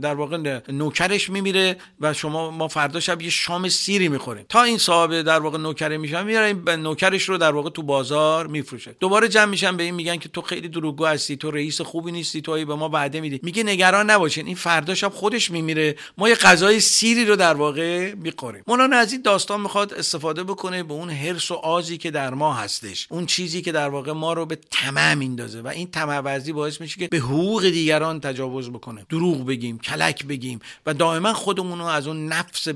در 0.00 0.14
واقع 0.14 0.60
نوکرش 0.68 1.30
میمیره 1.30 1.76
و 2.00 2.14
شما 2.14 2.50
ما 2.50 2.68
فردا 2.68 3.00
شب 3.00 3.22
یه 3.22 3.30
شام 3.30 3.68
سیری 3.68 4.08
می‌خوریم. 4.08 4.44
تا 4.48 4.62
این 4.62 4.78
صاحب 4.78 5.22
در 5.22 5.38
واقع 5.40 5.58
نوکره 5.58 5.98
میشن 5.98 6.24
میره 6.24 6.44
این 6.44 6.70
نوکرش 6.70 7.28
رو 7.28 7.38
در 7.38 7.52
واقع 7.52 7.70
تو 7.70 7.82
بازار 7.82 8.46
میفروشه. 8.46 8.96
دوباره 9.00 9.28
جمع 9.28 9.44
میشن 9.44 9.76
به 9.76 9.82
این 9.82 9.94
میگن 9.94 10.16
که 10.16 10.28
تو 10.28 10.42
خیلی 10.42 10.68
دروغگو 10.68 11.06
هستی 11.06 11.36
تو 11.36 11.50
رئیس 11.50 11.80
خوبی 11.80 12.12
نیستی 12.12 12.40
تو 12.40 12.52
به 12.52 12.74
ما 12.74 12.88
وعده 12.88 13.20
میدی. 13.20 13.40
میگه 13.42 13.62
نگران 13.62 14.10
نباشین 14.10 14.46
این 14.46 14.56
فردا 14.56 14.94
شب 14.94 15.12
خودش 15.12 15.50
میمیره. 15.50 15.96
ما 16.18 16.28
یه 16.28 16.34
غذای 16.34 16.80
سیری 16.80 17.24
رو 17.24 17.36
در 17.36 17.54
واقع 17.54 18.14
می‌خوریم. 18.14 18.62
مولانا 18.66 18.96
از 18.96 19.12
این 19.12 19.22
داستان 19.22 19.60
می‌خواد 19.60 19.94
استفاده 19.94 20.44
بکنه 20.44 20.82
به 20.82 20.94
اون 20.94 21.10
حرس 21.10 21.50
و 21.50 21.54
آزی 21.54 21.98
که 21.98 22.10
در 22.10 22.34
ما 22.34 22.54
هستش. 22.54 23.06
اون 23.10 23.26
چیزی 23.26 23.62
که 23.62 23.72
در 23.72 23.88
واقع 23.88 24.12
ما 24.12 24.32
رو 24.32 24.46
به 24.46 24.58
طمع 24.70 25.14
میندازه 25.14 25.60
و 25.60 25.68
این 25.68 25.88
طمع 26.02 26.38
باعث 26.52 26.80
میشه 26.80 27.00
که 27.00 27.08
به 27.08 27.18
حقوق 27.18 27.68
دیگران 27.68 28.20
تجاوز 28.20 28.70
بکنه. 28.70 29.06
دروغ 29.10 29.46
بگیم 29.46 29.78
کلک 29.78 30.24
بگیم 30.24 30.60
و 30.86 30.94
دائما 30.94 31.32
خودمون 31.32 31.78
رو 31.78 31.84
از 31.84 32.06
اون 32.06 32.26
نفس 32.26 32.68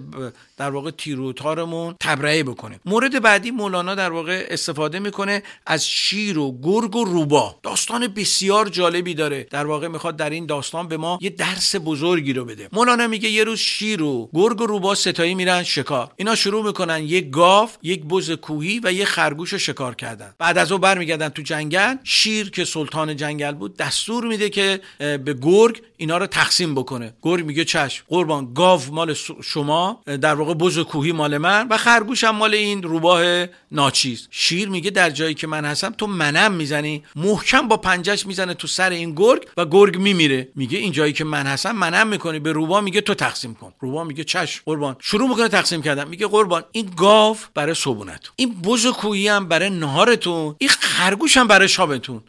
در 0.57 0.71
واقع 0.71 0.91
تیروتارمون 0.91 1.95
تبرئه 2.01 2.43
بکنیم. 2.43 2.81
مورد 2.85 3.23
بعدی 3.23 3.51
مولانا 3.51 3.95
در 3.95 4.13
واقع 4.13 4.47
استفاده 4.51 4.99
می‌کنه 4.99 5.43
از 5.67 5.87
شیر 5.87 6.39
و 6.39 6.59
گرگ 6.63 6.97
و 6.97 7.05
روبا. 7.05 7.57
داستان 7.63 8.07
بسیار 8.07 8.69
جالبی 8.69 9.15
داره. 9.15 9.47
در 9.51 9.67
واقع 9.67 9.89
می‌خواد 9.89 10.17
در 10.17 10.31
این 10.31 10.47
داستان 10.47 10.89
به 10.89 10.97
ما 10.97 11.19
یه 11.23 11.31
درس 11.31 11.77
بزرگی 11.85 12.33
رو 12.33 12.45
بده. 12.45 12.69
مولانا 12.73 13.07
میگه 13.07 13.29
یه 13.29 13.45
روز 13.45 13.59
شیر 13.59 14.03
و 14.03 14.31
گرگ 14.35 14.61
و 14.61 14.67
روبا 14.67 14.95
ستایی 14.95 15.35
میرن 15.35 15.63
شکار. 15.63 16.13
اینا 16.17 16.35
شروع 16.35 16.65
می‌کنن 16.65 17.03
یک 17.03 17.31
گاو 17.31 17.69
یک 17.83 18.05
بز 18.05 18.31
کوهی 18.31 18.81
و 18.85 18.93
یه 18.93 19.05
خرگوش 19.05 19.53
رو 19.53 19.59
شکار 19.59 19.95
کردن. 19.95 20.35
بعد 20.39 20.59
از 20.59 20.73
اون 20.73 20.81
برمیگردن 20.81 21.29
تو 21.29 21.43
جنگل. 21.43 21.97
شیر 22.05 22.51
که 22.51 22.65
سلطان 22.65 23.16
جنگل 23.17 23.53
بود 23.53 23.77
دستور 23.77 24.27
میده 24.27 24.51
که 24.51 24.81
به 24.99 25.39
گرگ 25.43 25.83
اینا 25.97 26.19
رو 26.19 26.27
تقسیم 26.27 26.75
بکنه. 26.75 27.15
گرگ 27.23 27.45
میگه 27.45 27.65
چشم. 27.65 28.05
قربان 28.09 28.55
گاو 28.55 28.81
مال 28.91 29.15
شما 29.45 30.03
در 30.21 30.35
واقع 30.35 30.55
بز 30.55 30.79
کوهی 30.79 31.13
مال 31.13 31.39
من 31.39 31.69
و 31.69 31.77
خرگوش 31.77 32.25
هم 32.25 32.37
مال 32.37 32.55
این 32.55 32.83
روباه 32.83 33.47
ناچیز. 33.73 34.29
شیر 34.31 34.69
میگه 34.69 34.91
در 34.91 35.11
جایی 35.11 35.35
که 35.35 35.47
من 35.47 35.65
هستم 35.65 35.95
تو 35.99 36.07
منم 36.07 36.53
می‌زنی. 36.53 37.03
محکم 37.17 37.69
با 37.69 37.77
پنجش 37.77 38.27
می‌زنه 38.27 38.55
تو 38.55 38.67
سر 38.67 38.91
این 38.91 39.15
گرگ 39.15 39.49
و 39.57 39.67
گرگ 39.67 39.99
میمیره. 39.99 40.49
میگه 40.55 40.79
این 40.79 40.93
جایی 40.93 41.13
که 41.13 41.25
من 41.25 41.47
هستم 41.47 41.73
منم 41.73 42.09
می‌کنی. 42.09 42.39
به 42.39 42.53
روبا 42.53 42.81
میگه 42.81 43.01
تو 43.01 43.15
تقسیم 43.15 43.55
کن. 43.55 43.73
روبا 43.81 44.05
میگه 44.05 44.25
چشم. 44.25 44.63
قربان. 44.67 44.97
شروع 45.01 45.29
می‌کنه 45.29 45.49
تقسیم 45.49 45.83
کردن. 45.83 46.09
میگه 46.09 46.27
قربان 46.27 46.65
این 46.73 46.91
گاو 46.97 47.37
برای 47.55 47.75
صبونتون 47.75 48.33
این 48.37 48.55
بز 48.55 48.87
کوهی 48.87 49.29
هم 49.29 49.49
برای 49.49 49.71
نهارتون 49.71 50.57
این 50.59 50.71
خرگوش 50.71 51.37
هم 51.37 51.47
برای 51.47 51.69
شابتون. 51.69 52.23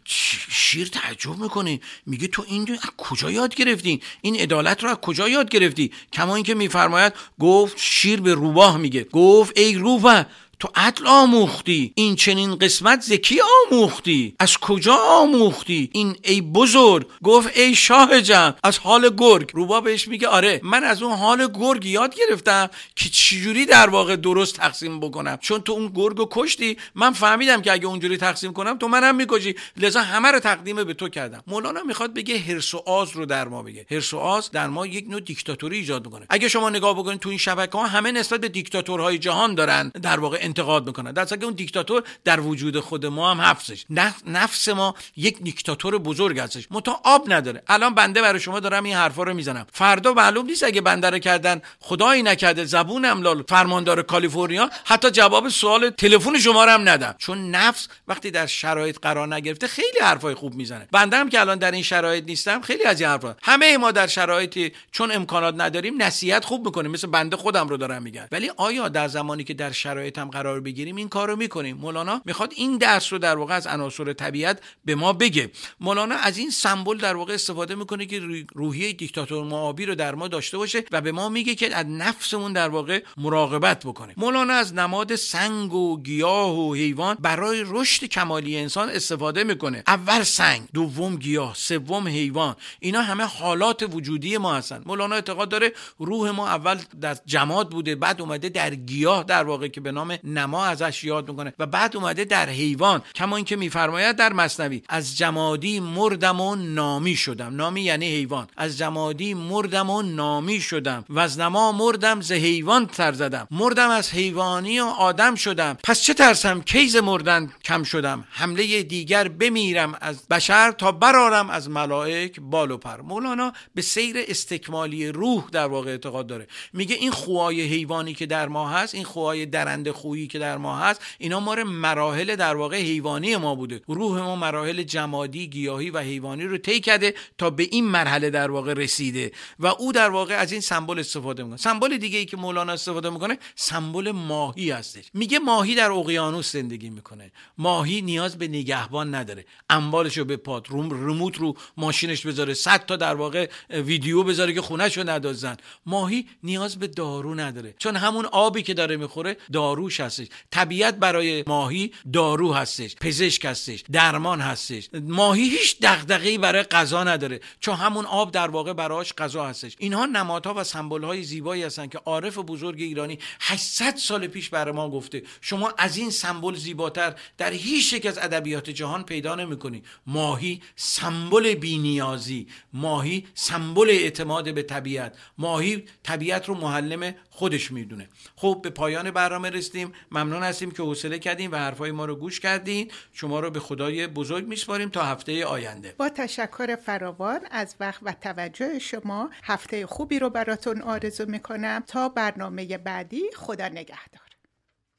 شیر 0.78 0.88
تعجب 0.88 1.36
می‌کنه 1.36 1.80
میگه 2.06 2.26
تو 2.26 2.44
این 2.48 2.72
از 2.72 2.90
کجا 2.96 3.30
یاد 3.30 3.54
گرفتی؟ 3.54 4.02
این 4.20 4.36
عدالت 4.36 4.84
رو 4.84 4.90
از 4.90 4.96
کجا 4.96 5.28
یاد 5.28 5.48
گرفتی؟ 5.48 5.92
کما 6.12 6.34
اینکه 6.34 6.54
میفرماید 6.54 7.12
گفت 7.40 7.76
شیر 7.78 8.20
به 8.20 8.34
روباه 8.34 8.76
میگه. 8.76 9.04
گفت 9.04 9.58
ای 9.58 9.74
روباه 9.74 10.26
تو 10.60 10.68
عدل 10.74 11.06
آموختی 11.06 11.92
این 11.94 12.16
چنین 12.16 12.58
قسمت 12.58 13.00
زکی 13.00 13.40
آموختی؟ 13.66 14.34
از 14.38 14.58
کجا 14.58 14.94
آموختی؟ 14.94 15.90
این 15.92 16.16
ای 16.24 16.40
بزرگ 16.40 17.06
گفت 17.22 17.58
ای 17.58 17.74
شاه 17.74 18.20
جم. 18.20 18.54
از 18.64 18.78
حال 18.78 19.10
گرگ. 19.16 19.50
روبا 19.54 19.80
بهش 19.80 20.08
میگه 20.08 20.28
آره 20.28 20.60
من 20.62 20.84
از 20.84 21.02
اون 21.02 21.16
حال 21.16 21.48
گرگ 21.54 21.86
یاد 21.86 22.14
گرفتم 22.14 22.70
که 22.96 23.08
چجوری 23.08 23.66
در 23.66 23.90
واقع 23.90 24.16
درست 24.16 24.56
تقسیم 24.56 25.00
بکنم. 25.00 25.38
چون 25.40 25.60
تو 25.60 25.72
اون 25.72 25.92
گرگ 25.94 26.16
رو 26.16 26.28
کشتی 26.30 26.76
من 26.94 27.12
فهمیدم 27.12 27.62
که 27.62 27.72
اگه 27.72 27.86
اونجوری 27.86 28.16
تقسیم 28.16 28.52
کنم 28.52 28.78
تو 28.78 28.88
منم 28.88 29.14
می‌کشی. 29.14 29.54
لذا 29.76 30.00
همه 30.00 30.28
رو 30.28 30.40
تقدیم 30.40 30.84
به 30.84 30.94
تو 30.94 31.08
کردم. 31.08 31.42
مولانا 31.46 31.82
می‌خواد 31.82 32.14
بگه 32.14 32.38
هرس 32.38 32.74
و 32.74 32.82
آز 32.86 33.10
رو 33.16 33.26
در 33.26 33.48
ما 33.48 33.62
بگه. 33.62 33.86
هرس 33.90 34.14
و 34.14 34.18
آز 34.18 34.50
در 34.50 34.66
ما 34.66 34.86
یک 34.86 35.04
نوع 35.08 35.20
دیکتاتوری 35.20 35.76
ایجاد 35.76 36.04
می‌کنه. 36.04 36.26
اگه 36.30 36.48
شما 36.48 36.70
نگاه 36.70 36.98
بکنید 36.98 37.20
تو 37.20 37.28
این 37.28 37.38
شبکه 37.38 37.78
ها 37.78 37.86
همه 37.86 38.12
نسبت 38.12 38.40
به 38.40 38.48
دیکتاتورهای 38.48 39.18
جهان 39.18 39.54
دارن 39.54 39.88
در 39.88 40.20
واقع 40.20 40.47
انتقاد 40.48 40.86
می‌کنن 40.86 41.12
در 41.12 41.44
اون 41.44 41.54
دیکتاتور 41.54 42.02
در 42.24 42.40
وجود 42.40 42.80
خود 42.80 43.06
ما 43.06 43.30
هم 43.30 43.40
حفظش 43.40 43.84
نفس 44.26 44.68
ما 44.68 44.94
یک 45.16 45.42
دیکتاتور 45.42 45.98
بزرگ 45.98 46.38
هستش. 46.38 46.66
متا 46.70 47.00
آب 47.04 47.32
نداره. 47.32 47.62
الان 47.68 47.94
بنده 47.94 48.22
برای 48.22 48.40
شما 48.40 48.60
دارم 48.60 48.84
این 48.84 48.94
حرفا 48.94 49.22
رو 49.22 49.34
می‌زنم. 49.34 49.66
فردا 49.72 50.12
معلوم 50.12 50.46
نیست 50.46 50.64
اگه 50.64 50.80
بنده 50.80 51.10
رو 51.10 51.18
کردن 51.18 51.62
خدایی 51.80 52.22
نکرده 52.22 52.64
زبون 52.64 53.04
املال 53.04 53.44
فرماندار 53.48 54.02
کالیفرنیا 54.02 54.70
حتی 54.84 55.10
جواب 55.10 55.48
سوال 55.48 55.90
تلفن 55.90 56.38
شما 56.38 56.64
رو 56.64 56.70
هم 56.70 56.88
ندم. 56.88 57.14
چون 57.18 57.50
نفس 57.50 57.88
وقتی 58.08 58.30
در 58.30 58.46
شرایط 58.46 58.98
قرار 59.02 59.34
نگرفته 59.34 59.66
خیلی 59.66 59.98
حرفای 60.00 60.34
خوب 60.34 60.54
می‌زنه. 60.54 60.88
بنده 60.92 61.16
هم 61.16 61.28
که 61.28 61.40
الان 61.40 61.58
در 61.58 61.70
این 61.70 61.82
شرایط 61.82 62.24
نیستم 62.24 62.60
خیلی 62.60 62.84
از 62.84 63.00
این 63.00 63.10
حرفا. 63.10 63.36
همه 63.42 63.78
ما 63.78 63.90
در 63.90 64.06
شرایطی 64.06 64.72
چون 64.92 65.12
امکانات 65.12 65.54
نداریم 65.58 66.02
نصیحت 66.02 66.44
خوب 66.44 66.64
می‌کنیم. 66.64 66.90
مثل 66.90 67.06
بنده 67.06 67.36
خودم 67.36 67.68
رو 67.68 67.76
دارم 67.76 68.02
میگم. 68.02 68.26
ولی 68.32 68.50
آیا 68.56 68.88
در 68.88 69.08
زمانی 69.08 69.44
که 69.44 69.54
در 69.54 69.72
شرایط 69.72 70.18
هم 70.18 70.30
قرار 70.38 70.60
بگیریم 70.60 70.96
این 70.96 71.08
کار 71.08 71.28
رو 71.28 71.36
می‌کنیم. 71.36 71.76
مولانا 71.76 72.22
می‌خواد 72.24 72.52
این 72.56 72.78
درس 72.78 73.12
رو 73.12 73.18
در 73.18 73.36
واقع 73.36 73.54
از 73.54 73.66
عناصر 73.66 74.12
طبیعت 74.12 74.60
به 74.84 74.94
ما 74.94 75.12
بگه. 75.12 75.50
مولانا 75.80 76.14
از 76.14 76.38
این 76.38 76.50
سمبل 76.50 76.98
در 76.98 77.16
واقع 77.16 77.34
استفاده 77.34 77.74
می‌کنه 77.74 78.06
که 78.06 78.46
روحیه 78.54 78.92
دیکتاتور 78.92 79.44
معابی 79.44 79.86
رو 79.86 79.94
در 79.94 80.14
ما 80.14 80.28
داشته 80.28 80.58
باشه 80.58 80.84
و 80.92 81.00
به 81.00 81.12
ما 81.12 81.28
میگه 81.28 81.54
که 81.54 81.76
از 81.76 81.86
نفسمون 81.86 82.52
در 82.52 82.68
واقع 82.68 83.02
مراقبت 83.16 83.86
بکنیم 83.86 84.14
مولانا 84.18 84.52
از 84.52 84.74
نماد 84.74 85.16
سنگ 85.16 85.74
و 85.74 86.02
گیاه 86.02 86.58
و 86.58 86.74
حیوان 86.74 87.16
برای 87.20 87.64
رشد 87.66 88.04
کمالی 88.04 88.56
انسان 88.56 88.88
استفاده 88.88 89.44
می‌کنه. 89.44 89.82
اول 89.86 90.22
سنگ 90.22 90.68
دوم 90.74 91.16
گیاه 91.16 91.54
سوم 91.54 92.08
حیوان. 92.08 92.56
اینا 92.80 93.02
همه 93.02 93.24
حالات 93.24 93.82
وجودی 93.82 94.38
ما 94.38 94.54
هستن. 94.54 94.82
مولانا 94.86 95.14
اعتقاد 95.14 95.48
داره 95.48 95.72
روح 95.98 96.30
ما 96.30 96.48
اول 96.48 96.78
در 97.00 97.16
جماد 97.26 97.70
بوده 97.70 97.94
بعد 97.94 98.20
اومده 98.20 98.48
در 98.48 98.74
گیاه 98.74 99.24
در 99.24 99.44
واقع 99.44 99.68
که 99.68 99.80
به 99.80 99.92
نام 99.92 100.18
نما 100.28 100.64
ازش 100.64 101.04
یاد 101.04 101.30
می‌کنه. 101.30 101.52
و 101.58 101.66
بعد 101.66 101.96
اومده 101.96 102.24
در 102.24 102.48
حیوان 102.48 103.02
کما 103.14 103.36
اینکه 103.36 103.56
میفرماید 103.56 104.16
در 104.16 104.32
مصنوی 104.32 104.82
از 104.88 105.16
جمادی 105.18 105.80
مردم 105.80 106.40
و 106.40 106.56
نامی 106.56 107.16
شدم. 107.16 107.56
نامی 107.56 107.80
یعنی 107.80 108.06
حیوان. 108.06 108.46
از 108.56 108.78
جمادی 108.78 109.34
مردم 109.34 109.90
و 109.90 110.02
نامی 110.02 110.60
شدم. 110.60 111.04
و 111.08 111.18
از 111.18 111.38
نما 111.38 111.72
مردم 111.72 112.20
ز 112.20 112.32
حیوان 112.32 112.86
تر 112.86 113.12
زدم. 113.12 113.48
مردم 113.50 113.90
از 113.90 114.10
حیوانی 114.10 114.80
و 114.80 114.84
آدم 114.84 115.34
شدم. 115.34 115.78
پس 115.84 116.02
چه 116.02 116.14
ترسم؟ 116.14 116.60
کیز 116.60 116.96
مردن 116.96 117.52
کم 117.64 117.82
شدم؟ 117.82 118.24
حمله 118.30 118.82
دیگر 118.82 119.28
بمیرم 119.28 119.98
از 120.00 120.28
بشر 120.28 120.70
تا 120.70 120.92
برارم 120.92 121.50
از 121.50 121.70
ملائک 121.70 122.40
بال 122.40 122.70
و 122.70 122.76
پر. 122.76 123.00
مولانا 123.00 123.52
به 123.74 123.82
سیر 123.82 124.16
استکمالی 124.28 125.08
روح 125.08 125.44
در 125.52 125.66
واقع 125.66 125.90
اعتقاد 125.90 126.26
داره. 126.26 126.46
میگه 126.72 126.94
این 126.94 127.10
خوای 127.10 127.62
حیوانی 127.62 128.14
که 128.14 128.26
در 128.26 128.48
ما 128.48 128.68
هست 128.68 128.94
این 128.94 129.04
خوای 129.04 129.46
درنده 129.46 129.92
خویی 130.18 130.28
که 130.28 130.38
در 130.38 130.58
ما 130.58 130.78
هست 130.78 131.00
اینا 131.18 131.40
ما 131.40 131.54
مراحل 131.54 132.36
در 132.36 132.56
واقع 132.56 132.76
حیوانی 132.76 133.36
ما 133.36 133.54
بوده. 133.54 133.80
روح 133.86 134.20
ما 134.20 134.36
مراحل 134.36 134.82
جمادی 134.82 135.46
گیاهی 135.46 135.90
و 135.90 135.98
حیوانی 135.98 136.44
رو 136.44 136.58
طی 136.58 136.80
کرده 136.80 137.14
تا 137.38 137.50
به 137.50 137.62
این 137.62 137.84
مرحله 137.84 138.30
در 138.30 138.50
واقع 138.50 138.72
رسیده 138.72 139.32
و 139.58 139.66
او 139.66 139.92
در 139.92 140.10
واقع 140.10 140.34
از 140.34 140.52
این 140.52 140.60
سمبل 140.60 140.98
استفاده 140.98 141.42
می‌کنه. 141.42 141.56
سمبل 141.56 141.96
دیگه 141.96 142.18
ای 142.18 142.24
که 142.24 142.36
مولانا 142.36 142.72
استفاده 142.72 143.10
می‌کنه 143.10 143.38
سمبل 143.56 144.10
ماهی 144.10 144.70
هستش. 144.70 145.04
میگه 145.14 145.38
ماهی 145.38 145.74
در 145.74 145.90
اقیانوس 145.90 146.52
زندگی 146.52 146.90
می‌کنه. 146.90 147.32
ماهی 147.58 148.02
نیاز 148.02 148.38
به 148.38 148.48
نگهبان 148.48 149.14
نداره. 149.14 149.44
اموالش 149.70 150.18
رو 150.18 150.24
به 150.24 150.36
پاد 150.36 150.66
رموت 150.70 151.36
رو 151.36 151.56
ماشینش 151.76 152.26
بذاره. 152.26 152.54
صد 152.54 152.86
تا 152.86 152.96
در 152.96 153.14
واقع 153.14 153.48
ویدیو 153.70 154.22
بذاره 154.22 154.52
که 154.52 154.60
خونش 154.62 154.98
رو 154.98 155.08
ندازن. 155.08 155.56
ماهی 155.86 156.26
نیاز 156.42 156.78
به 156.78 156.86
دارو 156.86 157.34
نداره. 157.34 157.74
چون 157.78 157.96
همون 157.96 158.26
آبی 158.26 158.62
که 158.62 158.74
داره 158.74 158.96
می‌خوره 158.96 159.36
داروش 159.52 160.00
هستش. 160.08 160.26
طبیعت 160.50 160.94
برای 160.94 161.44
ماهی 161.46 161.92
دارو 162.12 162.54
هستش 162.54 162.96
پزشک 162.96 163.44
هستش 163.44 163.84
درمان 163.92 164.40
هستش. 164.40 164.88
ماهی 165.02 165.48
هیچ 165.48 165.76
دغدغه‌ای 165.82 166.38
برای 166.38 166.62
غذا 166.62 167.04
نداره. 167.04 167.40
چون 167.60 167.74
همون 167.74 168.06
آب 168.06 168.32
در 168.32 168.48
واقع 168.48 168.72
براش 168.72 169.12
غذا 169.12 169.46
هستش. 169.46 169.76
اینها 169.78 170.06
نمادها 170.06 170.54
و 170.56 170.64
سمبول‌های 170.64 171.22
زیبایی 171.22 171.62
هستن 171.62 171.86
که 171.86 171.98
عارف 171.98 172.38
بزرگ 172.38 172.80
ایرانی 172.80 173.18
800 173.40 173.96
سال 173.96 174.26
پیش 174.26 174.48
برای 174.48 174.74
ما 174.74 174.90
گفته. 174.90 175.22
شما 175.40 175.74
از 175.78 175.96
این 175.96 176.10
سمبل 176.10 176.54
زیباتر 176.54 177.14
در 177.38 177.52
هیچ 177.52 177.92
یک 177.92 178.06
از 178.06 178.18
ادبیات 178.18 178.70
جهان 178.70 179.02
پیدا 179.04 179.34
نمی‌کنی. 179.34 179.82
ماهی 180.06 180.60
سمبل 180.76 181.54
بینیازی. 181.54 182.46
ماهی 182.72 183.26
سمبل 183.34 183.90
اعتماد 183.90 184.54
به 184.54 184.62
طبیعت. 184.62 185.16
ماهی 185.38 185.84
طبیعت 186.02 186.48
رو 186.48 186.54
معلم 186.54 187.14
خودش 187.30 187.70
می‌دونه. 187.70 188.08
خب 188.36 188.60
به 188.62 188.70
پایان 188.70 189.10
برنامه 189.10 189.50
رسیدیم. 189.50 189.87
ممنون 190.10 190.42
هستیم 190.42 190.70
که 190.70 190.82
حوصله 190.82 191.18
کردیم 191.18 191.52
و 191.52 191.56
حرفای 191.56 191.90
ما 191.90 192.04
رو 192.04 192.16
گوش 192.16 192.40
کردین. 192.40 192.90
شما 193.12 193.40
رو 193.40 193.50
به 193.50 193.60
خدای 193.60 194.06
بزرگ 194.06 194.46
میسپاریم 194.46 194.88
تا 194.88 195.02
هفته 195.02 195.44
آینده. 195.44 195.94
با 195.98 196.08
تشکر 196.08 196.76
فراوان 196.76 197.40
از 197.50 197.74
وقت 197.80 198.00
و 198.02 198.12
توجه 198.12 198.78
شما 198.78 199.30
هفته 199.42 199.86
خوبی 199.86 200.18
رو 200.18 200.30
براتون 200.30 200.82
آرزو 200.82 201.26
می‌کنم. 201.26 201.84
تا 201.86 202.08
برنامه 202.08 202.78
بعدی 202.78 203.22
خدا 203.36 203.68
نگهدار. 203.68 204.27